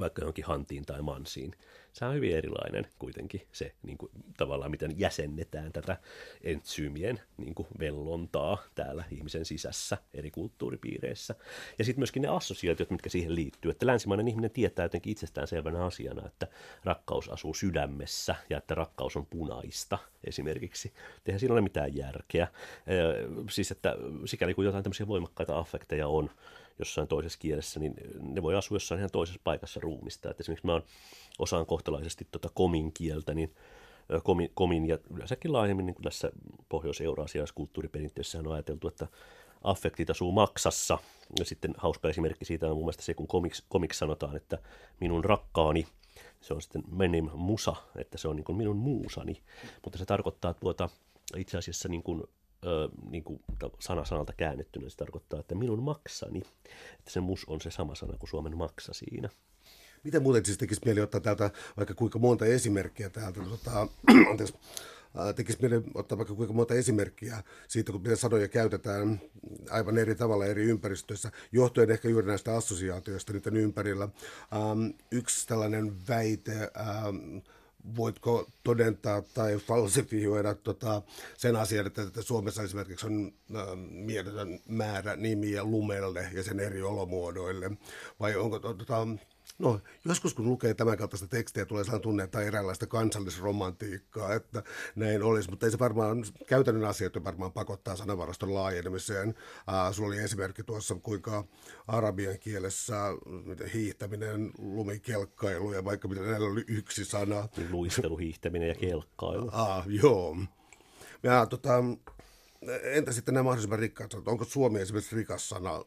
vaikka 0.00 0.22
johonkin 0.22 0.44
hantiin 0.44 0.86
tai 0.86 1.02
mansiin. 1.02 1.54
Se 1.92 2.04
on 2.04 2.14
hyvin 2.14 2.36
erilainen 2.36 2.86
kuitenkin 2.98 3.46
se 3.52 3.74
niin 3.82 3.98
kuin, 3.98 4.12
tavallaan, 4.36 4.70
miten 4.70 5.00
jäsennetään 5.00 5.72
tätä 5.72 5.96
entsyymien 6.44 7.20
niin 7.36 7.54
kuin, 7.54 7.68
vellontaa 7.78 8.58
täällä 8.74 9.04
ihmisen 9.10 9.44
sisässä 9.44 9.98
eri 10.14 10.30
kulttuuripiireissä. 10.30 11.34
Ja 11.78 11.84
sitten 11.84 12.00
myöskin 12.00 12.22
ne 12.22 12.28
assosiaatiot, 12.28 12.90
mitkä 12.90 13.08
siihen 13.08 13.34
liittyy. 13.34 13.70
Että 13.70 13.86
länsimainen 13.86 14.28
ihminen 14.28 14.50
tietää 14.50 14.84
jotenkin 14.84 15.10
itsestään 15.10 15.46
selvänä 15.46 15.84
asiana, 15.84 16.26
että 16.26 16.46
rakkaus 16.84 17.28
asuu 17.28 17.54
sydämessä 17.54 18.34
ja 18.50 18.58
että 18.58 18.74
rakkaus 18.74 19.16
on 19.16 19.26
punaista 19.26 19.98
esimerkiksi. 20.24 20.92
Eihän 21.26 21.40
siinä 21.40 21.52
ole 21.52 21.60
mitään 21.60 21.96
järkeä. 21.96 22.48
Siis 23.50 23.70
että 23.70 23.96
sikäli 24.24 24.54
kun 24.54 24.64
jotain 24.64 24.84
tämmöisiä 24.84 25.06
voimakkaita 25.06 25.58
affekteja 25.58 26.08
on, 26.08 26.30
jossain 26.78 27.08
toisessa 27.08 27.38
kielessä, 27.38 27.80
niin 27.80 27.94
ne 28.20 28.42
voi 28.42 28.56
asua 28.56 28.74
jossain 28.74 28.98
ihan 28.98 29.10
toisessa 29.10 29.40
paikassa 29.44 29.80
ruumista. 29.80 30.30
Et 30.30 30.40
esimerkiksi 30.40 30.66
mä 30.66 30.80
osaan 31.38 31.66
kohtalaisesti 31.66 32.28
tuota 32.30 32.50
komin 32.54 32.92
kieltä, 32.92 33.34
niin 33.34 33.54
komin, 34.22 34.50
komin 34.54 34.86
ja 34.86 34.98
yleensäkin 35.10 35.52
laajemmin 35.52 35.86
niin 35.86 35.94
kuin 35.94 36.04
tässä 36.04 36.30
pohjois-euraasialaisessa 36.68 37.54
kulttuuriperinteessä 37.54 38.38
on 38.38 38.52
ajateltu, 38.52 38.88
että 38.88 39.06
affektit 39.62 40.10
asuu 40.10 40.32
maksassa. 40.32 40.98
Ja 41.38 41.44
sitten 41.44 41.74
hauska 41.76 42.08
esimerkki 42.08 42.44
siitä 42.44 42.66
on 42.66 42.76
mun 42.76 42.84
mielestä 42.84 43.02
se, 43.02 43.14
kun 43.14 43.26
komiks, 43.26 43.64
komiks 43.68 43.98
sanotaan, 43.98 44.36
että 44.36 44.58
minun 45.00 45.24
rakkaani, 45.24 45.86
se 46.40 46.54
on 46.54 46.62
sitten 46.62 46.82
menim 46.90 47.30
musa, 47.34 47.76
että 47.96 48.18
se 48.18 48.28
on 48.28 48.36
niin 48.36 48.56
minun 48.56 48.76
muusani. 48.76 49.42
Mutta 49.84 49.98
se 49.98 50.06
tarkoittaa 50.06 50.54
tuota, 50.54 50.88
itse 51.36 51.58
asiassa 51.58 51.88
niin 51.88 52.02
kuin 52.02 52.22
ö, 52.64 52.88
niin 53.10 53.24
kuin 53.24 53.42
sana 53.78 54.04
sanalta 54.04 54.32
käännettynä 54.36 54.88
se 54.88 54.96
tarkoittaa, 54.96 55.40
että 55.40 55.54
minun 55.54 55.82
maksani. 55.82 56.42
Että 56.98 57.10
se 57.10 57.20
mus 57.20 57.44
on 57.46 57.60
se 57.60 57.70
sama 57.70 57.94
sana 57.94 58.18
kuin 58.18 58.30
Suomen 58.30 58.56
maksa 58.56 58.92
siinä. 58.92 59.28
Miten 60.04 60.22
muuten 60.22 60.44
siis 60.44 60.58
tekisi 60.58 60.80
mieli 60.84 61.00
ottaa 61.00 61.20
täältä 61.20 61.50
vaikka 61.76 61.94
kuinka 61.94 62.18
monta 62.18 62.46
esimerkkiä 62.46 63.10
täältä, 63.10 63.40
tota, 63.42 63.80
anteeksi, 64.30 64.54
tekisi 65.36 65.58
mieli 65.60 65.82
ottaa 65.94 66.18
vaikka 66.18 66.34
kuinka 66.34 66.54
monta 66.54 66.74
esimerkkiä 66.74 67.42
siitä, 67.68 67.92
kun 67.92 68.02
sanoja 68.14 68.48
käytetään 68.48 69.20
aivan 69.70 69.98
eri 69.98 70.14
tavalla 70.14 70.46
eri 70.46 70.64
ympäristöissä, 70.64 71.30
johtuen 71.52 71.90
ehkä 71.90 72.08
juuri 72.08 72.26
näistä 72.26 72.56
assosiaatioista 72.56 73.32
niiden 73.32 73.56
ympärillä. 73.56 74.04
Ähm, 74.04 74.86
yksi 75.10 75.48
tällainen 75.48 76.08
väite, 76.08 76.70
voitko 77.96 78.48
todentaa 78.64 79.22
tai 79.34 79.56
falsifioida 79.56 80.54
tota, 80.54 81.02
sen 81.36 81.56
asian, 81.56 81.86
että, 81.86 82.02
että 82.02 82.22
Suomessa 82.22 82.62
esimerkiksi 82.62 83.06
on 83.06 83.32
äh, 83.56 83.62
mieletön 83.90 84.60
määrä 84.68 85.16
nimiä 85.16 85.64
lumelle 85.64 86.28
ja 86.32 86.42
sen 86.42 86.60
eri 86.60 86.82
olomuodoille, 86.82 87.70
vai 88.20 88.36
onko 88.36 88.58
tota, 88.58 89.06
No, 89.60 89.80
joskus 90.04 90.34
kun 90.34 90.46
lukee 90.46 90.74
tämän 90.74 90.98
kaltaista 90.98 91.28
tekstiä, 91.28 91.66
tulee 91.66 91.84
sellainen 91.84 92.02
tunne, 92.02 92.22
että 92.22 92.40
eräänlaista 92.40 92.86
kansallisromantiikkaa, 92.86 94.34
että 94.34 94.62
näin 94.96 95.22
olisi, 95.22 95.50
mutta 95.50 95.66
ei 95.66 95.72
se 95.72 95.78
varmaan, 95.78 96.24
käytännön 96.46 96.84
asioita 96.84 97.24
varmaan 97.24 97.52
pakottaa 97.52 97.96
sanavaraston 97.96 98.54
laajenemiseen. 98.54 99.28
Uh, 99.28 99.94
sulla 99.94 100.08
oli 100.08 100.18
esimerkki 100.18 100.62
tuossa, 100.62 100.94
kuinka 100.94 101.44
arabian 101.86 102.38
kielessä 102.38 102.96
hiihtäminen, 103.74 104.50
lumikelkkailu 104.58 105.72
ja 105.72 105.84
vaikka 105.84 106.08
mitä 106.08 106.20
näillä 106.20 106.48
oli 106.48 106.64
yksi 106.68 107.04
sana. 107.04 107.48
Luistelu, 107.70 108.16
hiihtäminen 108.16 108.68
ja 108.68 108.74
kelkkailu. 108.74 109.50
Ah, 109.52 109.84
joo. 109.88 110.36
Ja 111.22 111.46
tota, 111.46 111.84
entä 112.82 113.12
sitten 113.12 113.34
nämä 113.34 113.44
mahdollisimman 113.44 113.78
rikkaat 113.78 114.10
sanat? 114.10 114.28
Onko 114.28 114.44
Suomi 114.44 114.80
esimerkiksi 114.80 115.16
rikas 115.16 115.48
sana 115.48 115.84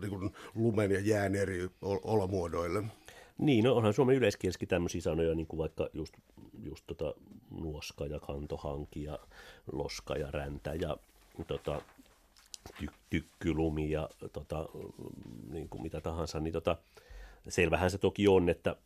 niin 0.00 0.32
lumen 0.54 0.90
ja 0.90 1.00
jään 1.00 1.34
eri 1.34 1.68
olomuodoille? 1.82 2.84
Niin, 3.38 3.64
no 3.64 3.74
onhan 3.74 3.92
Suomen 3.92 4.16
yleiskielessäkin 4.16 4.68
tämmöisiä 4.68 5.00
sanoja, 5.00 5.34
niin 5.34 5.46
kuin 5.46 5.58
vaikka 5.58 5.88
just, 5.92 6.14
just 6.62 6.84
tota, 6.86 7.14
nuoska 7.50 8.06
ja 8.06 8.20
kantohanki 8.20 9.02
ja 9.02 9.18
loska 9.72 10.16
ja 10.16 10.30
räntä 10.30 10.74
ja 10.74 10.96
tota, 11.46 11.80
ty, 12.78 12.86
tykkylumi 13.10 13.90
ja 13.90 14.08
tota, 14.32 14.68
niin 15.50 15.68
kuin 15.68 15.82
mitä 15.82 16.00
tahansa, 16.00 16.40
niin 16.40 16.52
tota, 16.52 16.76
selvähän 17.48 17.90
se 17.90 17.98
toki 17.98 18.28
on, 18.28 18.48
että 18.48 18.76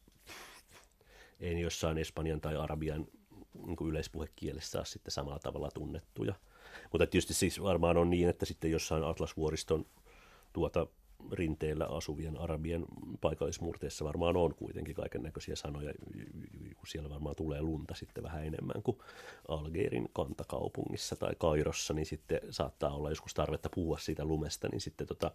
ei 1.40 1.60
jossain 1.60 1.98
espanjan 1.98 2.40
tai 2.40 2.56
arabian 2.56 3.06
niin 3.66 3.76
kuin 3.76 3.90
yleispuhekielessä 3.90 4.70
saa 4.70 4.84
sitten 4.84 5.10
samalla 5.12 5.38
tavalla 5.38 5.70
tunnettuja. 5.74 6.34
Mutta 6.92 7.06
tietysti 7.06 7.34
siis 7.34 7.62
varmaan 7.62 7.96
on 7.96 8.10
niin, 8.10 8.28
että 8.28 8.46
sitten 8.46 8.70
jossain 8.70 9.04
Atlasvuoriston 9.04 9.86
tuota 10.52 10.86
rinteellä 11.32 11.86
asuvien 11.86 12.40
arabien 12.40 12.84
paikallismurteissa 13.20 14.04
varmaan 14.04 14.36
on 14.36 14.54
kuitenkin 14.54 14.94
kaiken 14.94 15.22
näköisiä 15.22 15.56
sanoja, 15.56 15.92
kun 16.76 16.86
siellä 16.86 17.10
varmaan 17.10 17.36
tulee 17.36 17.62
lunta 17.62 17.94
sitten 17.94 18.24
vähän 18.24 18.46
enemmän 18.46 18.82
kuin 18.82 18.98
Algerin 19.48 20.08
kantakaupungissa 20.12 21.16
tai 21.16 21.32
Kairossa, 21.38 21.94
niin 21.94 22.06
sitten 22.06 22.40
saattaa 22.50 22.94
olla 22.94 23.10
joskus 23.10 23.34
tarvetta 23.34 23.68
puhua 23.74 23.98
siitä 23.98 24.24
lumesta, 24.24 24.68
niin 24.68 24.80
sitten 24.80 25.06
tota, 25.06 25.30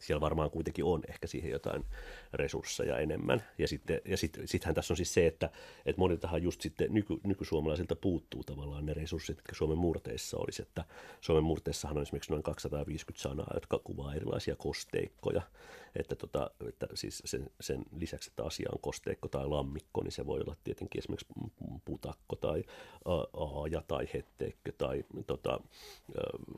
siellä 0.00 0.20
varmaan 0.20 0.50
kuitenkin 0.50 0.84
on 0.84 1.02
ehkä 1.08 1.26
siihen 1.26 1.50
jotain 1.50 1.84
resursseja 2.32 2.98
enemmän. 2.98 3.42
Ja 3.58 3.68
sitten 3.68 4.00
ja 4.04 4.16
sit, 4.16 4.38
sittenhän 4.44 4.74
tässä 4.74 4.92
on 4.92 4.96
siis 4.96 5.14
se, 5.14 5.26
että, 5.26 5.50
että 5.86 6.00
moniltahan 6.00 6.42
just 6.42 6.60
sitten 6.60 6.94
nyky, 6.94 7.20
nykysuomalaisilta 7.24 7.96
puuttuu 7.96 8.44
tavallaan 8.44 8.86
ne 8.86 8.94
resurssit, 8.94 9.36
jotka 9.36 9.54
Suomen 9.54 9.78
murteissa 9.78 10.38
olisi, 10.38 10.62
että 10.62 10.84
Suomen 11.20 11.44
murteissahan 11.44 11.96
on 11.96 12.02
esimerkiksi 12.02 12.30
noin 12.30 12.42
250 12.42 13.22
sanaa, 13.22 13.50
jotka 13.54 13.78
kuvaa 13.78 14.14
erilaisia 14.14 14.56
kosteikkoja, 14.56 15.23
kosteikkoja, 15.24 15.42
että, 15.96 16.16
tota, 16.16 16.50
että 16.68 16.86
siis 16.94 17.22
sen, 17.24 17.50
sen 17.60 17.84
lisäksi, 17.98 18.30
että 18.30 18.44
asia 18.44 18.68
on 18.72 18.80
kosteikko 18.80 19.28
tai 19.28 19.48
lammikko, 19.48 20.02
niin 20.02 20.12
se 20.12 20.26
voi 20.26 20.40
olla 20.40 20.56
tietenkin 20.64 20.98
esimerkiksi 20.98 21.26
putakko 21.84 22.36
tai 22.36 22.64
aaja 23.34 23.82
tai 23.88 24.08
hetteikkö 24.14 24.72
tai 24.78 25.04
tota, 25.26 25.60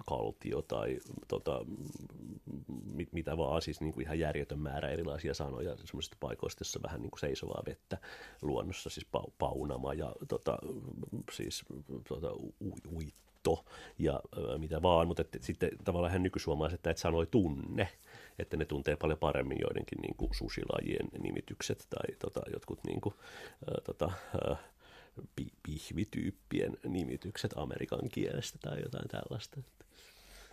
kaltio 0.07 0.63
tai 0.63 0.99
tota, 1.29 1.65
mit, 2.85 3.13
mitä 3.13 3.37
vaan, 3.37 3.63
siis 3.63 3.81
niin 3.81 3.93
kuin 3.93 4.05
ihan 4.05 4.19
järjetön 4.19 4.59
määrä 4.59 4.91
erilaisia 4.91 5.35
sanoja 5.35 5.77
semmoisista 5.77 6.17
paikoista, 6.21 6.61
jossa 6.61 6.83
vähän 6.83 7.03
niin 7.03 7.11
kuin 7.11 7.21
seisovaa 7.21 7.63
vettä 7.67 7.99
luonnossa, 8.43 8.91
siis 8.91 9.07
paunama 9.39 9.95
ja 9.95 10.13
tota, 10.29 10.59
siis 11.33 11.65
tota, 12.09 12.31
uitto 12.97 13.65
ja 13.99 14.21
mitä 14.59 14.83
vaan, 14.83 15.07
mutta 15.07 15.25
sitten 15.41 15.71
tavallaan 15.85 16.13
hän 16.13 16.23
nykysuomalaiset 16.23 16.87
että 16.87 17.03
sanoi 17.03 17.27
tunne, 17.27 17.89
että 18.39 18.57
ne 18.57 18.65
tuntee 18.65 18.97
paljon 18.97 19.19
paremmin 19.19 19.59
joidenkin 19.61 19.99
niin 20.01 20.17
kuin 20.17 20.35
susilajien 20.35 21.09
nimitykset 21.23 21.87
tai 21.91 22.17
tota, 22.19 22.41
jotkut 22.53 22.85
niin 22.87 23.01
kuin, 23.01 23.15
ää, 23.69 23.81
tota, 23.85 24.13
ää, 24.45 24.57
pihvityyppien 25.63 26.77
nimitykset 26.89 27.53
amerikan 27.57 28.09
kielestä 28.13 28.59
tai 28.59 28.83
jotain 28.83 29.09
tällaista. 29.09 29.61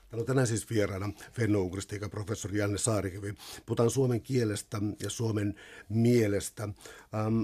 Täällä 0.09 0.21
on 0.21 0.27
tänään 0.27 0.47
siis 0.47 0.69
vieraana 0.69 1.11
fennougristiikan 1.31 2.09
professori 2.09 2.57
Janne 2.57 2.77
Saarikivi. 2.77 3.33
Puhutaan 3.65 3.89
suomen 3.89 4.21
kielestä 4.21 4.77
ja 4.99 5.09
suomen 5.09 5.55
mielestä. 5.89 6.63
Ähm, 6.63 7.41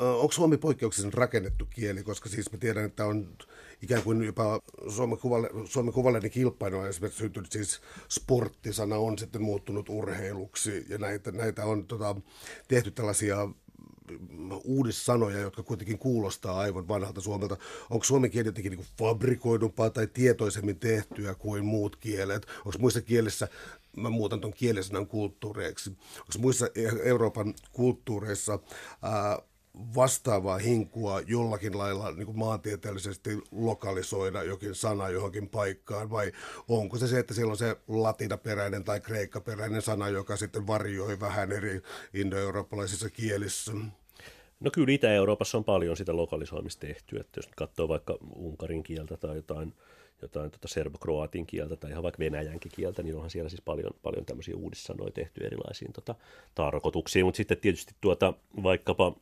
onko 0.00 0.32
suomi 0.32 0.56
poikkeuksellisen 0.56 1.18
rakennettu 1.18 1.66
kieli, 1.70 2.02
koska 2.02 2.28
siis 2.28 2.52
mä 2.52 2.58
tiedän, 2.58 2.84
että 2.84 3.06
on 3.06 3.28
ikään 3.82 4.02
kuin 4.02 4.22
jopa 4.22 4.60
Suomen, 4.88 5.18
kuvalle, 5.18 5.50
Suomen 5.64 5.94
kuvallinen 5.94 6.30
kilpailu 6.30 6.78
on 6.78 6.88
esimerkiksi 6.88 7.18
syntynyt 7.18 7.52
siis 7.52 7.80
sporttisana 8.08 8.96
on 8.96 9.18
sitten 9.18 9.42
muuttunut 9.42 9.88
urheiluksi 9.88 10.86
ja 10.88 10.98
näitä, 10.98 11.32
näitä 11.32 11.64
on 11.64 11.86
tota, 11.86 12.16
tehty 12.68 12.90
tällaisia 12.90 13.48
uudissanoja, 14.64 15.38
jotka 15.38 15.62
kuitenkin 15.62 15.98
kuulostaa 15.98 16.58
aivan 16.58 16.88
vanhalta 16.88 17.20
suomelta. 17.20 17.56
Onko 17.90 18.04
suomen 18.04 18.30
kieli 18.30 18.48
jotenkin 18.48 18.72
niin 18.72 18.86
fabrikoidumpaa 18.98 19.90
tai 19.90 20.06
tietoisemmin 20.06 20.78
tehtyä 20.78 21.34
kuin 21.34 21.64
muut 21.64 21.96
kielet? 21.96 22.46
Onko 22.64 22.78
muissa 22.78 23.00
kielissä, 23.00 23.48
mä 23.96 24.10
muutan 24.10 24.40
tuon 24.40 24.52
kielisanan 24.52 25.06
kulttuureiksi, 25.06 25.90
onko 26.18 26.32
muissa 26.38 26.68
Euroopan 27.04 27.54
kulttuureissa 27.72 28.58
ää, 29.02 29.42
vastaavaa 29.94 30.58
hinkua 30.58 31.20
jollakin 31.20 31.78
lailla 31.78 32.12
niin 32.12 32.26
kuin 32.26 32.38
maantieteellisesti 32.38 33.38
lokalisoida 33.50 34.42
jokin 34.42 34.74
sana 34.74 35.08
johonkin 35.08 35.48
paikkaan, 35.48 36.10
vai 36.10 36.32
onko 36.68 36.98
se 36.98 37.06
se, 37.06 37.18
että 37.18 37.34
siellä 37.34 37.50
on 37.50 37.56
se 37.56 37.76
latinaperäinen 37.88 38.84
tai 38.84 39.00
kreikkaperäinen 39.00 39.82
sana, 39.82 40.08
joka 40.08 40.36
sitten 40.36 40.66
varjoi 40.66 41.20
vähän 41.20 41.52
eri 41.52 41.82
indoeurooppalaisissa 42.14 43.10
kielissä? 43.10 43.72
No 44.60 44.70
kyllä 44.70 44.92
Itä-Euroopassa 44.92 45.58
on 45.58 45.64
paljon 45.64 45.96
sitä 45.96 46.16
lokalisoimista 46.16 46.86
tehty, 46.86 47.16
että 47.16 47.38
jos 47.38 47.48
katsoo 47.56 47.88
vaikka 47.88 48.18
unkarin 48.34 48.82
kieltä 48.82 49.16
tai 49.16 49.36
jotain, 49.36 49.74
jotain 50.22 50.50
tota 50.50 50.68
serbokroatin 50.68 51.46
kieltä 51.46 51.76
tai 51.76 51.90
ihan 51.90 52.02
vaikka 52.02 52.18
venäjänkin 52.18 52.72
kieltä, 52.74 53.02
niin 53.02 53.14
onhan 53.14 53.30
siellä 53.30 53.48
siis 53.48 53.62
paljon, 53.62 53.90
paljon 54.02 54.24
tämmöisiä 54.24 54.56
uudissanoja 54.56 55.10
tehty 55.10 55.44
erilaisiin 55.44 55.92
tota, 55.92 56.14
tarkoituksiin, 56.54 57.24
mutta 57.24 57.36
sitten 57.36 57.58
tietysti 57.58 57.94
tuota, 58.00 58.34
vaikkapa 58.62 59.16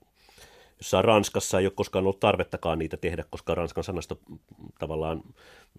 jossain 0.79 1.05
Ranskassa 1.05 1.59
ei 1.59 1.67
ole 1.67 1.73
koskaan 1.77 2.03
ollut 2.03 2.21
tarvettakaan 2.21 2.79
niitä 2.79 2.97
tehdä, 2.97 3.25
koska 3.31 3.55
Ranskan 3.55 3.85
sanasto 3.85 4.21
tavallaan 4.79 5.23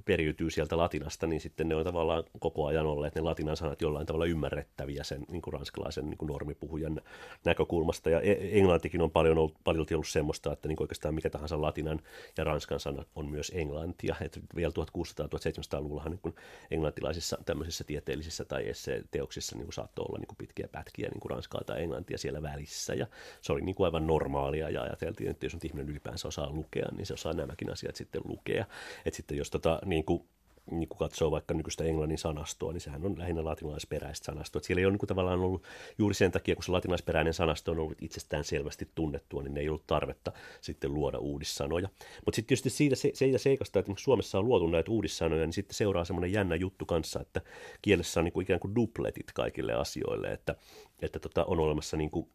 periytyy 0.06 0.50
sieltä 0.50 0.78
latinasta, 0.78 1.28
niin 1.28 1.42
sitten 1.42 1.70
ne 1.70 1.76
on 1.76 1.84
tavallaan 1.84 2.24
koko 2.40 2.66
ajan 2.66 2.86
olleet 2.86 3.16
ne 3.16 3.22
latinan 3.22 3.58
sanat 3.58 3.82
jollain 3.82 4.06
tavalla 4.06 4.26
ymmärrettäviä 4.26 5.04
sen 5.04 5.26
niin 5.32 5.42
kuin 5.42 5.54
ranskalaisen 5.54 6.10
niin 6.10 6.18
kuin 6.18 6.28
normipuhujan 6.28 7.02
näkökulmasta. 7.46 8.10
Ja 8.10 8.22
e- 8.22 8.60
englantikin 8.60 9.02
on 9.02 9.12
paljon 9.12 9.38
ollut, 9.38 9.56
paljon 9.64 9.86
ollut 9.94 10.08
semmoista, 10.08 10.54
että 10.54 10.68
niin 10.68 10.76
kuin 10.76 10.86
oikeastaan 10.86 11.16
mikä 11.16 11.30
tahansa 11.30 11.62
latinan 11.62 12.00
ja 12.38 12.44
ranskan 12.44 12.80
sana 12.80 13.06
on 13.16 13.30
myös 13.30 13.52
englantia. 13.56 14.16
Et 14.22 14.40
vielä 14.56 14.74
1600-1700-luvullahan 14.80 16.12
niin 16.12 16.36
englantilaisissa 16.72 17.38
tämmöisissä 17.46 17.84
tieteellisissä 17.84 18.46
tai 18.46 18.66
teoksissa 19.12 19.56
niin 19.56 19.66
kuin 19.66 19.74
saattoi 19.74 20.06
olla 20.10 20.20
niin 20.20 20.28
kuin 20.28 20.38
pitkiä 20.38 20.68
pätkiä 20.72 21.10
niin 21.10 21.20
kuin 21.20 21.30
ranskaa 21.30 21.62
tai 21.66 21.82
englantia 21.82 22.18
siellä 22.18 22.42
välissä. 22.42 22.94
Ja 22.94 23.08
se 23.42 23.54
oli 23.54 23.62
niin 23.62 23.76
kuin 23.76 23.86
aivan 23.86 24.08
normaalia 24.08 24.70
ja 24.70 24.82
ajateltiin, 24.82 25.30
että 25.30 25.46
jos 25.46 25.54
nyt 25.54 25.66
ihminen 25.66 25.90
ylipäänsä 25.90 26.28
osaa 26.28 26.50
lukea, 26.50 26.88
niin 26.98 27.06
se 27.06 27.14
osaa 27.14 27.34
nämäkin 27.34 27.72
asiat 27.72 27.96
sitten 27.96 28.22
lukea. 28.26 28.66
Että 29.06 29.18
sitten 29.18 29.38
jos 29.38 29.50
tota, 29.50 29.80
niin 29.90 30.06
kuin, 30.06 30.24
niin 30.72 30.90
kuin 30.90 30.98
katsoo 30.98 31.32
vaikka 31.32 31.54
nykyistä 31.54 31.84
englannin 31.84 32.18
sanastoa, 32.18 32.74
niin 32.74 32.82
sehän 32.82 33.06
on 33.06 33.20
lähinnä 33.20 33.46
latinalaisperäistä 33.46 34.26
sanastoa. 34.26 34.60
Että 34.60 34.68
siellä 34.68 34.80
ei 34.80 34.86
ole 34.86 34.92
niin 34.92 35.00
kuin 35.00 35.08
tavallaan 35.08 35.40
ollut 35.40 35.64
juuri 35.98 36.16
sen 36.16 36.32
takia, 36.32 36.56
kun 36.56 36.64
se 36.64 36.72
latinalaisperäinen 36.72 37.34
sanasto 37.34 37.72
on 37.72 37.80
ollut 37.80 38.02
itsestään 38.02 38.44
selvästi 38.44 38.90
tunnettua, 38.96 39.44
niin 39.44 39.58
ei 39.58 39.70
ollut 39.70 39.88
tarvetta 39.88 40.32
sitten 40.62 40.94
luoda 40.94 41.18
uudissanoja. 41.18 41.90
Mutta 42.26 42.36
sitten 42.36 42.48
tietysti 42.48 42.70
siitä 42.70 42.96
se, 42.96 43.12
se 43.14 43.38
seikasta, 43.38 43.80
että 43.80 43.92
Suomessa 43.98 44.40
on 44.40 44.46
luotu 44.46 44.68
näitä 44.68 44.92
uudissanoja, 44.92 45.46
niin 45.46 45.54
sitten 45.54 45.76
seuraa 45.76 46.06
semmoinen 46.06 46.32
jännä 46.32 46.56
juttu 46.56 46.86
kanssa, 46.86 47.20
että 47.20 47.42
kielessä 47.82 48.20
on 48.20 48.24
niin 48.24 48.34
kuin 48.34 48.44
ikään 48.44 48.60
kuin 48.60 48.76
dupletit 48.76 49.32
kaikille 49.34 49.74
asioille, 49.74 50.28
että, 50.28 50.56
että 51.02 51.20
tota, 51.20 51.46
on 51.46 51.60
olemassa 51.60 51.98
niin 51.98 52.12
kuin 52.12 52.30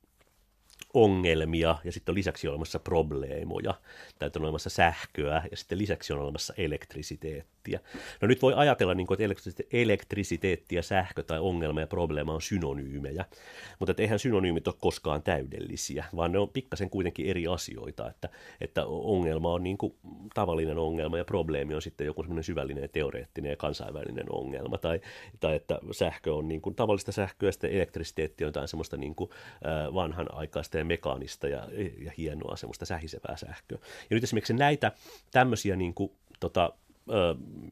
ongelmia 0.94 1.78
ja 1.84 1.92
sitten 1.92 2.12
on 2.12 2.16
lisäksi 2.16 2.48
olemassa 2.48 2.78
probleemoja, 2.78 3.74
tai 4.18 4.30
on 4.36 4.42
olemassa 4.42 4.70
sähköä 4.70 5.42
ja 5.50 5.56
sitten 5.56 5.78
lisäksi 5.78 6.12
on 6.12 6.18
olemassa 6.18 6.54
elektrisiteettiä. 6.56 7.80
No 8.20 8.28
nyt 8.28 8.42
voi 8.42 8.54
ajatella, 8.56 8.94
niin 8.94 9.06
kuin, 9.06 9.18
että 9.20 9.62
elektrisiteetti 9.72 10.76
ja 10.76 10.82
sähkö 10.82 11.22
tai 11.22 11.40
ongelma 11.40 11.80
ja 11.80 11.86
probleema 11.86 12.34
on 12.34 12.42
synonyymejä, 12.42 13.24
mutta 13.78 13.94
eihän 13.98 14.18
synonyymit 14.18 14.68
ole 14.68 14.76
koskaan 14.80 15.22
täydellisiä, 15.22 16.04
vaan 16.16 16.32
ne 16.32 16.38
on 16.38 16.48
pikkasen 16.48 16.90
kuitenkin 16.90 17.26
eri 17.26 17.46
asioita, 17.46 18.10
että, 18.10 18.28
että 18.60 18.86
ongelma 18.86 19.52
on 19.52 19.62
niin 19.62 19.78
kuin 19.78 19.94
tavallinen 20.34 20.78
ongelma 20.78 21.18
ja 21.18 21.24
probleemi 21.24 21.74
on 21.74 21.82
sitten 21.82 22.06
joku 22.06 22.22
semmoinen 22.22 22.44
syvällinen 22.44 22.90
teoreettinen 22.92 23.50
ja 23.50 23.56
kansainvälinen 23.56 24.26
ongelma, 24.28 24.78
tai, 24.78 25.00
tai 25.40 25.56
että 25.56 25.78
sähkö 25.92 26.34
on 26.34 26.48
niin 26.48 26.60
kuin 26.60 26.74
tavallista 26.74 27.12
sähköä 27.12 27.48
ja 27.48 27.52
sitten 27.52 27.72
elektrisiteetti 27.72 28.44
on 28.44 28.48
jotain 28.48 28.68
semmoista 28.68 28.96
niin 28.96 29.14
kuin, 29.14 29.30
äh, 29.66 29.92
vanhanaikaista 30.64 30.78
ja 30.78 30.84
mekaanista 30.84 31.48
ja, 31.48 31.68
ja 32.04 32.12
hienoa 32.18 32.56
semmoista 32.56 32.86
sähisevää 32.86 33.36
sähköä. 33.36 33.78
Ja 34.10 34.14
nyt 34.14 34.24
esimerkiksi 34.24 34.54
näitä 34.54 34.92
tämmöisiä 35.30 35.76
niin 35.76 35.94
kuin, 35.94 36.10
tota, 36.40 36.72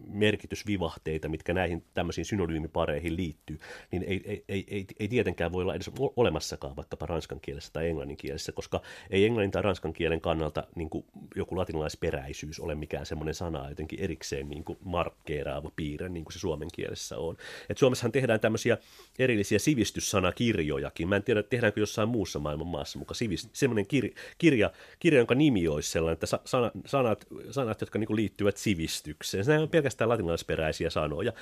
merkitysvivahteita, 0.07 1.29
mitkä 1.29 1.55
näihin 1.55 1.85
tämmöisiin 1.95 2.25
synonyymipareihin 2.25 3.17
liittyy, 3.17 3.59
niin 3.91 4.03
ei, 4.03 4.23
ei, 4.49 4.65
ei, 4.69 4.87
ei, 4.99 5.09
tietenkään 5.09 5.53
voi 5.53 5.63
olla 5.63 5.75
edes 5.75 5.91
olemassakaan 6.17 6.77
vaikkapa 6.77 7.07
ranskan 7.07 7.41
kielessä 7.41 7.73
tai 7.73 7.89
englannin 7.89 8.17
kielessä, 8.17 8.53
koska 8.53 8.83
ei 9.11 9.25
englannin 9.25 9.51
tai 9.51 9.63
ranskan 9.63 9.93
kielen 9.93 10.21
kannalta 10.21 10.67
niin 10.75 10.91
kuin 10.91 11.05
joku 11.35 11.57
latinalaisperäisyys 11.57 12.61
ole 12.61 12.75
mikään 12.75 13.07
semmoinen 13.07 13.35
sana 13.35 13.69
jotenkin 13.69 14.01
erikseen 14.01 14.49
niin 14.49 14.65
kuin 14.65 14.79
markkeeraava 14.85 15.71
piirre, 15.77 16.09
niin 16.09 16.25
kuin 16.25 16.33
se 16.33 16.39
suomen 16.39 16.69
kielessä 16.75 17.19
on. 17.19 17.37
Et 17.69 17.79
Suomessahan 17.79 18.13
tehdään 18.13 18.41
tämmöisiä 18.41 18.79
erillisiä 19.19 19.59
sivistyssanakirjojakin. 19.59 21.09
Mä 21.09 21.17
en 21.17 21.23
tiedä, 21.23 21.43
tehdäänkö 21.43 21.81
jossain 21.81 22.09
muussa 22.09 22.39
maailman 22.39 22.67
maassa 22.67 22.99
mukaan 22.99 23.17
sivist- 23.17 23.51
semmoinen 23.53 23.87
kir- 23.95 24.15
kirja, 24.39 24.73
kirja, 24.99 25.19
jonka 25.19 25.35
nimi 25.35 25.69
olisi 25.69 25.91
sellainen, 25.91 26.13
että 26.13 26.27
sa- 26.27 26.41
sanat, 26.87 27.27
sanat, 27.51 27.81
jotka 27.81 27.99
niin 27.99 28.07
kuin 28.07 28.17
liittyvät 28.17 28.57
sivistykseen. 28.57 29.22
Se 29.23 29.59
on 29.59 29.69
pelkästään 29.69 30.09
latinalaisperäisiä 30.09 30.91
sanoja. 30.91 31.33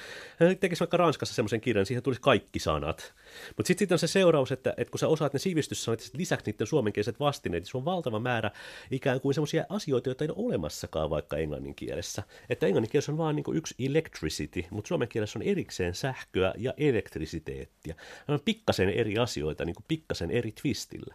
Tekisi 0.61 0.81
vaikka 0.81 0.97
Ranskassa 0.97 1.35
semmoisen 1.35 1.61
kirjan, 1.61 1.87
siihen 1.87 2.03
tulisi 2.03 2.21
kaikki 2.21 2.59
sanat. 2.59 3.15
Mutta 3.57 3.67
sitten 3.67 3.85
sit 3.85 3.93
on 3.93 3.99
se 3.99 4.07
seuraus, 4.07 4.53
että, 4.53 4.75
että 4.77 4.91
kun 4.91 4.99
sä 4.99 5.09
osaat 5.09 5.33
ne 5.33 5.39
sivistyssanat 5.39 6.01
ja 6.01 6.07
lisäksi 6.13 6.51
niiden 6.51 6.67
suomenkieliset 6.67 7.21
vastineet, 7.21 7.63
niin 7.63 7.71
se 7.71 7.77
on 7.77 7.85
valtava 7.85 8.21
määrä 8.21 8.51
ikään 8.91 9.21
kuin 9.21 9.35
semmoisia 9.35 9.65
asioita, 9.69 10.09
joita 10.09 10.25
ei 10.25 10.31
ole 10.31 10.47
olemassakaan 10.47 11.11
vaikka 11.11 11.37
englannin 11.37 11.75
kielessä. 11.75 12.23
Että 12.51 12.67
englannin 12.67 12.91
kielessä 12.91 13.13
on 13.13 13.19
vain 13.19 13.37
niin 13.37 13.57
yksi 13.57 13.75
electricity, 13.79 14.65
mutta 14.71 14.89
suomen 14.89 15.09
kielessä 15.09 15.39
on 15.39 15.43
erikseen 15.43 15.95
sähköä 15.95 16.55
ja 16.59 16.75
elektrisiteettiä. 16.77 17.95
Ne 18.29 18.35
on 18.35 18.41
pikkasen 18.45 18.89
eri 18.89 19.19
asioita, 19.19 19.65
niin 19.65 19.77
pikkasen 19.89 20.31
eri 20.31 20.53
twistillä. 20.53 21.15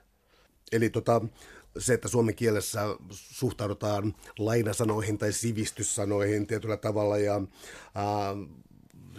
Eli 0.71 0.89
tota, 0.89 1.21
se, 1.77 1.93
että 1.93 2.07
suomen 2.07 2.35
kielessä 2.35 2.81
suhtaudutaan 3.11 4.15
lainasanoihin 4.39 5.17
tai 5.17 5.33
sivistyssanoihin 5.33 6.47
tietyllä 6.47 6.77
tavalla 6.77 7.17
ja 7.17 7.41
ää, 7.95 8.35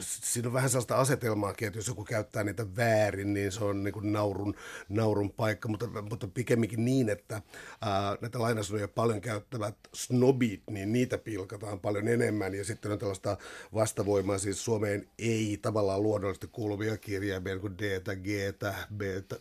siinä 0.00 0.48
on 0.48 0.52
vähän 0.52 0.70
sellaista 0.70 0.96
asetelmaakin, 0.96 1.68
että 1.68 1.78
jos 1.78 1.88
joku 1.88 2.04
käyttää 2.04 2.44
niitä 2.44 2.76
väärin, 2.76 3.32
niin 3.34 3.52
se 3.52 3.64
on 3.64 3.84
niin 3.84 3.92
kuin 3.92 4.12
naurun, 4.12 4.54
naurun 4.88 5.32
paikka, 5.32 5.68
mutta, 5.68 6.02
mutta 6.10 6.28
pikemminkin 6.28 6.84
niin, 6.84 7.08
että 7.08 7.42
ää, 7.80 8.16
näitä 8.20 8.40
lainasanoja 8.40 8.88
paljon 8.88 9.20
käyttävät 9.20 9.76
snobit, 9.94 10.62
niin 10.70 10.92
niitä 10.92 11.18
pilkataan 11.18 11.80
paljon 11.80 12.08
enemmän, 12.08 12.54
ja 12.54 12.64
sitten 12.64 12.92
on 12.92 12.98
tällaista 12.98 13.36
vastavoimaa, 13.74 14.38
siis 14.38 14.64
Suomeen 14.64 15.08
ei 15.18 15.58
tavallaan 15.62 16.02
luonnollisesti 16.02 16.46
kuuluvia 16.52 16.96
kirjaimia, 16.96 17.58
kuin 17.58 17.78
D, 17.78 18.00
G, 18.16 18.28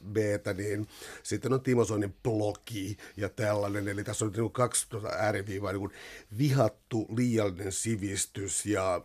B, 0.03 0.17
niin 0.57 0.87
sitten 1.23 1.53
on 1.53 1.61
Timo 1.61 1.85
Soinin 1.85 2.15
blogi 2.23 2.97
ja 3.17 3.29
tällainen, 3.29 3.87
eli 3.87 4.03
tässä 4.03 4.25
on 4.25 4.31
niin 4.31 4.41
kuin 4.41 4.51
kaksi 4.51 4.89
tuota 4.89 5.07
ääriviivaa, 5.07 5.71
niin 5.71 5.79
kuin 5.79 5.93
vihattu 6.37 7.07
liiallinen 7.17 7.71
sivistys 7.71 8.65
ja 8.65 9.01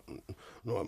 no, 0.65 0.87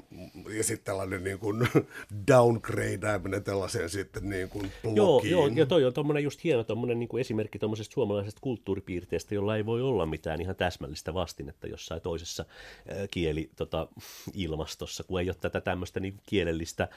ja 0.57 0.65
sitten 0.65 0.85
tällainen 0.85 1.25
niin 1.25 1.39
kuin 1.39 1.69
downgradeaminen 2.29 3.45
tällaiseen 3.45 3.91
sitten 3.91 4.29
niin 4.29 4.49
kuin 4.49 4.73
blogiin. 4.83 4.97
Joo, 4.97 5.23
joo, 5.25 5.47
ja 5.47 5.67
toi 5.67 5.85
on 5.85 5.93
tuommoinen 5.93 6.25
just 6.25 6.45
hieno 6.45 6.65
tommonen, 6.65 6.99
niin 6.99 7.09
kuin 7.09 7.21
esimerkki 7.21 7.59
tuommoisesta 7.59 7.95
suomalaisesta 7.95 8.41
kulttuuripiirteestä, 8.41 9.35
jolla 9.35 9.57
ei 9.57 9.67
voi 9.67 9.83
olla 9.83 10.07
mitään 10.07 10.41
ihan 10.41 10.57
täsmällistä 10.57 11.15
vastinetta 11.15 11.67
jossain 11.67 12.01
toisessa 12.01 12.45
kieli 13.11 13.51
tota, 13.57 13.89
ilmastossa, 14.35 15.05
kun 15.05 15.21
ei 15.21 15.29
ole 15.29 15.37
tätä 15.41 15.61
tämmöistä 15.61 16.01
niin 16.01 16.13
kuin 16.13 16.23
kielellistä 16.27 16.89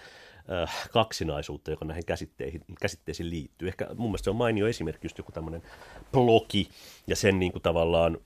kaksinaisuutta, 0.92 1.72
joka 1.72 1.86
näihin 1.86 2.06
käsitteisiin, 2.06 2.64
käsitteisiin 2.82 3.30
liittyy. 3.30 3.68
Ehkä 3.68 3.88
mun 3.96 4.10
mielestä 4.10 4.24
se 4.24 4.30
on 4.30 4.36
mainio 4.36 4.68
esimerkki 4.68 5.06
just 5.06 5.18
joku 5.18 5.32
tämmöinen 5.32 5.64
blogi 6.12 6.70
ja 7.08 7.16
sen 7.16 7.40
niin 7.40 7.52
kuin 7.52 7.62
tavallaan 7.62 8.18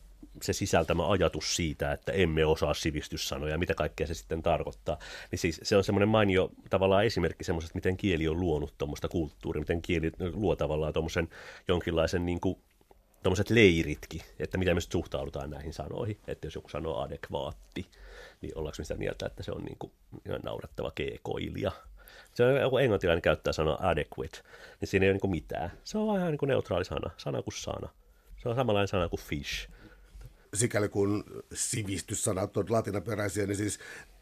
se 0.42 0.54
sisältämä 0.54 1.08
ajatus 1.08 1.56
siitä, 1.56 1.92
että 1.92 2.12
emme 2.12 2.46
osaa 2.46 2.74
sivistyssanoja, 2.74 3.58
mitä 3.58 3.74
kaikkea 3.76 4.08
se 4.08 4.14
sitten 4.14 4.44
tarkoittaa, 4.44 5.00
niin 5.32 5.40
siis 5.40 5.60
se 5.64 5.78
on 5.78 5.84
semmoinen 5.84 6.10
mainio 6.10 6.52
tavallaan 6.70 7.06
esimerkki 7.06 7.44
semmoisesta, 7.44 7.76
miten 7.76 7.98
kieli 7.98 8.28
on 8.28 8.40
luonut 8.40 8.74
tuommoista 8.78 9.08
kulttuuria, 9.08 9.60
miten 9.60 9.82
kieli 9.82 10.12
luo 10.34 10.56
tavallaan 10.56 10.94
tuommoisen 10.94 11.30
jonkinlaisen 11.68 12.26
niin 12.26 12.40
kuin, 12.40 12.60
tuommoiset 13.24 13.50
leiritkin, 13.50 14.22
että 14.40 14.58
miten 14.58 14.76
me 14.76 14.82
suhtaudutaan 14.82 15.50
näihin 15.50 15.74
sanoihin, 15.74 16.18
että 16.28 16.48
jos 16.48 16.56
joku 16.56 16.70
sanoo 16.70 17.02
adekvaatti, 17.02 17.86
niin 18.42 18.58
ollaanko 18.58 18.76
me 18.78 18.84
sitä 18.84 18.96
mieltä, 18.96 19.26
että 19.26 19.44
se 19.44 19.52
on 19.52 19.64
niin 19.64 19.78
kuin 19.80 19.92
naurettava 20.44 20.92
keekoilija. 20.96 21.72
Se 22.34 22.44
on 22.44 22.56
joku 22.56 22.78
englantilainen 22.78 23.22
käyttää 23.22 23.54
sanaa 23.54 23.90
adequate, 23.90 24.42
niin 24.82 24.90
siinä 24.90 25.06
ei 25.06 25.12
ole 25.12 25.20
niin 25.24 25.32
mitään. 25.32 25.72
Se 25.84 25.98
on 25.98 26.18
ihan 26.18 26.32
niin 26.32 26.48
neutraali 26.48 26.86
sana, 26.86 27.10
sana 27.18 27.42
kuin 27.42 27.54
sana. 27.54 27.90
Se 28.38 28.50
on 28.50 28.56
samanlainen 28.56 28.88
sana 28.88 29.10
kuin 29.10 29.20
fish 29.20 29.70
sikäli 30.54 30.90
kun 30.90 31.24
sivistyssanat 31.54 32.58
on 32.58 32.66
latinaperäisiä, 32.70 33.48
niin 33.48 33.58
siis 33.58 33.80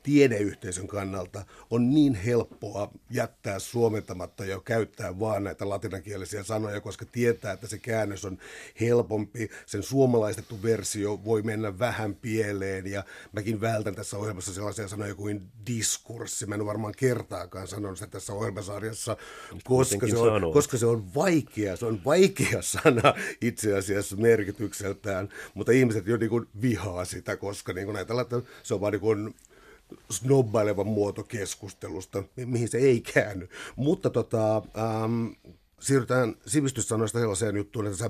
tiedeyhteisön 0.07 0.87
kannalta 0.87 1.45
on 1.69 1.89
niin 1.93 2.15
helppoa 2.15 2.91
jättää 3.09 3.59
suomentamatta 3.59 4.45
ja 4.45 4.61
käyttää 4.65 5.19
vaan 5.19 5.43
näitä 5.43 5.69
latinankielisiä 5.69 6.43
sanoja, 6.43 6.81
koska 6.81 7.05
tietää, 7.11 7.53
että 7.53 7.67
se 7.67 7.77
käännös 7.77 8.25
on 8.25 8.37
helpompi. 8.79 9.49
Sen 9.65 9.83
suomalaistettu 9.83 10.63
versio 10.63 11.19
voi 11.25 11.41
mennä 11.41 11.79
vähän 11.79 12.15
pieleen 12.15 12.87
ja 12.87 13.03
mäkin 13.31 13.61
vältän 13.61 13.95
tässä 13.95 14.17
ohjelmassa 14.17 14.53
sellaisia 14.53 14.87
sanoja 14.87 15.15
kuin 15.15 15.41
diskurssi. 15.67 16.45
Mä 16.45 16.55
en 16.55 16.61
ole 16.61 16.67
varmaan 16.67 16.93
kertaakaan 16.97 17.67
sanonut 17.67 17.97
sitä 17.97 18.11
tässä 18.11 18.33
ohjelmasarjassa, 18.33 19.17
koska 19.63 20.07
se, 20.07 20.17
on, 20.17 20.53
koska 20.53 20.77
se 20.77 20.85
on 20.85 21.15
vaikea. 21.15 21.75
Se 21.75 21.85
on 21.85 22.01
vaikea 22.05 22.61
sana 22.81 23.13
itse 23.41 23.77
asiassa 23.77 24.15
merkitykseltään, 24.15 25.29
mutta 25.53 25.71
ihmiset 25.71 26.07
jo 26.07 26.17
niin 26.17 26.29
kuin 26.29 26.47
vihaa 26.61 27.05
sitä, 27.05 27.37
koska 27.37 27.73
niin 27.73 27.85
kuin 27.85 27.95
näitä, 27.95 28.13
se 28.63 28.73
on 28.73 28.81
vaan 28.81 28.91
niin 28.91 29.01
kuin 29.01 29.35
snobbaileva 30.09 30.83
muoto 30.83 31.23
keskustelusta, 31.23 32.23
mihin 32.35 32.67
se 32.67 32.77
ei 32.77 33.01
käänny. 33.01 33.49
Mutta 33.75 34.09
tota, 34.09 34.55
ähm, 34.57 35.27
siirrytään 35.79 36.35
sivistyssanoista 36.45 37.19
sellaiseen 37.19 37.55
juttuun, 37.57 37.85
että 37.85 37.97
sä 37.97 38.09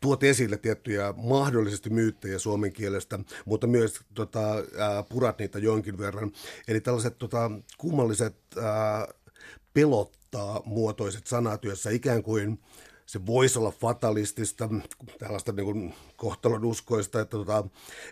tuot 0.00 0.22
esille 0.22 0.56
tiettyjä 0.56 1.14
mahdollisesti 1.16 1.90
myyttejä 1.90 2.38
suomen 2.38 2.72
kielestä, 2.72 3.18
mutta 3.44 3.66
myös 3.66 4.00
tota, 4.14 4.54
äh, 4.54 4.64
purat 5.08 5.38
niitä 5.38 5.58
jonkin 5.58 5.98
verran. 5.98 6.32
Eli 6.68 6.80
tällaiset 6.80 7.18
tota, 7.18 7.50
kummalliset 7.78 8.36
äh, 8.58 9.14
pelottaa 9.74 10.62
muotoiset 10.64 11.26
sanat, 11.26 11.64
joissa 11.64 11.90
ikään 11.90 12.22
kuin 12.22 12.58
se 13.06 13.26
voisi 13.26 13.58
olla 13.58 13.70
fatalistista, 13.70 14.68
tällaista 15.18 15.52
niin 15.52 15.64
kuin 15.64 15.94
kohtalon 16.16 16.64
uskoista, 16.64 17.20
että, 17.20 17.36
tota, 17.36 17.64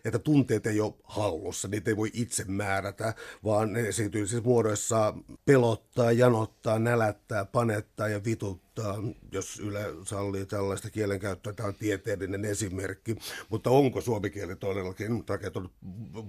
että 0.04 0.18
tunteet 0.18 0.66
ei 0.66 0.80
ole 0.80 0.94
hallussa, 1.04 1.68
niitä 1.68 1.90
ei 1.90 1.96
voi 1.96 2.10
itse 2.12 2.44
määrätä, 2.44 3.14
vaan 3.44 3.72
ne 3.72 3.88
esiintyy 3.88 4.26
siis 4.26 4.44
muodoissa 4.44 5.14
pelottaa, 5.44 6.12
janottaa, 6.12 6.78
nälättää, 6.78 7.44
panettaa 7.44 8.08
ja 8.08 8.24
vituttaa, 8.24 8.96
jos 9.32 9.60
Yle 9.60 9.84
sallii 10.04 10.46
tällaista 10.46 10.90
kielenkäyttöä. 10.90 11.52
Tämä 11.52 11.68
on 11.68 11.74
tieteellinen 11.74 12.44
esimerkki, 12.44 13.16
mutta 13.48 13.70
onko 13.70 14.00
suomikieli 14.00 14.56
todellakin 14.56 15.24
rakentunut 15.28 15.72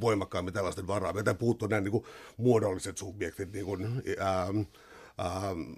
voimakkaammin 0.02 0.54
tällaisten 0.54 0.88
varaa? 0.88 1.14
Meitä 1.14 1.34
puuttuu 1.34 1.68
nämä 1.68 1.82
niin 1.82 1.92
kuin, 1.92 2.06
muodolliset 2.38 2.98
subjektit, 2.98 3.54
niin 3.54 3.66
kuin, 3.66 4.04
ää, 4.20 4.48
ähm, 5.20 5.74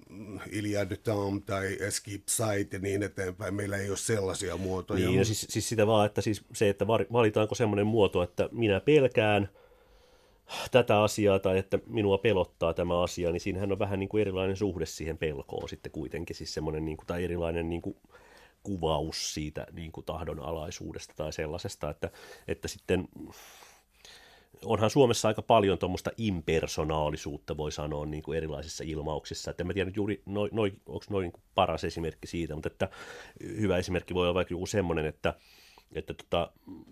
Iliad 0.50 0.96
Tom 0.96 1.42
tai 1.42 1.76
Escape 1.80 2.22
Site 2.26 2.76
ja 2.76 2.78
niin 2.78 3.02
eteenpäin. 3.02 3.54
Meillä 3.54 3.76
ei 3.76 3.88
ole 3.88 3.96
sellaisia 3.96 4.56
muotoja. 4.56 5.08
Niin, 5.08 5.24
siis, 5.24 5.46
siis 5.50 5.68
sitä 5.68 5.86
vaan, 5.86 6.06
että 6.06 6.20
siis 6.20 6.44
se, 6.52 6.68
että 6.68 6.86
valitaanko 6.86 7.54
semmoinen 7.54 7.86
muoto, 7.86 8.22
että 8.22 8.48
minä 8.52 8.80
pelkään 8.80 9.48
tätä 10.70 11.02
asiaa 11.02 11.38
tai 11.38 11.58
että 11.58 11.78
minua 11.86 12.18
pelottaa 12.18 12.74
tämä 12.74 13.02
asia, 13.02 13.32
niin 13.32 13.40
siinähän 13.40 13.72
on 13.72 13.78
vähän 13.78 13.98
niin 13.98 14.08
kuin 14.08 14.20
erilainen 14.20 14.56
suhde 14.56 14.86
siihen 14.86 15.18
pelkoon 15.18 15.68
sitten 15.68 15.92
kuitenkin, 15.92 16.36
siis 16.36 16.54
semmoinen 16.54 16.84
niin 16.84 16.96
kuin, 16.96 17.06
tai 17.06 17.24
erilainen 17.24 17.68
niin 17.68 17.82
kuin, 17.82 17.96
kuvaus 18.62 19.34
siitä 19.34 19.66
niin 19.72 19.92
kuin 19.92 20.04
tahdonalaisuudesta 20.04 21.14
tai 21.16 21.32
sellaisesta, 21.32 21.90
että, 21.90 22.10
että 22.48 22.68
sitten 22.68 23.08
onhan 24.64 24.90
Suomessa 24.90 25.28
aika 25.28 25.42
paljon 25.42 25.78
tuommoista 25.78 26.10
impersonaalisuutta, 26.16 27.56
voi 27.56 27.72
sanoa, 27.72 28.06
niin 28.06 28.22
kuin 28.22 28.36
erilaisissa 28.36 28.84
ilmauksissa. 28.86 29.50
Että 29.50 29.62
en 29.62 29.66
mä 29.66 29.72
tiedä 29.72 29.90
juuri, 29.96 30.22
noi, 30.26 30.48
noi, 30.52 30.72
onko 30.86 31.04
noin 31.10 31.22
niin 31.22 31.42
paras 31.54 31.84
esimerkki 31.84 32.26
siitä, 32.26 32.54
mutta 32.54 32.66
että 32.66 32.88
hyvä 33.42 33.76
esimerkki 33.76 34.14
voi 34.14 34.26
olla 34.26 34.34
vaikka 34.34 34.54
joku 34.54 34.66
semmoinen, 34.66 35.06
että, 35.06 35.34
että 35.94 36.14
tota, 36.14 36.50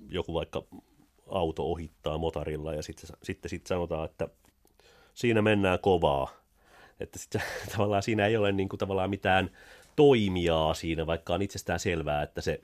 joku 0.08 0.34
vaikka 0.34 0.62
auto 1.28 1.64
ohittaa 1.64 2.18
motorilla 2.18 2.74
ja 2.74 2.82
sitten, 2.82 3.10
sitten, 3.22 3.48
sitten 3.48 3.68
sanotaan, 3.68 4.04
että 4.04 4.28
siinä 5.14 5.42
mennään 5.42 5.78
kovaa. 5.78 6.30
Että 7.00 7.18
sitten 7.18 7.42
tavallaan 7.72 8.02
siinä 8.02 8.26
ei 8.26 8.36
ole 8.36 8.52
niin 8.52 8.68
kuin, 8.68 8.78
tavallaan 8.78 9.10
mitään 9.10 9.50
toimijaa 9.96 10.74
siinä, 10.74 11.06
vaikka 11.06 11.34
on 11.34 11.42
itsestään 11.42 11.80
selvää, 11.80 12.22
että 12.22 12.40
se 12.40 12.60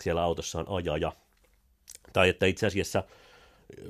siellä 0.00 0.22
autossa 0.22 0.58
on 0.58 0.66
ajaja. 0.68 1.12
Tai 2.12 2.28
että 2.28 2.46
itse 2.46 2.66
asiassa– 2.66 3.04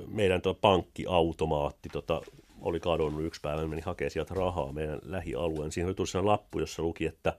meidän 0.07 0.41
tuo 0.41 0.53
pankkiautomaatti 0.53 1.89
tota, 1.89 2.21
oli 2.61 2.79
kadonnut 2.79 3.23
yksi 3.23 3.41
päivä, 3.41 3.67
meni 3.67 3.81
hakemaan 3.81 4.11
sieltä 4.11 4.33
rahaa 4.33 4.71
meidän 4.71 4.99
lähialueen. 5.03 5.71
Siinä 5.71 5.87
oli 5.87 5.95
tullut 5.95 6.25
lappu, 6.25 6.59
jossa 6.59 6.81
luki, 6.81 7.05
että 7.05 7.33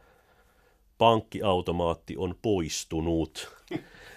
pankkiautomaatti 0.98 2.16
on 2.16 2.34
poistunut. 2.42 3.56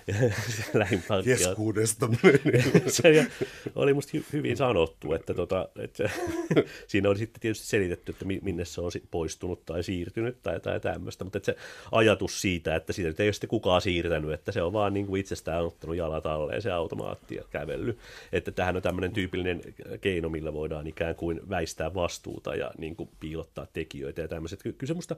Keskuudesta. 1.24 2.10
se 2.88 3.28
oli 3.76 3.94
musta 3.94 4.18
hy- 4.18 4.26
hyvin 4.34 4.58
sanottu, 4.58 5.14
että, 5.14 5.34
tota, 5.34 5.70
että 5.80 6.10
siinä 6.88 7.10
oli 7.10 7.18
sitten 7.18 7.42
tietysti 7.42 7.68
selitetty, 7.68 8.12
että 8.12 8.26
minne 8.26 8.66
se 8.66 8.82
on 8.82 8.92
poistunut 9.12 9.66
tai 9.66 9.84
siirtynyt 9.84 10.38
tai, 10.44 10.60
tai 10.60 10.80
tämmöistä, 10.80 11.24
mutta 11.24 11.38
että 11.38 11.52
se 11.52 11.58
ajatus 11.92 12.42
siitä, 12.42 12.76
että 12.76 12.94
siitä 12.94 13.24
ei 13.24 13.28
ole 13.28 13.34
sitten 13.34 13.50
kukaan 13.50 13.82
siirtänyt, 13.82 14.32
että 14.32 14.52
se 14.52 14.62
on 14.62 14.74
vaan 14.74 14.94
niin 14.94 15.08
kuin 15.08 15.20
itsestään 15.20 15.66
ottanut 15.66 15.96
jalat 15.96 16.26
alleen 16.26 16.62
se 16.62 16.72
automaatti 16.72 17.36
ja 17.36 17.44
kävellyt. 17.50 17.98
Että 18.32 18.52
tähän 18.52 18.76
on 18.76 18.82
tämmöinen 18.82 19.12
tyypillinen 19.12 19.62
keino, 20.02 20.30
millä 20.30 20.54
voidaan 20.54 20.88
ikään 20.88 21.16
kuin 21.16 21.42
väistää 21.50 21.94
vastuuta 21.94 22.56
ja 22.56 22.72
niin 22.78 22.96
kuin 22.96 23.10
piilottaa 23.20 23.68
tekijöitä 23.74 24.22
ja 24.22 24.28
tämmöiset. 24.28 24.64
Kyllä 24.64 24.88
se 24.88 24.94
musta 24.94 25.16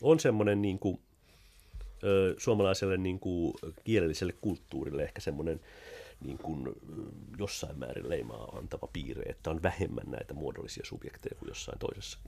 on 0.00 0.20
semmoinen 0.20 0.62
niin 0.62 0.78
kuin, 0.78 1.00
suomalaiselle 2.38 2.96
niin 2.96 3.20
kuin, 3.20 3.54
kielelliselle 3.84 4.34
kulttuurille 4.40 5.02
ehkä 5.02 5.20
semmoinen 5.20 5.60
niin 6.24 6.38
kuin, 6.38 6.68
jossain 7.38 7.78
määrin 7.78 8.08
leimaa 8.08 8.44
antava 8.44 8.88
piirre, 8.92 9.30
että 9.30 9.50
on 9.50 9.62
vähemmän 9.62 10.10
näitä 10.10 10.34
muodollisia 10.34 10.84
subjekteja 10.86 11.36
kuin 11.38 11.48
jossain 11.48 11.78
toisessa. 11.78 12.18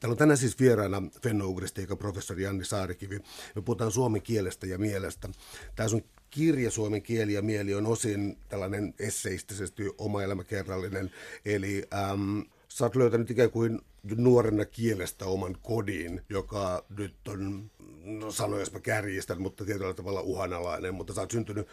Täällä 0.00 0.12
on 0.12 0.18
tänään 0.18 0.38
siis 0.38 0.60
vieraana 0.60 1.02
fennougristiikan 1.22 1.98
professori 1.98 2.42
Janni 2.42 2.64
Saarikivi. 2.64 3.18
Me 3.54 3.62
puhutaan 3.62 3.92
suomen 3.92 4.22
kielestä 4.22 4.66
ja 4.66 4.78
mielestä. 4.78 5.28
Tämä 5.76 5.88
sun 5.88 6.04
kirja 6.30 6.70
Suomen 6.70 7.02
kieli 7.02 7.32
ja 7.32 7.42
mieli 7.42 7.74
on 7.74 7.86
osin 7.86 8.38
tällainen 8.48 8.94
esseistisesti 8.98 9.82
oma 9.98 10.22
elämäkerrallinen. 10.22 11.10
Eli 11.44 11.84
äm, 12.10 12.44
sä 12.72 12.84
oot 12.84 12.96
löytänyt 12.96 13.30
ikään 13.30 13.50
kuin 13.50 13.80
nuorena 14.16 14.64
kielestä 14.64 15.26
oman 15.26 15.56
kodin, 15.62 16.20
joka 16.28 16.84
nyt 16.98 17.28
on, 17.28 17.70
no 18.04 18.30
sano 18.30 18.58
jos 18.58 18.72
mä 18.72 18.80
kärjistän, 18.80 19.42
mutta 19.42 19.64
tietyllä 19.64 19.94
tavalla 19.94 20.20
uhanalainen, 20.20 20.94
mutta 20.94 21.14
sä 21.14 21.20
oot 21.20 21.30
syntynyt, 21.30 21.68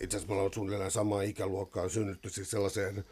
itse 0.00 0.16
asiassa 0.16 0.28
me 0.28 0.34
ollaan 0.34 0.54
suunnilleen 0.54 0.90
samaa 0.90 1.22
ikäluokkaa, 1.22 1.88
synnytty 1.88 2.30
siis 2.30 2.50
sellaiseen 2.50 3.04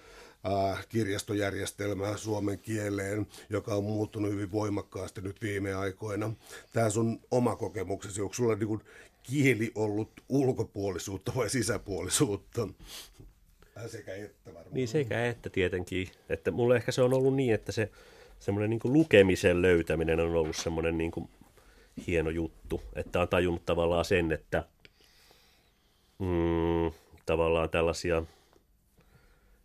äh, 0.46 0.88
kirjastojärjestelmään 0.88 2.18
suomen 2.18 2.58
kieleen, 2.58 3.26
joka 3.50 3.74
on 3.74 3.84
muuttunut 3.84 4.30
hyvin 4.30 4.52
voimakkaasti 4.52 5.20
nyt 5.20 5.42
viime 5.42 5.74
aikoina. 5.74 6.32
Tämä 6.72 6.90
sun 6.90 7.20
oma 7.30 7.56
kokemuksesi, 7.56 8.20
onko 8.20 8.34
sulla 8.34 8.54
niin 8.54 8.80
kieli 9.22 9.72
ollut 9.74 10.10
ulkopuolisuutta 10.28 11.32
vai 11.36 11.50
sisäpuolisuutta? 11.50 12.68
Sekä 13.86 14.14
että 14.14 14.54
varmaan. 14.54 14.74
Niin 14.74 14.88
sekä 14.88 15.26
että 15.26 15.50
tietenkin. 15.50 16.08
Että 16.28 16.50
mulle 16.50 16.76
ehkä 16.76 16.92
se 16.92 17.02
on 17.02 17.14
ollut 17.14 17.34
niin, 17.34 17.54
että 17.54 17.72
se 17.72 17.90
semmoinen 18.38 18.70
niin 18.70 18.80
lukemisen 18.84 19.62
löytäminen 19.62 20.20
on 20.20 20.36
ollut 20.36 20.56
semmoinen 20.56 20.98
niin 20.98 21.10
kuin 21.10 21.28
hieno 22.06 22.30
juttu, 22.30 22.82
että 22.94 23.20
on 23.20 23.28
tajunnut 23.28 23.66
tavallaan 23.66 24.04
sen, 24.04 24.32
että 24.32 24.64
mm, 26.18 26.92
tavallaan 27.26 27.70
tällaisia 27.70 28.22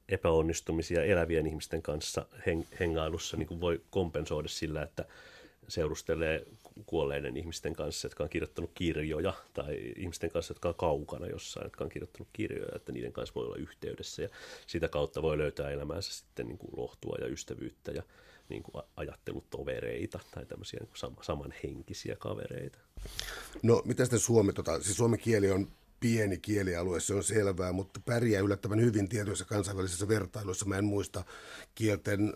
epäonnistumisia 0.09 1.03
elävien 1.03 1.47
ihmisten 1.47 1.81
kanssa 1.81 2.25
heng- 2.39 2.77
hengailussa 2.79 3.37
niin 3.37 3.47
kuin 3.47 3.61
voi 3.61 3.81
kompensoida 3.89 4.47
sillä, 4.47 4.81
että 4.81 5.05
seurustelee 5.67 6.45
kuolleiden 6.85 7.37
ihmisten 7.37 7.73
kanssa, 7.75 8.05
jotka 8.05 8.23
on 8.23 8.29
kirjoittanut 8.29 8.71
kirjoja, 8.73 9.33
tai 9.53 9.93
ihmisten 9.95 10.31
kanssa, 10.31 10.51
jotka 10.51 10.69
on 10.69 10.75
kaukana 10.75 11.27
jossain, 11.27 11.65
jotka 11.65 11.83
on 11.83 11.89
kirjoittanut 11.89 12.27
kirjoja, 12.33 12.75
että 12.75 12.91
niiden 12.91 13.13
kanssa 13.13 13.35
voi 13.35 13.45
olla 13.45 13.55
yhteydessä, 13.55 14.21
ja 14.21 14.29
sitä 14.67 14.87
kautta 14.87 15.21
voi 15.21 15.37
löytää 15.37 15.71
elämäänsä 15.71 16.13
sitten 16.13 16.47
niin 16.47 16.57
kuin 16.57 16.71
lohtua 16.77 17.15
ja 17.21 17.27
ystävyyttä 17.27 17.91
ja 17.91 18.03
niin 18.49 18.63
kuin 18.63 18.83
ajattelutovereita 18.95 20.19
tai 20.31 20.45
tämmöisiä 20.45 20.79
niin 20.79 20.89
kuin 21.13 21.25
samanhenkisiä 21.25 22.15
kavereita. 22.15 22.79
No, 23.63 23.81
mitä 23.85 24.05
sitten 24.05 24.19
suomi, 24.19 24.53
tota, 24.53 24.81
siis 24.81 24.97
suomen 24.97 25.19
kieli 25.19 25.51
on 25.51 25.67
pieni 26.03 26.37
kielialue, 26.37 26.99
se 26.99 27.13
on 27.13 27.23
selvää, 27.23 27.71
mutta 27.71 27.99
pärjää 28.05 28.41
yllättävän 28.41 28.81
hyvin 28.81 29.09
tietyissä 29.09 29.45
kansainvälisissä 29.45 30.07
vertailuissa. 30.07 30.65
Mä 30.65 30.77
en 30.77 30.85
muista 30.85 31.23
kielten 31.75 32.33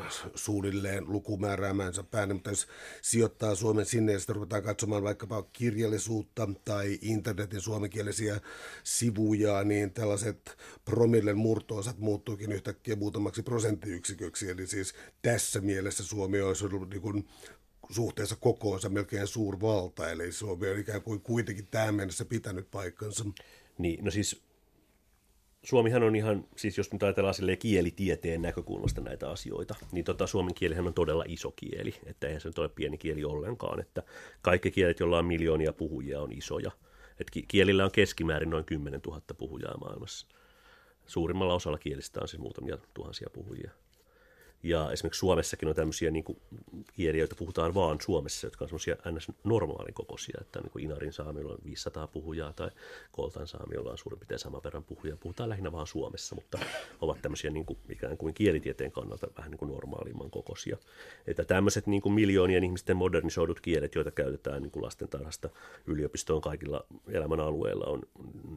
äh, 0.00 0.12
suunnilleen 0.34 1.04
lukumääräämänsä 1.12 2.02
päälle, 2.02 2.34
mutta 2.34 2.50
jos 2.50 2.66
sijoittaa 3.02 3.54
Suomen 3.54 3.86
sinne 3.86 4.12
ja 4.12 4.18
sitten 4.18 4.36
ruvetaan 4.36 4.62
katsomaan 4.62 5.02
vaikkapa 5.02 5.42
kirjallisuutta 5.52 6.48
tai 6.64 6.98
internetin 7.02 7.60
suomenkielisiä 7.60 8.40
sivuja, 8.84 9.64
niin 9.64 9.92
tällaiset 9.92 10.56
promillen 10.84 11.36
murtoosat 11.36 11.98
muuttuukin 11.98 12.52
yhtäkkiä 12.52 12.96
muutamaksi 12.96 13.42
prosenttiyksiköksi. 13.42 14.50
Eli 14.50 14.66
siis 14.66 14.94
tässä 15.22 15.60
mielessä 15.60 16.04
Suomi 16.04 16.40
olisi 16.40 16.66
ollut 16.66 16.90
niin 16.90 17.02
kuin 17.02 17.28
suhteessa 17.92 18.36
kokoonsa 18.36 18.88
melkein 18.88 19.26
suurvalta, 19.26 20.10
eli 20.10 20.32
Suomi 20.32 20.70
on 20.70 20.78
ikään 20.78 21.02
kuin 21.02 21.20
kuitenkin 21.20 21.66
tähän 21.70 21.94
mennessä 21.94 22.24
pitänyt 22.24 22.70
paikkansa. 22.70 23.24
Niin, 23.78 24.04
no 24.04 24.10
siis 24.10 24.42
Suomihan 25.62 26.02
on 26.02 26.16
ihan, 26.16 26.44
siis 26.56 26.78
jos 26.78 26.92
nyt 26.92 27.02
ajatellaan 27.02 27.34
silleen 27.34 27.58
kielitieteen 27.58 28.42
näkökulmasta 28.42 29.00
näitä 29.00 29.30
asioita, 29.30 29.74
niin 29.92 30.04
tota, 30.04 30.26
suomen 30.26 30.54
kielihän 30.54 30.86
on 30.86 30.94
todella 30.94 31.24
iso 31.26 31.50
kieli, 31.50 31.94
että 32.06 32.26
eihän 32.26 32.40
se 32.40 32.48
nyt 32.48 32.58
ole 32.58 32.68
pieni 32.68 32.98
kieli 32.98 33.24
ollenkaan, 33.24 33.80
että 33.80 34.02
kaikki 34.42 34.70
kielet, 34.70 35.00
joilla 35.00 35.18
on 35.18 35.26
miljoonia 35.26 35.72
puhujia, 35.72 36.20
on 36.20 36.32
isoja. 36.32 36.70
Et 37.20 37.30
kielillä 37.48 37.84
on 37.84 37.90
keskimäärin 37.90 38.50
noin 38.50 38.64
10 38.64 39.00
000 39.06 39.20
puhujaa 39.38 39.78
maailmassa. 39.78 40.26
Suurimmalla 41.06 41.54
osalla 41.54 41.78
kielistä 41.78 42.20
on 42.20 42.28
siis 42.28 42.42
muutamia 42.42 42.78
tuhansia 42.94 43.30
puhujia. 43.32 43.70
Ja 44.62 44.92
esimerkiksi 44.92 45.18
Suomessakin 45.18 45.68
on 45.68 45.74
tämmöisiä 45.74 46.10
niin 46.10 46.24
kuin, 46.24 46.38
kieliä, 46.92 47.20
joita 47.20 47.34
puhutaan 47.34 47.74
vaan 47.74 48.00
Suomessa, 48.00 48.46
jotka 48.46 48.64
on 48.64 48.68
semmoisia 48.68 48.96
ns. 49.10 49.32
normaalin 49.44 49.94
kokoisia, 49.94 50.38
että 50.40 50.60
niin 50.60 50.70
kuin 50.70 50.84
Inarin 50.84 51.12
saamilla 51.12 51.52
on 51.52 51.58
500 51.64 52.06
puhujaa 52.06 52.52
tai 52.52 52.70
Koltan 53.12 53.46
saamilla 53.46 53.90
on 53.90 53.98
suurin 53.98 54.18
piirtein 54.18 54.38
saman 54.38 54.60
verran 54.64 54.84
puhujaa. 54.84 55.16
Puhutaan 55.16 55.48
lähinnä 55.48 55.72
vaan 55.72 55.86
Suomessa, 55.86 56.34
mutta 56.34 56.58
ovat 57.00 57.22
tämmöisiä 57.22 57.50
niin 57.50 57.66
kuin, 57.66 57.78
ikään 57.90 58.16
kuin 58.16 58.34
kielitieteen 58.34 58.92
kannalta 58.92 59.26
vähän 59.36 59.50
niin 59.50 59.58
kuin 59.58 59.70
normaalimman 59.70 60.30
kokoisia. 60.30 60.76
Että 61.26 61.44
tämmöiset 61.44 61.86
niin 61.86 62.02
kuin 62.02 62.12
miljoonien 62.12 62.64
ihmisten 62.64 62.96
modernisoidut 62.96 63.60
kielet, 63.60 63.94
joita 63.94 64.10
käytetään 64.10 64.62
niin 64.62 64.70
kuin 64.70 64.82
lastentarhasta 64.82 65.48
yliopistoon 65.86 66.40
kaikilla 66.40 66.86
elämän 67.08 67.40
alueilla, 67.40 67.84
on, 67.84 68.02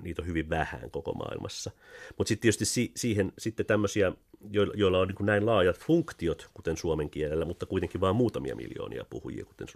niitä 0.01 0.21
on 0.21 0.27
hyvin 0.27 0.49
vähän 0.49 0.91
koko 0.91 1.13
maailmassa. 1.13 1.71
Mutta 2.17 2.27
sitten 2.27 2.41
tietysti 2.41 2.65
si- 2.65 2.91
siihen 2.95 3.33
sitten 3.37 3.65
tämmöisiä 3.65 4.13
joilla 4.51 4.99
on 4.99 5.07
niin 5.07 5.25
näin 5.25 5.45
laajat 5.45 5.79
funktiot, 5.95 6.49
kuten 6.53 6.77
suomen 6.77 7.09
kielellä, 7.09 7.45
mutta 7.45 7.65
kuitenkin 7.65 8.01
vain 8.01 8.15
muutamia 8.15 8.55
miljoonia 8.55 9.05
puhujia, 9.09 9.45
kuten, 9.45 9.67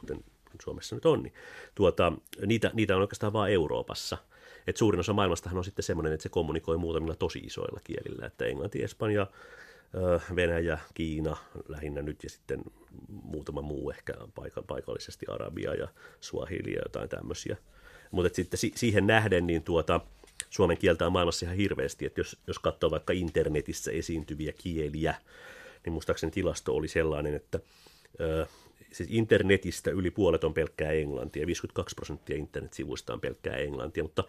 kuten 0.00 0.24
Suomessa 0.62 0.96
nyt 0.96 1.06
on, 1.06 1.22
niin 1.22 1.32
tuota, 1.74 2.12
niitä, 2.46 2.70
niitä 2.74 2.96
on 2.96 3.02
oikeastaan 3.02 3.32
vain 3.32 3.54
Euroopassa. 3.54 4.18
Et 4.66 4.76
suurin 4.76 5.00
osa 5.00 5.12
maailmastahan 5.12 5.58
on 5.58 5.64
sitten 5.64 5.82
semmoinen, 5.82 6.12
että 6.12 6.22
se 6.22 6.28
kommunikoi 6.28 6.78
muutamilla 6.78 7.14
tosi 7.14 7.38
isoilla 7.38 7.80
kielillä, 7.84 8.26
että 8.26 8.44
englanti, 8.44 8.82
espanja, 8.82 9.26
Venäjä, 10.36 10.78
Kiina 10.94 11.36
lähinnä 11.68 12.02
nyt 12.02 12.22
ja 12.22 12.30
sitten 12.30 12.62
muutama 13.08 13.62
muu 13.62 13.90
ehkä 13.90 14.14
paikallisesti 14.66 15.26
Arabia 15.28 15.74
ja 15.74 15.88
Suahili 16.20 16.72
ja 16.72 16.82
jotain 16.84 17.08
tämmöisiä. 17.08 17.56
Mutta 18.10 18.36
sitten 18.36 18.60
siihen 18.74 19.06
nähden, 19.06 19.46
niin 19.46 19.62
tuota, 19.62 20.00
suomen 20.50 20.78
kieltä 20.78 21.06
on 21.06 21.12
maailmassa 21.12 21.46
ihan 21.46 21.56
hirveästi, 21.56 22.06
että 22.06 22.20
jos, 22.20 22.36
jos 22.46 22.58
katsoo 22.58 22.90
vaikka 22.90 23.12
internetissä 23.12 23.90
esiintyviä 23.90 24.52
kieliä, 24.52 25.14
niin 25.84 25.92
muistaakseni 25.92 26.30
tilasto 26.30 26.74
oli 26.74 26.88
sellainen, 26.88 27.34
että 27.34 27.60
ö, 28.20 28.46
siis 28.92 29.08
internetistä 29.12 29.90
yli 29.90 30.10
puolet 30.10 30.44
on 30.44 30.54
pelkkää 30.54 30.92
englantia, 30.92 31.46
52 31.46 31.94
prosenttia 31.94 32.36
internetsivuista 32.36 33.12
on 33.12 33.20
pelkkää 33.20 33.56
englantia, 33.56 34.02
mutta 34.02 34.24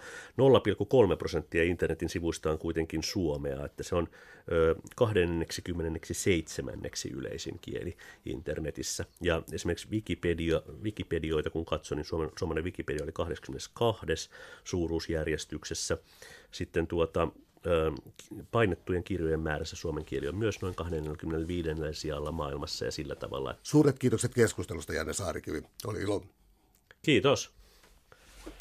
0,3 1.12 1.18
prosenttia 1.18 1.64
internetin 1.64 2.10
sivuista 2.10 2.52
on 2.52 2.58
kuitenkin 2.58 3.04
suomea, 3.04 3.66
että 3.66 3.84
se 3.84 3.96
on 3.96 4.08
ö, 4.52 4.76
27. 4.96 6.80
yleisin 7.14 7.60
kieli 7.62 7.98
internetissä. 8.26 9.06
Ja 9.22 9.44
esimerkiksi 9.52 9.90
Wikipedia, 9.92 10.62
Wikipedioita 10.84 11.50
kun 11.50 11.66
katsoin, 11.66 11.98
niin 11.98 12.06
Suomen, 12.06 12.30
suomalainen 12.40 12.66
Wikipedia 12.66 13.04
oli 13.04 13.12
22. 13.12 14.30
suuruusjärjestyksessä. 14.64 15.98
Sitten 16.52 16.88
tuota, 16.88 17.28
painettujen 18.52 19.04
kirjojen 19.04 19.40
määrässä 19.40 19.76
suomen 19.76 20.06
kieli 20.06 20.28
on 20.28 20.36
myös 20.36 20.62
noin 20.62 20.76
25 20.76 21.70
sijalla 21.92 22.32
maailmassa 22.32 22.86
ja 22.86 22.92
sillä 22.92 23.16
tavalla. 23.16 23.56
Suuret 23.64 24.00
kiitokset 24.00 24.34
keskustelusta, 24.34 24.94
Janne 24.94 25.14
Saarikivi. 25.14 25.62
Oli 25.86 26.02
ilo. 26.02 26.24
Kiitos. 27.02 27.61